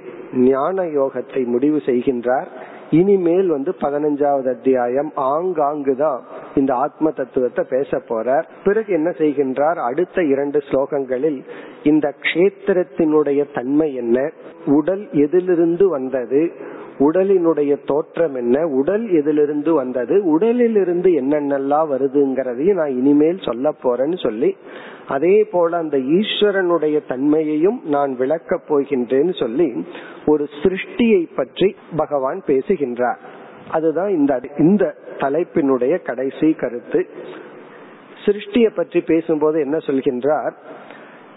ஞான 0.49 0.83
யோகத்தை 0.99 1.41
முடிவு 1.47 1.79
செய்கின்றார். 1.89 2.51
இனிமேல் 2.99 3.49
வந்து 3.49 3.71
பதினஞ்சாவது 3.83 4.49
அத்தியாயம் 4.55 5.11
ஆங்காங்கு 5.33 5.95
தான் 5.97 6.21
இந்த 6.55 6.75
ஆத்ம 6.75 7.11
தத்துவத்தை 7.11 7.65
பேச 7.71 8.03
போறார். 8.09 8.43
பிறகு 8.65 8.93
என்ன 8.93 9.11
செய்கின்றார்? 9.11 9.75
அடுத்த 9.75 10.25
இரண்டு 10.25 10.59
ஸ்லோகங்களில் 10.59 11.45
இந்த 11.83 12.15
கஷேத்திரத்தினுடைய 12.21 13.45
தன்மை 13.55 13.95
என்ன? 13.95 14.31
உடல் 14.67 15.09
எதிலிருந்து 15.13 15.89
வந்தது? 15.89 16.51
உடலினுடைய 16.99 17.77
தோற்றம் 17.87 18.35
என்ன? 18.35 18.67
உடல் 18.67 19.11
எதிலிருந்து 19.11 19.75
வந்தது? 19.75 20.25
உடலில் 20.25 20.77
இருந்து 20.77 21.11
என்னென்னலாம் 21.11 21.91
வருதுங்கிறதையும் 21.91 22.75
நான் 22.75 22.91
இனிமேல் 22.91 23.39
சொல்ல 23.39 23.75
போறேன்னு 23.83 24.23
சொல்லி 24.23 24.57
அதே 25.09 25.45
போல 25.45 25.77
அந்த 25.77 25.97
ஈஸ்வரனுடைய 25.97 27.01
தன்மையையும் 27.09 27.81
நான் 27.85 28.17
விளக்கப் 28.17 28.63
போகின்றேன்னு 28.69 29.39
சொல்லி 29.39 29.87
ஒரு 30.27 30.49
சிருஷ்டியை 30.63 31.29
பற்றி 31.37 31.77
பகவான் 31.97 32.43
பேசுகின்றார். 32.47 33.39
அதுதான் 33.71 34.09
இந்த 34.09 34.41
இந்த 34.59 34.95
தலைப்பினுடைய 35.17 36.03
கடைசி 36.03 36.53
கருத்து. 36.53 37.07
சிருஷ்டிய 38.25 38.75
பற்றி 38.75 39.01
பேசும்போது 39.01 39.61
என்ன 39.61 39.77
சொல்கின்றார்? 39.77 40.53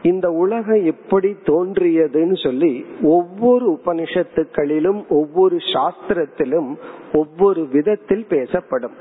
இந்த 0.02 0.32
உலகம் 0.32 0.84
எப்படி 0.84 1.38
தோன்றியதுன்னு 1.44 2.44
சொல்லி 2.44 2.86
ஒவ்வொரு 3.02 3.80
உபனிஷத்துக்களிலும் 3.86 5.08
ஒவ்வொரு 5.10 5.56
சாஸ்திரத்திலும் 5.56 6.76
ஒவ்வொரு 7.14 7.68
விதத்தில் 7.68 8.26
பேசப்படும். 8.30 8.94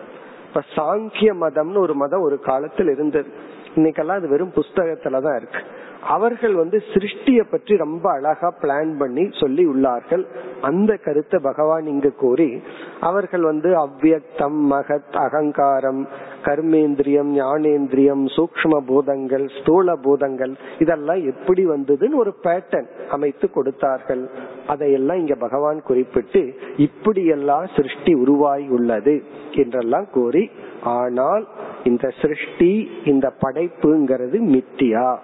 இப்ப 0.48 0.62
சாங்கிய 0.76 1.32
மதம்னு 1.40 1.78
ஒரு 1.78 1.94
மதம் 1.94 2.20
ஒரு 2.20 2.40
காலத்தில் 2.40 2.88
இருந்தது. 2.88 3.30
இன்னைக்கெல்லாம் 3.74 4.18
அது 4.18 4.28
வெறும் 4.28 4.52
புஸ்தகத்துலதான் 4.54 5.36
இருக்கு. 5.36 5.60
அவர்கள் 6.02 6.54
வந்து 6.54 6.82
சிருஷ்டிய 6.92 7.40
பற்றி 7.50 7.76
ரொம்ப 7.76 8.10
அழகா 8.10 8.54
பிளான் 8.62 8.92
பண்ணி 8.98 9.28
சொல்லி 9.30 9.66
உள்ளார்கள். 9.66 10.24
அந்த 10.60 10.96
கருத்தை 10.96 11.40
பகவான் 11.42 11.86
இங்கு 11.86 12.14
கூறி 12.14 12.62
அவர்கள் 13.00 13.42
வந்து 13.42 13.70
அவ்வியக்தம் 13.76 14.58
மகத் 14.72 15.16
அகங்காரம் 15.16 16.06
கர்மேந்திரியம் 16.44 17.30
ஞானேந்திரியம் 17.36 18.24
சூக்ம 18.36 18.80
பூதங்கள் 18.86 19.48
ஸ்தூல 19.58 19.96
பூதங்கள் 19.96 20.54
இதெல்லாம் 20.78 21.22
எப்படி 21.24 21.66
வந்ததுன்னு 21.66 22.14
ஒரு 22.14 22.34
பேட்டர்ன் 22.42 22.88
அமைத்து 23.08 23.50
கொடுத்தார்கள். 23.50 24.30
அதையெல்லாம் 24.66 25.18
இங்க 25.18 25.34
பகவான் 25.34 25.82
குறிப்பிட்டு 25.82 26.42
இப்படியெல்லாம் 26.76 27.66
சிருஷ்டி 27.76 28.14
உருவாகி 28.14 28.68
உள்ளது 28.68 29.22
என்றெல்லாம் 29.52 30.08
கூறி 30.10 30.50
ஆனால் 30.82 31.48
இந்த 31.84 32.12
சிருஷ்டி 32.22 32.90
இந்த 33.04 33.32
படைப்புங்கிறது 33.42 34.38
மித்தியா. 34.54 35.18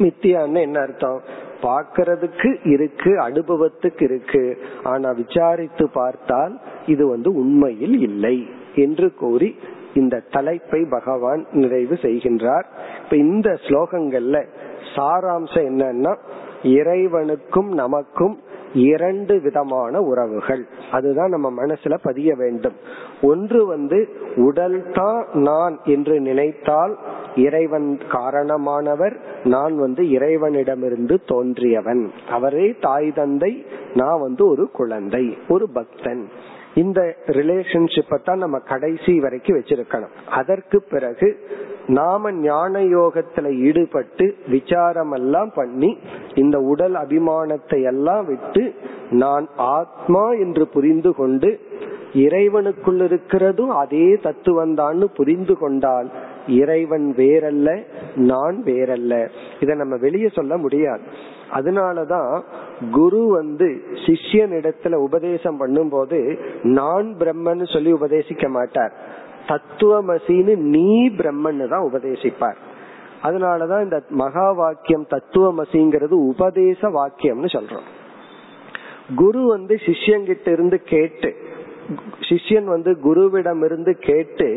மித்தியான்னு 0.00 0.60
என்ன 0.60 0.80
அர்த்தம்? 0.80 1.20
பார்க்கறதுக்கு 1.62 2.50
இருக்கு 2.64 3.10
அனுபவத்துக்கு 3.20 4.02
இருக்கு. 4.02 4.44
ஆனா 4.82 5.10
விசாரித்து 5.10 5.88
பார்த்தால் 5.90 6.54
இது 6.86 7.06
வந்து 7.06 7.32
உண்மையில் 7.32 7.96
இல்லை 8.00 8.36
என்று 8.74 9.14
கூறி 9.14 9.50
இந்த 9.94 10.22
தலைப்பை 10.30 10.86
பகவான் 10.90 11.46
நிறைவு 11.52 11.94
செய்கின்றார். 11.94 12.66
இப்ப 13.04 13.16
இந்த 13.16 13.48
ஸ்லோகங்கள்ல 13.66 14.38
சாராம்சம் 14.94 15.66
என்னன்னா 15.70 16.12
இறைவனுக்கும் 16.62 17.68
நமக்கும் 17.68 18.38
இரண்டு 18.74 19.40
விதமான 19.40 20.00
உறவுகள். 20.00 20.66
அதுதான் 20.92 21.28
நம்ம 21.28 21.50
மனசுல 21.50 21.98
பதிய 22.02 22.34
வேண்டும். 22.34 22.72
ஒன்று 23.22 23.66
வந்து 23.66 24.08
உடல் 24.36 24.90
தான் 24.92 25.26
நான் 25.32 25.80
என்று 25.84 26.20
நினைத்தால் 26.20 26.98
இறைவன் 27.36 27.98
காரணமானவர் 28.08 29.16
நான் 29.44 29.76
வந்து 29.76 30.10
இறைவனிடமிருந்து 30.10 31.20
தோன்றியவன். 31.26 32.08
அவரே 32.30 32.74
தாய் 32.80 33.12
தந்தை 33.12 33.66
நான் 33.94 34.20
வந்து 34.20 34.48
ஒரு 34.48 34.70
குழந்தை 34.70 35.38
ஒரு 35.48 35.68
பக்தன். 35.70 36.28
இந்த 36.74 37.16
ரிலேஷன்ஷிப்பை 37.26 38.22
தான் 38.22 38.38
நம்ம 38.38 38.58
கடைசி 38.58 39.20
வரைக்கும் 39.20 39.56
வச்சிருக்கணும். 39.56 40.14
அதற்கு 40.26 40.82
பிறகு 40.82 41.46
நாம 41.86 42.32
ஞான 42.32 42.80
யோகத்துல 42.80 43.58
ஈடுபட்டு 43.58 44.34
விசாரம் 44.48 45.12
எல்லாம் 45.12 45.52
பண்ணி 45.54 45.98
இந்த 46.34 46.58
உடல் 46.60 46.94
அபிமானத்தை 46.94 47.82
எல்லாம் 47.82 48.26
விட்டு 48.26 48.74
நான் 49.10 49.48
ஆத்மா 49.56 50.30
என்று 50.32 50.66
புரிந்து 50.66 51.14
கொண்டு 51.14 51.60
இறைவனுக்குள் 52.14 53.00
இருக்கிறதும் 53.06 53.68
அதே 53.68 54.16
தத்துவம் 54.22 54.74
தான் 54.74 55.02
புரிந்து 55.14 55.56
கொண்டால் 55.58 56.10
இறைவன் 56.46 57.14
வேறல்ல 57.16 57.84
நான் 58.14 58.62
வேறல்ல. 58.64 59.28
இதை 59.60 59.76
நம்ம 59.76 59.96
வெளியே 59.96 60.28
சொல்ல 60.28 60.56
முடியாது. 60.56 61.02
அதனாலதான் 61.56 62.32
குரு 62.90 63.20
வந்து 63.28 63.68
சிஷ்யன் 64.04 64.52
இடத்துல 64.58 64.94
உபதேசம் 65.06 65.56
பண்ணும் 65.56 65.88
போது 65.88 66.18
நான் 66.78 67.08
பிரம்மன்னு 67.20 67.66
சொல்லி 67.72 67.92
உபதேசிக்க 67.92 68.48
மாட்டார். 68.48 68.92
தத்துவமசின்னு 69.46 70.54
நீ 70.74 70.88
பிரம்மன்னு 71.20 71.68
தான் 71.68 71.86
உபதேசிப்பார். 71.90 72.58
அதனாலதான் 73.22 73.82
இந்த 73.82 73.98
மகா 74.22 74.48
வாக்கியம் 74.52 75.06
தத்துவமசிங்கிறது 75.14 76.16
உபதேச 76.32 76.90
வாக்கியம்னு 76.98 77.50
சொல்றோம். 77.56 77.88
குரு 79.14 79.42
வந்து 79.46 79.74
சிஷ்யங்கிட்ட 79.86 80.48
இருந்து 80.52 80.78
கேட்டு 80.94 81.30
சிஷ்யன் 82.28 82.64
வந்து 82.64 82.90
குருவிடம் 83.04 83.62
இருந்து 83.64 83.92
கேட்டு 84.08 84.48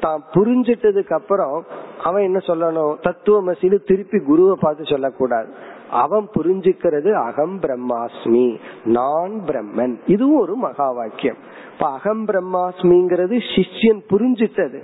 தான் 0.00 0.22
புரிஞ்சிட்டதுக்கு 0.34 1.14
அப்புறம் 1.18 1.56
அவன் 2.02 2.26
என்ன 2.28 2.38
சொல்லணும்? 2.46 2.94
தத்துவமசின்னு 3.06 3.78
திருப்பி 3.90 4.18
குருவை 4.30 4.56
பார்த்து 4.60 4.84
சொல்லக்கூடாது. 4.84 5.48
அவன் 5.90 6.28
புரிஞ்சுக்கிறது 6.36 7.12
அகம் 7.12 7.60
பிரம்மாஸ்மி 7.60 8.58
நான் 8.84 9.32
பிரம்மன். 9.46 9.98
இதுவும் 10.06 10.40
ஒரு 10.40 10.56
மகா 10.56 10.90
வாக்கியம் 10.90 11.36
இப்ப 11.72 11.90
அகம் 11.90 12.26
பிரம்மாஸ்மிங்கிறது 12.26 13.40
சிஷ்யன் 13.56 14.00
புரிஞ்சிட்டது. 14.10 14.80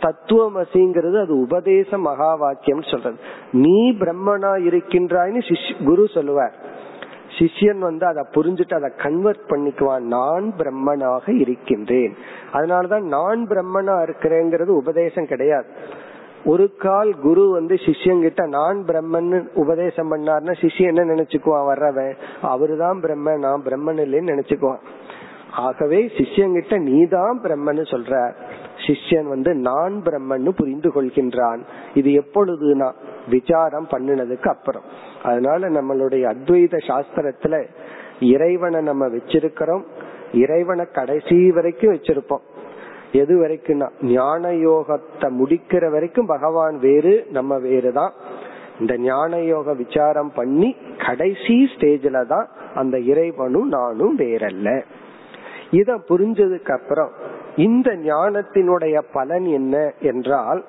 தத்துவமசிங்கிறது 0.00 1.20
அது 1.22 1.40
உபதேச 1.40 1.98
மகா 1.98 2.34
வாக்கியம் 2.34 2.82
சொல்றது. 2.82 3.16
நீ 3.52 3.92
பிரம்மனா 3.92 4.56
இருக்கின்றாய்னு 4.66 5.84
குரு 5.84 6.08
சொல்லுவார். 6.08 6.54
சிஷ்யன் 7.38 7.78
வந்து 7.78 8.06
அதை 8.06 8.24
புரிஞ்சுட்டு 8.34 8.74
அதை 8.74 8.92
கன்வெர்ட் 8.96 9.50
பண்ணிக்குவான். 9.50 10.00
நான் 10.00 10.52
பிரம்மனாக 10.58 11.40
இருக்கின்றேன். 11.40 12.14
அதனாலதான் 12.52 13.00
நான் 13.00 13.46
பிரம்மனா 13.48 14.02
இருக்கிறேங்கிறது 14.02 14.66
உபதேசம் 14.66 15.26
கிடையாது. 15.26 15.66
ஒரு 16.44 16.76
கால் 16.76 17.14
குரு 17.14 17.50
வந்து 17.50 17.74
சிஷ்யங்கிட்ட 17.74 18.48
நான் 18.48 18.84
பிரம்மன் 18.86 19.46
உபதேசம் 19.54 20.12
பண்ணார்னா 20.12 20.54
சிஷ்யன் 20.60 20.94
என்ன 20.94 21.14
நினைச்சுக்குவான் 21.14 21.68
வர்றவன் 21.68 22.14
அவருதான் 22.42 23.00
பிரம்மன் 23.00 23.38
நான் 23.38 23.62
பிரம்மன் 23.64 24.00
இல்லைன்னு 24.00 24.32
நினைச்சுக்குவான். 24.32 24.78
ஆகவே 25.52 26.06
சிஷ்யங்கிட்ட 26.06 26.78
நீதான் 26.78 27.40
பிரம்மன்னு 27.42 27.84
சொல்ற. 27.90 28.32
சிஷ்யன் 28.86 29.28
வந்து 29.28 29.54
நான் 29.54 30.02
பிரம்மன்னு 30.04 30.48
புரிந்து 30.48 30.92
கொள்கின்றான். 30.94 31.60
இது 31.94 32.10
எப்பொழுதுனா 32.10 32.92
விசாரம் 33.28 33.86
பண்ணினதுக்கு 33.90 34.48
அப்புறம். 34.48 34.82
அதனால 35.22 35.68
நம்மளுடைய 35.68 36.34
அத்வைத 36.34 36.76
சாஸ்திரத்துல 36.86 37.68
இறைவனை 38.20 38.82
நம்ம 38.82 39.06
வச்சிருக்கிறோம். 39.06 39.82
இறைவனை 40.32 40.84
கடைசி 40.92 41.50
வரைக்கும் 41.50 41.92
வச்சிருப்போம். 41.92 42.52
எது 43.14 43.34
வரைக்கும்னா 43.40 43.88
ஞான 44.10 44.50
யோகத்தை 44.62 45.28
முடிக்கிற 45.38 45.90
வரைக்கும் 45.90 46.26
பகவான் 46.26 46.76
வேறு 46.78 47.14
நம்ம 47.30 47.58
வேறு 47.64 47.90
தான் 47.92 48.12
இந்த 48.80 48.94
ஞான 49.02 49.40
யோக 49.44 49.74
விசாரம் 49.74 50.32
பண்ணி 50.32 50.68
கடைசி 50.98 51.56
ஸ்டேஜ்ல 51.72 52.26
தான் 52.26 52.46
அந்த 52.74 52.96
இறைவனும் 53.10 53.68
நானும் 53.68 54.16
வேறல்ல. 54.18 54.68
இத 55.72 55.90
புரிஞ்சதுக்கு 56.08 56.72
அப்புறம் 56.72 57.12
இந்த 57.58 57.88
ஞானத்தினுடைய 58.04 58.96
பலன் 59.12 59.46
என்ன 59.52 59.74
என்றால் 60.10 60.62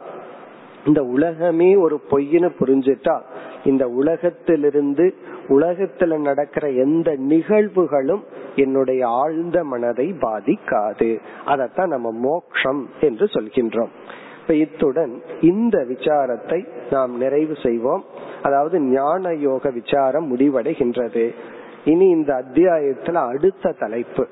இந்த 0.86 1.02
உலகமே 1.14 1.70
ஒரு 1.78 1.98
பொய்னு 2.10 2.50
புரிஞ்சுட்டா 2.60 3.16
இந்த 3.64 3.84
உலகத்திலிருந்து 4.00 5.06
உலகத்துல 5.48 6.18
நடக்கிற 6.18 6.70
எந்த 6.70 7.16
நிகழ்வுகளும் 7.30 8.24
என்னுடைய 8.56 9.08
ஆழ்ந்த 9.08 9.64
மனதை 9.64 10.14
பாதிக்காது. 10.22 11.20
அதத்தான் 11.46 11.88
நம்ம 11.88 12.12
மோக்ஷம் 12.12 12.90
என்று 13.02 13.26
சொல்கின்றோம். 13.26 13.90
இப்ப 14.42 14.54
இத்துடன் 14.54 15.22
இந்த 15.42 15.86
விசாரத்தை 15.90 16.68
நாம் 16.92 17.18
நிறைவு 17.18 17.56
செய்வோம். 17.64 18.04
அதாவது 18.42 18.80
ஞான 18.80 19.34
யோக 19.34 19.70
விசாரம் 19.70 20.38
முடிவடைகின்றது. 20.38 21.34
இனி 21.86 22.08
இந்த 22.08 22.34
அத்தியாயத்துல 22.34 23.14
அடுத்த 23.14 23.72
தலைப்பு. 23.72 24.28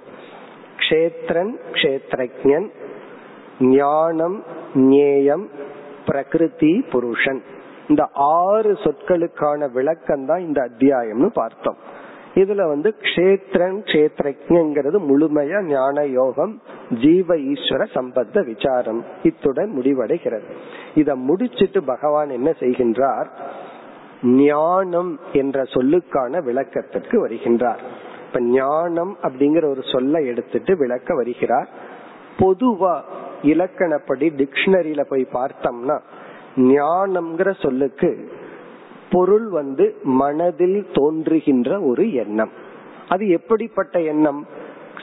க்ஷேத்ரன் 0.78 1.53
க்ஷேத்ரஜன் 1.72 2.68
ஞானம் 3.59 4.43
ஞேயம் 4.74 5.45
பிரகிருதி 6.05 6.86
புருஷன். 6.91 7.41
இந்த 7.88 8.10
ஆறு 8.14 8.72
சொற்களுக்கான 8.72 9.72
விளக்கம் 9.72 10.26
தான் 10.26 10.40
இந்த 10.40 10.70
அத்தியாயம்னு 10.70 11.26
பார்த்தோம். 11.26 11.76
இதுல 12.34 12.68
வந்து 12.68 12.96
கஷேத்திரன் 13.00 13.82
கஷேத்திரங்கிறது 13.84 15.00
முழுமையா 15.10 15.64
ஞான 15.64 16.06
யோகம் 16.06 16.62
ஜீவ 17.02 17.36
ஈஸ்வர 17.36 17.86
சம்பந்த 17.94 18.42
விசாரம். 18.42 19.04
இத்துடன் 19.24 19.78
முடிவடைகிறது. 19.78 20.52
இத 20.96 21.16
முடிச்சிட்டு 21.16 21.84
பகவான் 21.84 22.30
என்ன 22.30 22.50
செய்கின்றார்? 22.60 23.26
ஞானம் 24.24 25.20
என்ற 25.34 25.64
சொல்லுக்கான 25.64 26.44
விளக்கத்திற்கு 26.44 27.28
வருகின்றார். 27.28 27.80
இப்ப 28.28 28.42
ஞானம் 28.42 29.18
அப்படிங்கிற 29.22 29.66
ஒரு 29.66 29.82
சொல்ல 29.92 30.20
எடுத்துட்டு 30.20 30.78
விளக்க 30.78 31.16
வருகிறார். 31.16 31.70
பொதுவா 32.40 33.02
இலக்கணப்படி 33.44 34.30
டிக்ஷனரியில 34.34 35.02
போய் 35.02 35.28
பார்த்தோம்னா 35.34 36.00
ஞானம்ங்கிற 36.56 37.62
சொல்லுக்கு 37.62 38.32
பொருள் 39.12 39.49
வந்து 39.49 39.95
மனதில் 40.04 40.86
தோன்றுகின்ற 40.93 41.82
ஒரு 41.82 42.14
எண்ணம். 42.14 42.49
அது 43.10 43.30
எப்படிப்பட்ட 43.30 44.01
எண்ணம்? 44.01 44.45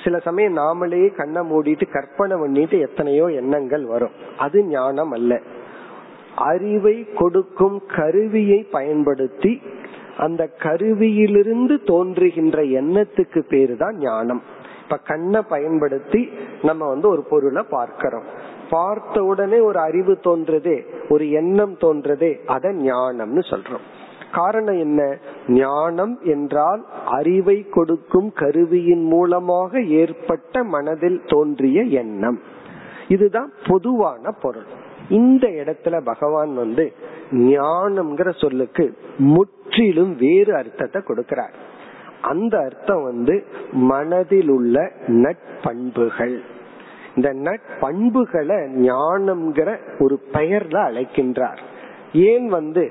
சில 0.04 0.18
சமயம் 0.18 0.56
நாமளே 0.56 1.14
கண்ணை 1.14 1.50
மூடிட்டு 1.50 1.90
கற்பனை 1.92 2.36
பண்ணிட்டு 2.36 2.78
எத்தனையோ 2.78 3.30
எண்ணங்கள் 3.30 3.84
வரும். 3.84 4.10
அது 4.38 4.64
ஞானம் 4.64 5.10
அல்ல. 5.10 5.40
அறிவை 6.36 7.12
கொடுக்கும் 7.14 7.82
கருவியை 7.96 8.66
பயன்படுத்தி 8.70 9.62
அந்த 10.18 10.50
கருவியிலிருந்து 10.58 11.84
தோன்றுகின்ற 11.84 12.62
எண்ணத்துக்கு 12.62 13.38
பேரு 13.48 13.76
தான் 13.76 13.96
ஞானம். 13.98 14.42
இப்ப 14.82 14.96
கண்ணை 14.96 15.42
பயன்படுத்தி 15.48 16.30
நம்ம 16.62 16.88
வந்து 16.88 17.08
ஒரு 17.08 17.22
பொருளை 17.22 17.62
பார்க்கிறோம். 17.70 18.58
பார்த்த 18.70 19.22
உடனே 19.22 19.58
ஒரு 19.58 19.78
அறிவு 19.78 20.12
தோன்றதே 20.12 20.84
ஒரு 21.08 21.30
எண்ணம் 21.30 21.74
தோன்றதே 21.74 22.44
அத 22.46 22.68
ஞானம்னு 22.68 23.42
சொல்றோம். 23.50 23.86
காரணம் 24.32 24.78
என்ன? 24.78 25.18
ஞானம் 25.48 26.18
என்றால் 26.24 26.84
அறிவை 27.06 27.68
கொடுக்கும் 27.68 28.32
கருவியின் 28.32 29.04
மூலமாக 29.04 29.82
ஏற்பட்ட 29.82 30.64
மனதில் 30.64 31.20
தோன்றிய 31.26 31.82
எண்ணம். 31.82 32.40
இதுதான் 33.08 33.52
பொதுவான 33.66 34.30
பொருள். 34.30 34.66
இந்த 35.08 35.48
இடத்துல 35.48 36.00
பகவான் 36.04 36.54
வந்து 36.54 36.92
ஞானம்ங்கிற 37.30 38.40
சொல்லுக்கு 38.40 38.96
முற்றிலும் 39.18 40.16
வேறு 40.16 40.54
அர்த்தத்தை 40.54 41.02
கொடுக்கிறார். 41.02 41.52
அந்த 42.20 42.58
அர்த்தம் 42.58 43.02
வந்து 43.02 43.44
மனதில் 43.72 44.48
உள்ள 44.48 44.90
நட்பண்புகள். 45.06 46.40
இந்த 47.20 47.32
நட்பண்புகளை 47.46 48.58
ஞானம்ங்கிற 48.84 49.70
ஒரு 49.98 50.16
பெயர்ல 50.32 50.76
அழைக்கின்றார். 50.88 51.60
ஏன் 52.12 52.48
வந்து 52.48 52.84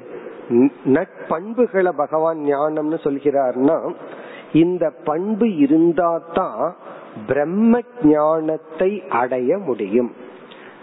நட்பண்புகளை 0.97 1.91
பகவான் 2.03 2.39
ஞானம்னு 2.51 2.97
சொல்கிறார்னா 3.05 3.77
இந்த 4.53 4.85
பண்பு 5.03 5.47
இருந்தா 5.57 6.11
தான் 6.33 6.75
பிரம்ம 7.27 7.81
ஞானத்தை 8.03 8.91
அடைய 9.21 9.57
முடியும். 9.57 10.11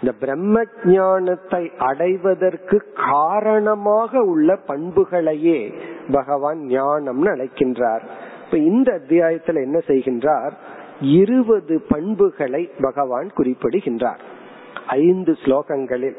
இந்த 0.01 0.11
பிரம்ம 0.19 0.65
ஞானத்தை 0.83 1.71
அடைவதற்கு 1.77 2.77
காரணமாக 3.11 4.21
உள்ள 4.33 4.59
பண்புகளையே 4.67 5.59
பகவான் 6.11 6.61
ஞானம்னு 6.75 7.29
அழைக்கின்றார். 7.35 8.03
இப்ப 8.45 8.57
இந்த 8.57 8.99
அத்தியாயத்துல 8.99 9.61
என்ன 9.61 9.79
செய்கின்றார்? 9.87 10.53
இருபது 11.01 11.85
பண்புகளை 11.89 12.69
பகவான் 12.81 13.29
குறிப்பிடுகின்றார். 13.33 14.19
ஐந்து 14.87 15.37
ஸ்லோகங்களில் 15.43 16.15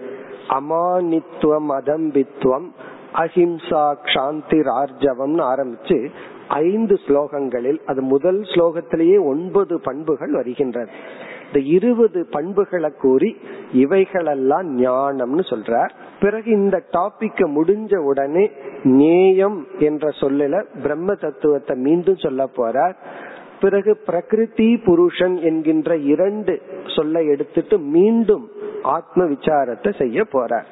அமானித்துவம் 0.49 1.69
அதம்பித்துவம் 1.69 2.69
அஹிம்சா 3.15 3.95
சாந்தி 4.15 4.59
ரார்ஜவம்னு 4.59 5.43
ஆரம்பிச்சு 5.43 6.11
ஐந்து 6.49 6.99
ஸ்லோகங்களில் 7.07 7.79
அது 7.87 8.03
முதல் 8.03 8.41
ஸ்லோகத்திலேயே 8.41 9.25
ஒன்பது 9.25 9.81
பண்புகள் 9.81 10.31
வருகின்றது 10.31 10.89
இந்த 11.47 11.61
இருபது 11.61 12.27
பண்புகளை 12.31 12.91
கூறி 12.91 13.37
இவைகளெல்லாம் 13.73 14.79
ஞானம்னு 14.83 15.45
சொல்றார். 15.51 15.91
பிறகு 16.21 16.51
இந்த 16.51 16.83
டாபிக்க 16.93 17.47
முடிஞ்ச 17.47 17.97
உடனே 17.97 18.51
நேயம் 18.83 19.67
என்ற 19.79 20.09
சொல்லல 20.21 20.65
பிரம்ம 20.83 21.15
தத்துவத்தை 21.15 21.77
மீண்டும் 21.77 22.17
சொல்ல 22.17 22.49
போறார். 22.57 22.95
பிறகு 23.61 23.97
பிரகிருதி 23.97 24.77
புருஷன் 24.77 25.37
என்கின்ற 25.37 25.97
இரண்டு 25.97 26.61
சொல்லை 26.85 27.27
எடுத்துட்டு 27.27 27.79
மீண்டும் 27.79 28.51
ஆத்ம 28.83 29.25
விசாரத்தை 29.25 29.99
செய்ய 29.99 30.25
போற. 30.25 30.65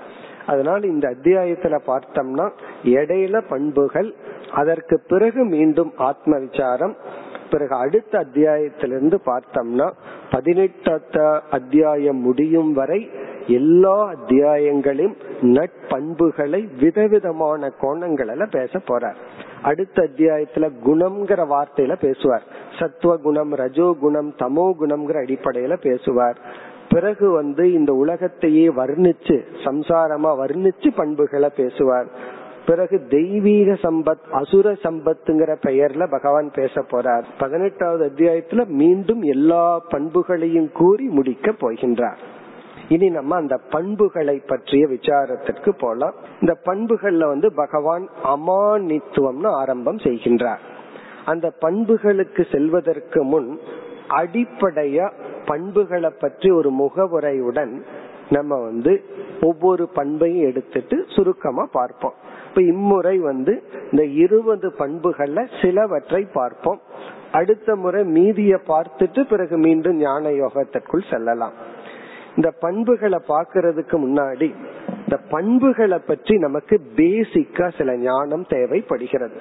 அதனால 0.47 0.87
இந்த 0.87 1.09
அத்தியாயத்துல 1.09 1.77
பார்த்தோம்னா 1.87 2.51
இடையில 2.85 3.41
பண்புகள் 3.49 4.15
அதற்கு 4.53 5.01
பிறகு 5.09 5.45
மீண்டும் 5.45 5.93
ஆத்ம 5.97 6.39
விசாரம் 6.39 6.97
பிறகு 7.51 7.75
அடுத்த 7.75 8.19
அத்தியாயத்திலிருந்து 8.19 9.19
பார்த்தோம்னா 9.27 9.91
பதினெட்டு 10.31 10.93
அத்தியாயம் 11.51 12.21
முடியும் 12.21 12.73
வரை 12.73 13.11
எல்லா 13.47 14.13
அத்தியாயங்களையும் 14.13 15.17
நட்பண்புகளை 15.43 16.81
விதவிதமான 16.81 17.73
கோணங்கள்ல 17.81 18.47
பேச 18.51 18.79
போறார் 18.79 19.19
அடுத்த 19.67 20.03
அத்தியாயத்துல 20.03 20.71
குணம்ங்கிற 20.87 21.41
வார்த்தையில 21.51 21.95
பேசுவார். 22.01 22.43
சத்துவ 22.79 23.17
குணம் 23.17 23.53
ரஜோ 23.53 23.97
குணம் 24.01 24.35
தமோ 24.39 24.67
குணம்ங்கிற 24.81 25.19
அடிப்படையில 25.25 25.77
பேசுவார். 25.77 26.39
பிறகு 26.89 27.31
வந்து 27.31 27.73
இந்த 27.73 27.93
உலகத்தையே 27.93 28.69
வர்ணிச்சு 28.69 29.37
சம்சாரமா 29.65 30.31
வர்ணிச்சு 30.43 30.91
பண்புகளை 30.97 31.51
பேசுவார். 31.57 32.09
பிறகு 32.67 33.07
தெய்வீக 33.09 33.73
சம்பத் 33.73 34.25
அசுர 34.31 34.73
சம்பத்துங்கிற 34.73 35.57
பெயர்ல 35.67 36.11
பகவான் 36.11 36.51
பேச 36.55 36.81
போறார். 36.81 37.25
பதினெட்டாவது 37.39 38.05
அத்தியாயத்துல 38.07 38.67
மீண்டும் 38.67 39.23
எல்லா 39.23 39.79
பண்புகளையும் 39.89 40.71
கூறி 40.73 41.07
முடிக்க 41.09 41.51
போகின்றார். 41.51 42.17
இனி 42.89 43.09
நம்ம 43.11 43.37
அந்த 43.37 43.57
பண்புகளை 43.71 44.37
பற்றிய 44.47 44.87
விசாரத்திற்கு 44.87 45.71
போலாம். 45.79 46.15
இந்த 46.41 46.53
பண்புகள்ல 46.65 47.27
வந்து 47.27 47.53
பகவான் 47.55 48.09
அமானித்துவம்னு 48.25 49.47
ஆரம்பம் 49.47 49.97
செய்கின்றார். 49.97 50.63
அந்த 51.25 51.47
பண்புகளுக்கு 51.59 52.47
செல்வதற்கு 52.51 53.25
முன் 53.25 53.61
அடிப்படைய 54.09 55.11
பண்புகளை 55.45 56.11
பற்றி 56.19 56.51
ஒரு 56.51 56.71
முகவுரையுடன் 56.71 57.83
நம்ம 58.31 58.61
வந்து 58.61 59.05
ஒவ்வொரு 59.41 59.89
பண்பையும் 59.89 60.47
எடுத்துட்டு 60.47 61.05
சுருக்கமா 61.09 61.65
பார்ப்போம். 61.73 62.15
இப்ப 62.49 62.63
இம்முறை 62.63 63.19
வந்து 63.19 63.63
இந்த 63.91 64.05
இருபது 64.05 64.69
பண்புகள்ல 64.79 65.63
சிலவற்றை 65.63 66.27
பார்ப்போம். 66.33 66.81
அடுத்த 67.33 67.77
முறை 67.77 68.03
மீதிய 68.03 68.55
பார்த்துட்டு 68.69 69.23
பிறகு 69.29 69.57
மீண்டும் 69.57 69.97
ஞான 69.97 70.29
யோகத்திற்குள் 70.29 71.11
செல்லலாம். 71.11 71.53
இந்த 72.37 72.51
பண்புகளை 72.51 73.19
பாக்குறதுக்கு 73.29 73.97
முன்னாடி 73.97 74.55
இந்த 75.05 75.17
பண்புகளை 75.31 75.99
பற்றி 75.99 76.39
நமக்கு 76.39 76.81
பேசிக்கா 76.97 77.67
சில 77.77 77.97
ஞானம் 77.97 78.47
தேவைப்படுகிறது. 78.49 79.37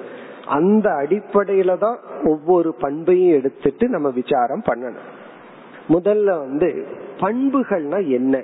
அந்த 0.45 0.89
அடிப்படையில 0.89 1.77
தான் 1.77 1.99
ஒவ்வொரு 2.23 2.73
பண்பையும் 2.73 3.35
எடுத்துட்டு 3.35 3.89
நம்ம 3.89 4.09
விசாரம் 4.09 4.63
பண்ணணும். 4.65 5.07
முதல்ல 5.89 6.23
வந்து 6.23 6.69
பண்புகள்னா 7.19 7.99
என்ன? 8.09 8.43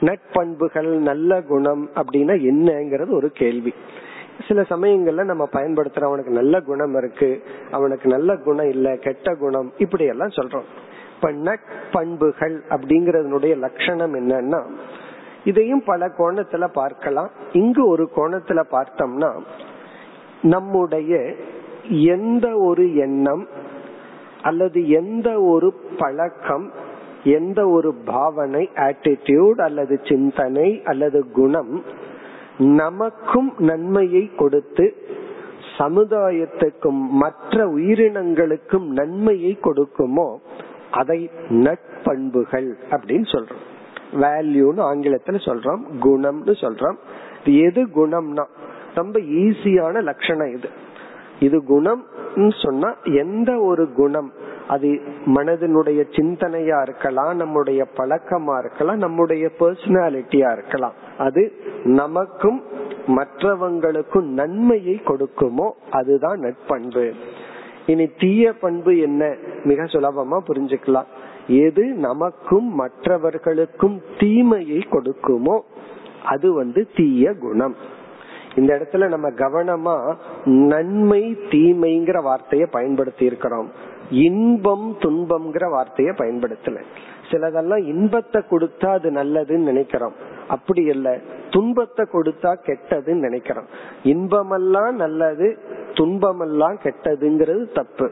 நட்பண்புகள் 0.00 0.90
நல்ல 0.98 1.40
குணம் 1.42 1.90
அப்படின்னா 1.94 2.34
என்னங்கிறது 2.50 3.10
ஒரு 3.10 3.30
கேள்வி. 3.30 3.74
சில 4.48 4.60
சமயங்கள்ல 4.60 5.24
நம்ம 5.24 5.48
பயன்படுத்துற 5.52 6.00
அவனுக்கு 6.00 6.32
நல்ல 6.32 6.60
குணம் 6.60 6.94
இருக்கு 6.94 7.42
அவனுக்கு 7.70 8.08
நல்ல 8.08 8.36
குணம் 8.36 8.68
இல்ல 8.68 8.96
கெட்ட 8.96 9.34
குணம் 9.34 9.72
இப்படி 9.78 10.04
எல்லாம் 10.04 10.28
சொல்றோம். 10.28 10.68
பண்ண 11.20 11.56
பண்புகள் 11.92 12.62
அப்படிங்கறதனுடைய 12.68 13.58
லட்சணம் 13.58 14.14
என்னன்னா 14.14 14.60
இதையும் 15.44 15.82
பல 15.84 16.06
கோணத்துல 16.06 16.72
பார்க்கலாம். 16.72 17.30
இங்கு 17.52 17.88
ஒரு 17.88 18.10
கோணத்துல 18.16 18.62
பார்த்தோம்னா 18.70 19.40
நம்முடைய 20.42 21.34
எந்த 21.88 22.56
ஒரு 22.56 22.94
எண்ணம் 22.94 23.48
அல்லது 24.42 24.88
எந்த 24.88 25.40
ஒரு 25.40 25.74
பழக்கம் 25.98 26.72
எந்த 27.24 27.68
ஒரு 27.68 27.94
பாவனை 27.94 28.70
ஆட்டிடியூட் 28.74 29.60
அல்லது 29.60 30.00
சிந்தனை 30.04 30.82
அல்லது 30.84 31.30
குணம் 31.30 31.84
நமக்கும் 32.58 33.54
நன்மையை 33.58 34.30
கொடுத்து 34.36 34.94
சமுதாயத்துக்கும் 35.78 37.00
மற்ற 37.10 37.66
உயிரினங்களுக்கும் 37.66 38.86
நன்மையை 38.86 39.58
கொடுக்குமோ 39.62 40.36
அதை 40.90 41.30
நட்பண்புகள் 41.48 42.72
அப்படின்னு 42.90 43.26
சொல்றோம். 43.32 43.64
வேல்யூன்னு 44.12 44.82
ஆங்கிலத்துல 44.92 45.38
சொல்றோம் 45.46 45.82
குணம்னு 46.00 46.54
சொல்றோம். 46.60 46.96
எது 47.44 47.86
குணம்னா 47.86 48.44
ரொம்ப 48.94 49.20
ஈஸியான 49.20 50.02
லட்சணம் 50.02 50.54
இது. 50.54 50.68
இது 51.40 51.64
குணம் 51.64 52.06
சொன்னா 52.62 52.94
எந்த 53.04 53.58
ஒரு 53.60 53.92
குணம் 53.92 54.32
அது 54.68 54.88
மனதினுடைய 55.26 56.00
சிந்தனையா 56.16 56.82
இருக்கலாம் 56.82 57.36
நம்முடைய 57.36 57.86
பழக்கமா 57.96 58.58
இருக்கலாம் 58.58 58.96
நம்முடைய 58.96 59.50
பர்சனாலிட்டியா 59.60 60.52
இருக்கலாம். 60.52 60.92
அது 61.18 61.52
நமக்கும் 61.84 62.62
மற்றவங்களுக்கும் 63.06 64.22
நன்மையை 64.22 65.00
கொடுக்குமோ 65.04 65.70
அதுதான் 65.90 66.40
நட்பண்பு 66.40 67.12
இனி 67.86 68.06
தீய 68.18 68.52
பண்பு 68.52 68.98
என்ன? 68.98 69.36
மிக 69.64 69.84
சுலபமா 69.84 70.40
புரிஞ்சுக்கலாம். 70.48 71.06
எது 71.46 71.84
நமக்கும் 71.84 72.74
மற்றவர்களுக்கும் 72.74 74.00
தீமையை 74.18 74.86
கொடுக்குமோ 74.90 75.60
அது 76.24 76.52
வந்து 76.52 76.88
தீய 76.96 77.34
குணம். 77.34 77.76
இந்த 78.56 78.74
இடத்துல 78.74 79.08
நம்ம 79.08 79.30
கவனமா 79.30 80.16
நன்மை 80.44 81.36
தீமைங்கிற 81.50 82.22
வார்த்தையை 82.22 82.68
பயன்படுத்தி 82.70 83.24
இருக்கிறோம். 83.24 83.70
இன்பம் 84.10 84.96
துன்பம்ங்கிற 84.98 85.70
வார்த்தையை 85.70 86.14
பயன்படுத்தல. 86.18 86.80
சிலதெல்லாம் 87.30 87.84
இன்பத்தை 87.84 88.42
கொடுத்தா 88.50 88.86
அது 88.86 89.10
நல்லதுன்னு 89.10 89.58
நினைக்கிறோம். 89.58 90.12
அப்படி 90.48 90.82
இல்ல. 90.82 91.18
துன்பத்தை 91.50 92.06
கொடுத்தா 92.12 92.56
கெட்டதுன்னு 92.66 93.18
நினைக்கிறோம். 93.18 93.64
இன்பமெல்லாம் 94.02 94.96
நல்லது 94.96 95.58
துன்பமெல்லாம் 95.94 96.78
கெட்டதுங்கிறது 96.82 97.72
தப்பு. 97.72 98.10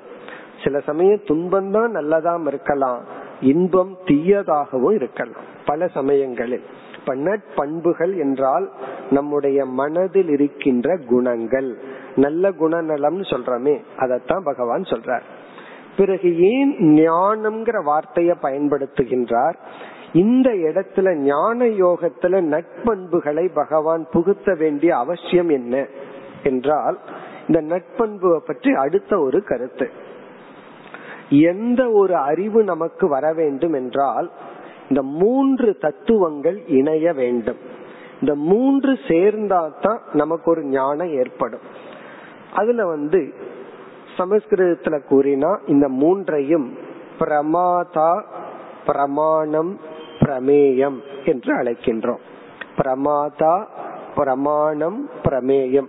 சில 0.65 0.81
சமயம் 0.81 1.21
துன்பம் 1.27 1.71
தான் 1.71 1.97
நல்லதாம் 1.97 2.47
இருக்கலாம். 2.47 3.05
இன்பம் 3.41 3.97
தீயதாகவும் 4.05 4.93
இருக்கலாம். 4.93 5.43
பல 5.65 5.87
சமயங்களில். 5.87 6.63
நட்பண்புகள் 7.07 8.19
என்றால் 8.19 8.71
நம்முடைய 9.11 9.65
மனதில் 9.65 10.29
இருக்கின்ற 10.29 10.99
குணங்கள். 11.07 11.79
நல்ல 12.17 12.51
குணநலம்னு 12.51 13.21
சொல்றமே. 13.21 13.81
அதத்தான் 13.97 14.41
பகவான் 14.41 14.83
சொல்றார். 14.83 15.23
பிறகு 15.97 16.41
ஏன் 16.41 16.77
ஞானம்ங்கிற 16.79 17.83
வார்த்தைய 17.83 18.35
பயன்படுத்துகின்றார்? 18.43 19.55
இந்த 20.13 20.51
இடத்துல 20.51 21.15
ஞான 21.15 21.65
யோகத்துல 21.65 22.41
நட்பண்புகளை 22.43 23.51
பகவான் 23.55 24.07
புகுத்த 24.11 24.55
வேண்டிய 24.55 24.97
அவசியம் 24.97 25.49
என்ன? 25.49 25.87
என்றால் 26.43 26.99
இந்த 27.49 27.63
நட்பண்புவை 27.63 28.39
பற்றி 28.39 28.73
அடுத்த 28.73 29.19
ஒரு 29.19 29.43
கருத்து. 29.43 29.91
எந்த 31.31 31.91
ஒரு 31.91 32.17
அறிவு 32.17 32.63
நமக்கு 32.63 33.09
வர 33.09 33.33
வேண்டும் 33.33 33.73
என்றால் 33.73 34.31
இந்த 34.89 35.03
மூன்று 35.03 35.77
தத்துவங்கள் 35.77 36.67
இணைய 36.67 37.13
வேண்டும். 37.13 37.57
இந்த 38.21 38.35
மூன்று 38.35 38.93
சேர்ந்தாதான் 38.93 39.99
நமக்கு 40.13 40.51
ஒரு 40.51 40.65
ஞானம் 40.65 41.09
ஏற்படும். 41.09 41.61
அதுல 42.55 42.87
வந்து 42.87 43.35
சமஸ்கிருதத்துல 44.19 45.01
கூறினா 45.11 45.59
இந்த 45.67 45.89
மூன்றையும் 45.89 46.79
பிரமாதா 47.19 48.23
பிரமாணம் 48.87 49.81
பிரமேயம் 50.19 50.99
என்று 51.25 51.57
அழைக்கின்றோம். 51.57 52.19
பிரமாதா 52.77 53.67
பிரமாணம் 54.15 55.11
பிரமேயம். 55.25 55.87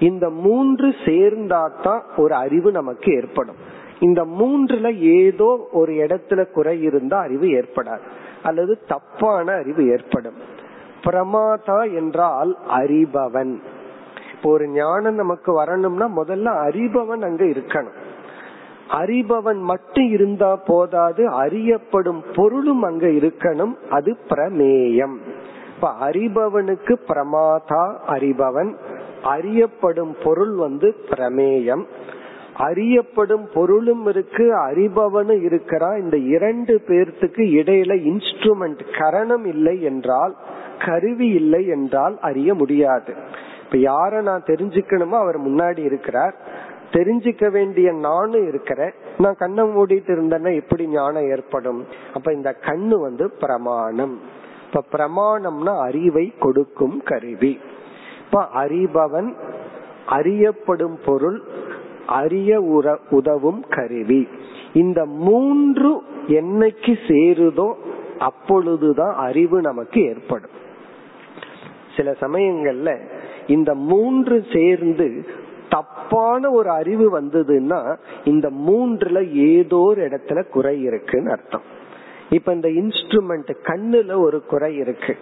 இந்த 0.00 0.30
மூன்று 0.30 0.88
சேர்ந்தாதான் 0.88 2.02
ஒரு 2.16 2.34
அறிவு 2.34 2.72
நமக்கு 2.72 3.14
ஏற்படும். 3.14 3.71
இந்த 4.02 4.24
மூன்றுல 4.24 4.98
ஏதோ 4.98 5.68
ஒரு 5.72 5.92
இடத்துல 5.92 6.50
குறை 6.50 6.82
இருந்தா 6.82 7.18
அறிவு 7.18 7.46
ஏற்படாது. 7.46 8.00
அல்லது 8.42 8.78
தப்பான 8.88 9.52
அறிவு 9.52 9.90
ஏற்படும். 9.90 10.34
பிரமாதா 11.04 11.94
என்றால் 11.94 12.58
அறிபவன். 12.68 13.58
இப்போ 14.32 14.50
ஒரு 14.50 14.68
ஞானம் 14.68 15.14
நமக்கு 15.14 15.52
வரணும்னா 15.52 16.08
முதல்ல 16.16 16.46
அறிபவன் 16.68 17.22
அங்க 17.22 17.44
இருக்கணும். 17.44 17.96
அறிபவன் 18.90 19.60
மட்டும் 19.60 20.08
இருந்தா 20.10 20.56
போதாது 20.56 21.28
அறியப்படும் 21.28 22.22
பொருளும் 22.34 22.82
அங்க 22.82 23.06
இருக்கணும். 23.06 23.74
அது 23.90 24.16
பிரமேயம். 24.28 25.16
இப்ப 25.74 25.92
அறிபவனுக்கு 26.00 26.96
பிரமாதா 27.08 27.94
அறிபவன் 28.08 28.74
அறியப்படும் 29.22 30.16
பொருள் 30.24 30.54
வந்து 30.54 30.94
பிரமேயம். 31.10 31.84
அறியப்படும் 32.56 33.48
பொருளும் 33.54 34.06
இருக்கு 34.06 34.56
அறிபவனும் 34.56 35.44
இருக்கிறா. 35.46 35.98
இந்த 35.98 36.16
இரண்டு 36.16 36.82
பேர்த்துக்கு 36.86 37.42
இடையில 37.60 37.94
இன்ஸ்ட்ருமெண்ட் 37.94 38.80
கரணம் 38.98 39.44
இல்லை 39.44 39.82
என்றால் 39.82 40.36
கருவி 40.84 41.28
இல்லை 41.28 41.66
என்றால் 41.66 42.18
அறிய 42.20 42.54
முடியாது. 42.54 43.14
இப்ப 43.64 43.78
யார 43.78 44.22
நான் 44.22 44.42
தெரிஞ்சுக்கணுமோ 44.42 45.10
அவர் 45.10 45.40
முன்னாடி 45.40 45.78
இருக்கிறார். 45.78 46.34
தெரிஞ்சுக்க 46.92 47.50
வேண்டிய 47.50 47.92
நானும் 47.92 48.48
இருக்கிறேன். 48.48 48.92
நான் 49.18 49.34
கண்ணை 49.38 49.64
மூடிட்டு 49.64 50.10
இருந்தேன்னா 50.10 50.54
எப்படி 50.54 50.88
ஞானம் 50.88 51.28
ஏற்படும்? 51.28 51.86
அப்ப 52.14 52.32
இந்த 52.32 52.56
கண்ணு 52.60 53.00
வந்து 53.00 53.30
பிரமாணம். 53.30 54.20
இப்ப 54.66 54.98
பிரமாணம்னா 54.98 55.78
அறிவை 55.78 56.34
கொடுக்கும் 56.38 57.02
கருவி. 57.02 57.60
இப்ப 58.24 58.48
அறிபவன் 58.54 59.34
அறியப்படும் 60.06 60.98
பொருள் 61.04 61.42
அறிய 62.06 62.60
உதவும் 63.10 63.64
கருவி. 63.68 64.28
இந்த 64.72 65.04
மூன்று 65.04 66.02
என்னைக்கு 66.26 66.96
சேருதோ 67.06 67.74
அப்பொழுதுதான் 68.18 69.14
அறிவு 69.14 69.60
நமக்கு 69.60 70.02
ஏற்படும். 70.02 70.50
சில 71.96 72.10
சமயங்கள்ல 72.20 73.00
இந்த 73.46 73.74
மூன்று 73.74 74.44
சேர்ந்து 74.52 75.26
தப்பான 75.68 76.50
ஒரு 76.50 76.70
அறிவு 76.70 77.20
வந்ததுன்னா 77.20 77.96
இந்த 78.24 78.50
மூன்றுல 78.50 79.32
ஏதோ 79.32 79.76
ஒரு 79.76 80.08
இடத்துல 80.08 80.48
குறை 80.48 80.82
இருக்குன்னு 80.82 81.30
அர்த்தம். 81.30 81.62
இப்ப 82.30 82.52
இந்த 82.52 82.68
இன்ஸ்ட்ருமெண்ட் 82.68 83.54
கண்ணுல 83.62 84.20
ஒரு 84.20 84.44
குறை 84.44 84.76
இருக்கு. 84.76 85.16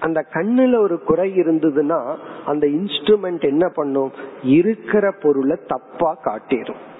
அந்த 0.00 0.26
கண்ணுல 0.32 0.78
ஒரு 0.78 1.02
குறை 1.02 1.40
இருந்ததுன்னா 1.40 2.16
அந்த 2.46 2.66
இன்ஸ்ட்ருமெண்ட் 2.66 3.40
என்ன 3.40 3.68
பண்ணும்? 3.68 4.12
இருக்கிற 4.42 5.12
பொருளை 5.22 5.56
தப்பா 5.66 6.14
காட்டிடும் 6.14 6.92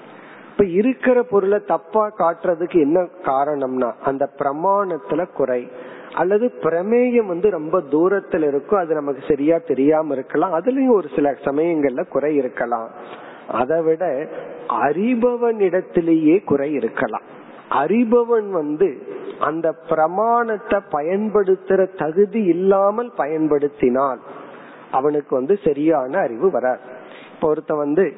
இப்ப 0.51 0.65
இருக்கிற 0.65 1.23
பொருளை 1.23 1.59
தப்பா 1.59 2.13
காட்டுறதுக்கு 2.17 2.79
என்ன 2.79 3.07
காரணம்னா 3.23 3.93
அந்த 4.03 4.29
பிரமாணத்துல 4.39 5.25
குறை. 5.25 5.71
அல்லது 6.13 6.53
பிரமேயம் 6.61 7.25
வந்து 7.25 7.49
ரொம்ப 7.49 7.81
தூரத்துல 7.81 8.47
இருக்கும் 8.47 8.79
அது 8.79 8.93
நமக்கு 8.93 9.23
சரியா 9.27 9.57
தெரியாம 9.57 10.13
இருக்கலாம். 10.13 10.53
அதுலயும் 10.53 10.91
ஒரு 10.91 11.07
சில 11.15 11.31
சமயங்கள்ல 11.31 12.07
குறை 12.07 12.35
இருக்கலாம். 12.35 12.89
அதை 13.51 13.81
விட 13.81 14.29
அறிபவன் 14.69 15.59
இடத்திலேயே 15.59 16.39
குறை 16.39 16.73
இருக்கலாம். 16.73 17.21
அறிபவன் 17.69 18.49
வந்து 18.49 19.07
அந்த 19.39 19.71
பிரமாணத்தை 19.71 20.79
பயன்படுத்துற 20.91 21.97
தகுதி 21.97 22.43
இல்லாமல் 22.43 23.11
பயன்படுத்தினால் 23.17 24.19
அவனுக்கு 24.91 25.35
வந்து 25.35 25.59
சரியான 25.63 26.19
அறிவு 26.19 26.51
வராது. 26.51 26.79
இப்ப 27.35 27.53
ஒருத்த 27.53 27.77
வந்து 27.77 28.17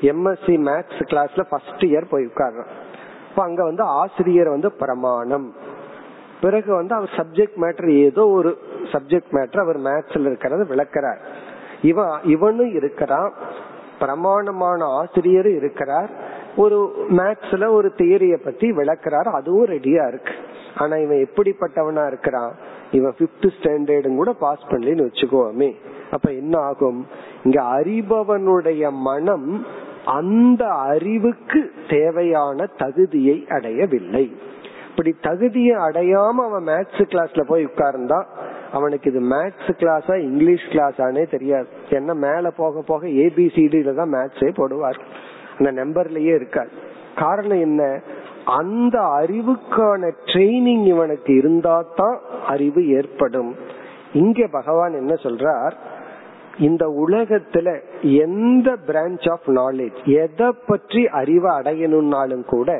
எம்எஸ்சி 0.00 0.56
மேத்ஸ் 0.60 1.02
கிளாஸ்ல 1.02 1.42
ஃபர்ஸ்ட் 1.48 1.84
இயர் 1.84 2.08
போய் 2.10 2.24
உட்கார்றான். 2.24 2.66
இப்ப 3.30 3.42
அங்க 3.42 3.64
வந்து 3.64 3.82
ஆசிரியர் 3.82 4.48
வந்து 4.48 4.72
பிரமாணம். 4.72 5.54
பிறகு 6.40 6.74
வந்து 6.74 6.94
அவர் 6.94 7.10
சப்ஜெக்ட் 7.16 7.56
மேட்டர் 7.60 7.90
ஏதோ 7.90 8.28
ஒரு 8.28 8.58
சப்ஜெக்ட் 8.92 9.32
மேட்டர் 9.32 9.60
அவர் 9.60 9.80
மேத்ஸ்ல 9.80 10.36
இருக்கிறத 10.36 10.66
விளக்கிறார். 10.66 11.18
இவன் 11.82 12.20
இவனும் 12.24 12.74
இருக்கிறான். 12.74 13.32
பிரமாணமான 13.98 14.84
ஆசிரியர் 14.84 15.46
இருக்கிறார். 15.46 16.25
ஒரு 16.56 17.06
மேக்ஸ்ல 17.08 17.70
ஒரு 17.70 17.92
தியரிய 17.96 18.36
பத்தி 18.44 18.72
விளக்குறாரு. 18.72 19.30
அதுவும் 19.32 19.66
ரெடியா 19.66 20.08
இருக்கு. 20.08 20.32
ஆனா 20.76 20.96
இவன் 20.96 21.26
எப்படிப்பட்டவனா 21.26 22.06
இருக்கிறான்? 22.06 22.54
இவன் 22.90 23.14
பிப்த் 23.18 23.48
ஸ்டாண்டர்டும் 23.60 24.14
கூட 24.14 24.32
பாஸ் 24.32 24.66
பண்ணலன்னு 24.68 25.08
வச்சுக்கோமே. 25.08 25.74
அப்ப 26.10 26.32
என்ன 26.32 26.58
ஆகும்? 26.58 27.06
இங்க 27.44 27.62
அறிபவனுடைய 27.62 28.90
மனம் 28.90 29.66
அந்த 30.04 30.66
அறிவுக்கு 30.68 31.70
தேவையான 31.88 32.66
தகுதியை 32.66 33.46
அடையவில்லை. 33.48 34.36
இப்படி 34.90 35.14
தகுதியை 35.20 35.76
அடையாம 35.76 36.30
அவன் 36.30 36.66
மேத்ஸ் 36.66 37.02
கிளாஸ்ல 37.02 37.42
போய் 37.42 37.64
உட்கார்ந்தா 37.64 38.24
அவனுக்கு 38.72 39.10
இது 39.10 39.20
மேத்ஸ் 39.20 39.68
கிளாஸா 39.68 40.18
இங்கிலீஷ் 40.18 40.66
கிளாஸானே 40.70 41.30
தெரியாது. 41.30 41.66
என்ன 41.90 42.14
மேல 42.14 42.50
போக 42.50 42.82
போக 42.86 43.06
ஏபிசிடில 43.06 43.94
தான் 43.94 44.12
மேத்ஸே 44.12 44.50
போடுவார். 44.56 45.00
அந்த 45.58 45.70
நம்பர்லயே 45.82 46.34
இருக்காது 46.34 46.70
காரணம் 47.14 47.60
என்ன? 47.60 47.82
அந்த 48.44 48.96
அறிவுக்கான 49.20 50.10
ட்ரைனிங் 50.24 50.86
இவனுக்கு 50.86 51.34
இருந்தா 51.36 51.84
தான் 51.94 52.16
அறிவு 52.46 52.88
ஏற்படும். 52.88 53.54
இங்க 54.12 54.46
பகவான் 54.46 54.94
என்ன 54.94 55.14
சொல்றார்? 55.14 55.74
இந்த 56.58 56.84
உலகத்துல 57.06 57.68
எந்த 58.00 58.68
பிரான்ச் 58.86 59.26
ஆஃப் 59.30 59.48
நாலேஜ் 59.48 59.98
எதை 60.04 60.48
பற்றி 60.66 61.02
அறிவை 61.20 61.50
அடையணும்னாலும் 61.58 62.44
கூட 62.44 62.78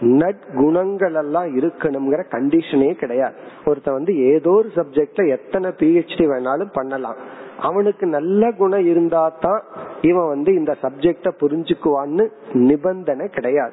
நற்குணங்கள் 0.00 1.16
எல்லாம் 1.22 1.48
இருக்கணுங்கிற 1.60 2.22
கண்டிஷனே 2.30 2.90
கிடையாது. 2.92 3.34
ஒருத்த 3.64 3.90
வந்து 3.92 4.14
ஏதோ 4.32 4.50
ஒரு 4.50 4.70
சப்ஜெக்ட்ல 4.74 5.28
எத்தனை 5.28 5.70
பிஹெச்டி 5.70 6.26
வேணாலும் 6.32 6.72
பண்ணலாம். 6.72 7.16
அவனுக்கு 7.60 8.06
நல்ல 8.06 8.50
குணம் 8.52 8.86
இருந்தா 8.86 9.32
தான் 9.40 9.62
இவன் 10.04 10.28
வந்து 10.28 10.54
இந்த 10.54 10.76
சப்ஜெக்ட 10.82 11.30
புரிஞ்சுக்குவான்னு 11.40 12.28
நிபந்தனை 12.52 13.28
கிடையாது. 13.28 13.72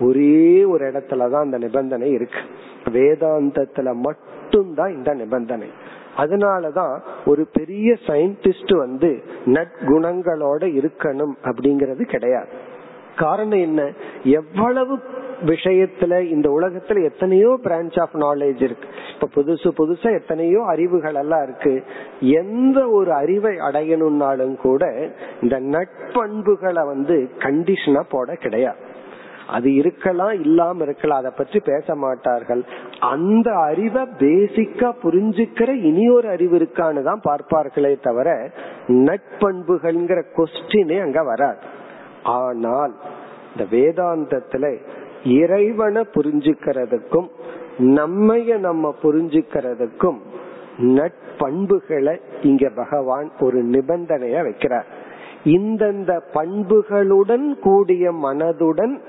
ஒரே 0.00 0.64
ஒரு 0.64 0.84
இடத்துலதான் 0.90 1.40
அந்த 1.40 1.58
நிபந்தனை 1.58 2.10
இருக்கு. 2.10 2.38
வேதாந்தத்துல 2.84 3.94
மட்டும்தான் 3.94 4.94
இந்த 4.94 5.14
நிபந்தனை. 5.14 5.68
அதனாலதான் 6.16 7.00
ஒரு 7.26 7.46
பெரிய 7.52 7.96
சயின்டிஸ்ட் 8.06 8.76
வந்து 8.76 9.22
நற்குணங்களோட 9.44 10.64
இருக்கணும் 10.64 11.34
அப்படிங்கறது 11.42 12.02
கிடையாது. 12.02 12.48
காரணம் 13.16 13.58
என்ன? 13.58 13.92
எவ்வளவு 14.24 14.98
விஷயத்துல 15.44 16.20
இந்த 16.30 16.48
உலகத்துல 16.48 17.02
எத்தனையோ 17.04 17.58
பிரான்ச் 17.64 18.00
ஆஃப் 18.00 18.16
நாலேஜ் 18.16 18.62
இருக்கு. 18.62 18.88
இப்ப 19.12 19.28
புதுசு 19.36 19.68
புதுசா 19.78 20.12
எத்தனையோ 20.12 20.64
அறிவுகள் 20.66 21.14
எல்லாம் 21.14 21.42
இருக்கு. 21.42 21.84
எந்த 22.20 22.88
ஒரு 22.88 23.12
அறிவை 23.12 23.54
அடையணும்னாலும் 23.54 24.56
கூட 24.56 25.10
இந்த 25.42 25.60
நட்பண்புகளை 25.60 26.84
வந்து 26.86 27.30
கண்டிஷனா 27.38 28.02
போட 28.08 28.34
கிடையாது. 28.34 28.82
அது 29.46 29.74
இருக்கலாம் 29.74 30.40
இல்லாம 30.40 30.82
இருக்கலாம் 30.82 31.18
அதை 31.18 31.32
பற்றி 31.36 31.60
பேச 31.60 31.94
மாட்டார்கள். 31.94 32.62
அந்த 33.00 33.48
அறிவை 33.56 34.02
பேசிக்கா 34.02 34.88
புரிஞ்சுக்கிற 35.02 35.70
இனி 35.82 36.08
ஒரு 36.08 36.28
அறிவு 36.28 36.56
இருக்கான்னு 36.58 37.02
தான் 37.02 37.22
பார்ப்பார்களே 37.24 38.00
தவிர 38.00 38.50
நட்பண்புகள்ங்கிற 38.88 40.22
கொஸ்டினே 40.36 40.98
அங்க 41.02 41.22
வராது. 41.22 41.62
ஆனால் 42.22 42.94
இந்த 43.52 43.64
வேதாந்தத்துல 43.76 44.76
இறைவனை 45.28 46.02
புரிஞ்சுக்கிறதுக்கும் 46.14 47.28
நம்மைய 47.78 48.58
நம்ம 48.58 48.94
புரிஞ்சுக்கிறதுக்கும் 49.02 50.18
நட்பண்புகளை 50.78 52.14
இங்க 52.42 52.68
பகவான் 52.74 53.30
ஒரு 53.40 53.64
நிபந்தனைய 53.64 54.36
வைக்கிறார். 54.48 54.84
இந்தந்த 55.44 56.20
பண்புகளுடன் 56.34 57.58
கூடிய 57.58 58.12
மனதுடன் 58.12 59.00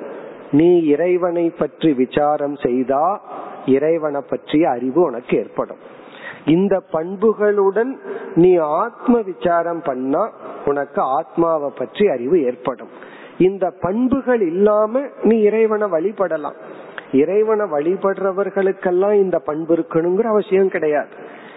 நீ 0.51 0.79
இறைவனை 0.79 1.49
பற்றி 1.49 1.93
விசாரம் 1.93 2.55
செய்தா 2.55 3.21
இறைவனை 3.65 4.21
பற்றிய 4.29 4.69
அறிவு 4.69 5.01
உனக்கு 5.01 5.37
ஏற்படும். 5.37 5.77
இந்த 6.45 6.83
பண்புகளுடன் 6.91 7.95
நீ 8.35 8.55
ஆத்ம 8.57 9.21
விசாரம் 9.21 9.81
பண்ணா 9.81 10.31
உனக்கு 10.65 11.01
ஆத்மாவை 11.01 11.69
பற்றி 11.75 12.09
அறிவு 12.09 12.43
ஏற்படும். 12.43 12.89
இந்த 13.37 13.73
பண்புகள் 13.81 14.41
இல்லாம 14.41 15.01
நீ 15.23 15.41
இறைவனை 15.41 15.87
வழிபடலாம். 15.87 16.55
இறைவனை 17.11 17.65
வழிபடுறவர்களுக்கெல்லாம் 17.65 19.13
இந்த 19.13 19.39
பண்பு 19.39 19.75
இருக்கணுங்கிற 19.75 20.23
அவசியம் 20.23 20.69
கிடையாது. 20.69 21.09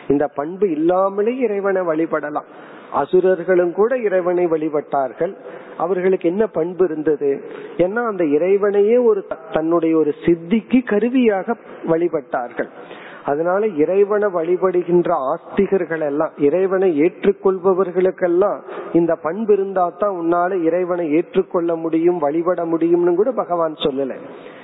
இந்த 0.09 0.27
பண்பு 0.27 0.71
இல்லாமலே 0.71 1.37
இறைவனை 1.37 1.83
வழிபடலாம். 1.83 2.45
அசுரர்களும் 2.93 3.73
கூட 3.73 3.99
இறைவனை 3.99 4.47
வழிபட்டார்கள். 4.47 5.35
அவர்களுக்கு 5.79 6.29
என்ன 6.29 6.47
பண்பு 6.47 6.85
இருந்தது? 6.85 7.41
ஏன்னா 7.77 8.07
அந்த 8.07 8.25
இறைவனையே 8.25 8.97
ஒரு 8.97 9.27
தன்னுடைய 9.53 9.97
ஒரு 9.97 10.15
சித்திக்கு 10.27 10.89
கருவியாக 10.89 11.57
வழிபட்டார்கள். 11.87 12.69
அதனால 13.25 13.67
இறைவனை 13.67 14.29
வழிபடுகின்ற 14.29 15.11
ஆஸ்திகர்கள் 15.33 16.05
எல்லாம் 16.07 16.31
இறைவனை 16.39 17.01
ஏற்றுக்கொள்பவர்களுக்கெல்லாம் 17.01 18.59
இந்த 18.93 19.15
பண்பு 19.15 19.53
இருந்தா 19.53 19.93
தான் 19.99 20.17
உன்னால 20.17 20.63
இறைவனை 20.63 21.13
ஏற்றுக்கொள்ள 21.13 21.77
முடியும் 21.77 22.19
வழிபட 22.19 22.65
முடியும்னு 22.65 23.15
கூட 23.15 23.31
பகவான் 23.31 23.73
சொல்லல. 23.73 24.17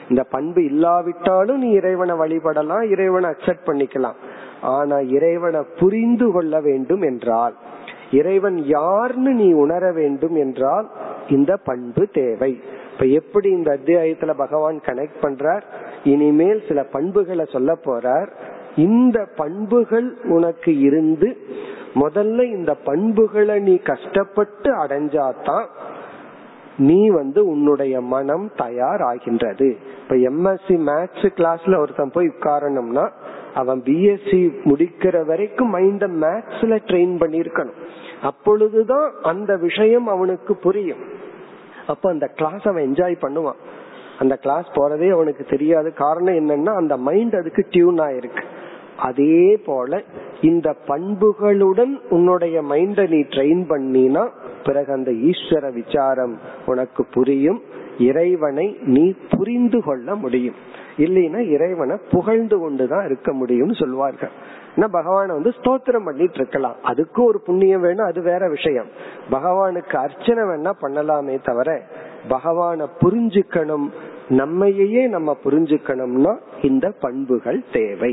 இந்த 0.08 0.22
பண்பு 0.22 0.64
இல்லாவிட்டாலும் 0.64 1.58
நீ 1.58 1.70
இறைவனை 1.70 2.16
வழிபடலாம் 2.16 2.82
இறைவனை 2.82 3.30
அக்செப்ட் 3.30 3.66
பண்ணிக்கலாம். 3.66 4.14
ஆனா 4.60 4.98
இறைவனை 4.98 5.60
புரிந்து 5.78 6.32
கொள்ள 6.32 6.60
வேண்டும் 6.60 7.02
என்றால் 7.02 7.54
இறைவன் 8.10 8.56
யார்னு 8.56 9.32
நீ 9.32 9.52
உணர 9.52 9.92
வேண்டும் 9.92 10.34
என்றால் 10.34 10.88
இந்த 11.28 11.56
பண்பு 11.56 12.08
தேவை. 12.08 12.60
இப்ப 12.92 13.06
எப்படி 13.06 13.50
இந்த 13.50 13.78
அத்தியாயத்துல 13.82 14.34
பகவான் 14.36 14.80
கனெக்ட் 14.86 15.18
பண்றார்? 15.22 15.62
இனிமேல் 16.12 16.60
சில 16.68 16.80
பண்புகளை 16.92 17.44
சொல்ல 17.52 17.72
போறார். 17.84 18.30
இந்த 18.74 19.18
பண்புகள் 19.36 20.08
உனக்கு 20.28 20.72
இருந்து 20.78 21.28
முதல்ல 21.94 22.44
இந்த 22.56 22.72
பண்புகளை 22.74 23.58
நீ 23.58 23.74
கஷ்டப்பட்டு 23.90 24.70
அடைஞ்சாதான் 24.84 25.66
நீ 26.78 26.98
வந்து 27.08 27.40
உன்னுடைய 27.46 28.00
மனம் 28.14 28.46
தயார் 28.56 29.02
ஆகின்றது 29.02 29.68
இப்ப 30.02 30.16
எம்எஸ்சி 30.30 30.76
மேத்ஸ் 30.88 31.28
கிளாஸ்ல 31.38 31.78
ஒருத்தன் 31.78 32.12
போய் 32.12 32.34
உட்காரணும்னா 32.38 33.04
அவன் 33.54 33.80
பிஎஸ்சி 33.80 34.40
முடிக்கிற 34.64 35.16
வரைக்கும் 35.26 35.70
மைண்ட 35.74 36.06
மேத்ஸ்ல 36.22 36.74
ட்ரெயின் 36.88 37.14
பண்ணிருக்கணும் 37.22 37.78
அப்பொழுதுதான் 38.22 39.08
அந்த 39.22 39.52
விஷயம் 39.56 40.06
அவனுக்கு 40.06 40.52
புரியும். 40.56 41.02
அப்ப 41.86 42.10
அந்த 42.10 42.26
கிளாஸ் 42.26 42.64
அவன் 42.64 42.84
என்ஜாய் 42.88 43.16
பண்ணுவான். 43.22 43.60
அந்த 44.18 44.36
கிளாஸ் 44.36 44.66
போறதே 44.74 45.08
அவனுக்கு 45.12 45.44
தெரியாது. 45.44 45.92
காரணம் 45.92 46.34
என்னன்னா 46.34 46.74
அந்த 46.74 46.96
மைண்ட் 46.96 47.34
அதுக்கு 47.34 47.66
டியூன் 47.70 47.98
ஆயிருக்கு. 47.98 48.42
அதே 48.98 49.56
போல 49.66 50.02
இந்த 50.40 50.74
பண்புகளுடன் 50.88 51.94
உன்னுடைய 52.08 52.62
மைண்ட 52.62 53.08
நீ 53.08 53.20
ட்ரெயின் 53.20 53.64
பண்ணினா 53.70 54.28
பிறகு 54.64 54.92
அந்த 54.92 55.10
ஈஸ்வர 55.10 55.72
விசாரம் 55.72 56.38
உனக்கு 56.66 57.04
புரியும். 57.04 57.62
இறைவனை 57.98 58.78
நீ 58.82 59.14
புரிந்து 59.30 59.82
கொள்ள 59.82 60.14
முடியும். 60.14 60.54
இல்லைன்னா 60.98 61.40
இறைவனை 61.48 61.96
புகழ்ந்து 62.10 62.58
கொண்டுதான் 62.58 63.04
இருக்க 63.04 63.32
முடியும்னு 63.32 63.74
சொல்வார்கள். 63.74 64.34
பகவான 64.76 65.26
வந்து 65.26 65.52
ஸ்தோத்திரம் 65.60 66.04
பண்ணிட்டு 66.04 66.34
இருக்கலாம். 66.34 66.76
அதுக்கு 66.82 67.24
ஒரு 67.24 67.40
புண்ணியம் 67.40 67.80
வேணும் 67.80 68.06
அது 68.06 68.22
வேற 68.22 68.48
விஷயம். 68.48 68.86
பகவானுக்கு 69.30 69.96
அர்ச்சனை 69.96 70.42
வேணா 70.44 70.72
பண்ணலாமே 70.82 71.36
தவிர 71.42 71.82
பகவான 72.28 72.88
புரிஞ்சுக்கணும். 73.00 73.86
நம்மையே 74.28 75.02
நம்ம 75.06 75.36
புரிஞ்சுக்கணும்னா 75.44 76.32
இந்த 76.62 76.86
பண்புகள் 77.00 77.60
தேவை. 77.72 78.12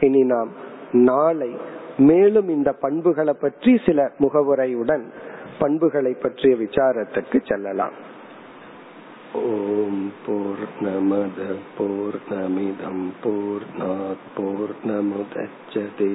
இனி 0.00 0.22
நாம் 0.32 0.50
நாளை 0.92 1.50
மேலும் 1.98 2.48
இந்த 2.48 2.70
பண்புகளை 2.72 3.34
பற்றி 3.40 3.72
சில 3.86 4.10
முகவுரையுடன் 4.20 5.04
பண்புகளை 5.58 6.12
பற்றிய 6.22 6.56
விசாரத்துக்கு 6.56 7.38
செல்லலாம். 7.44 7.96
ஓம் 9.40 10.04
பூர்ணமத 10.26 11.38
பூர்ணமிதம் 11.78 13.04
பூர்ணாத் 13.22 14.28
பூர்ணமுதச்சதே. 14.36 16.14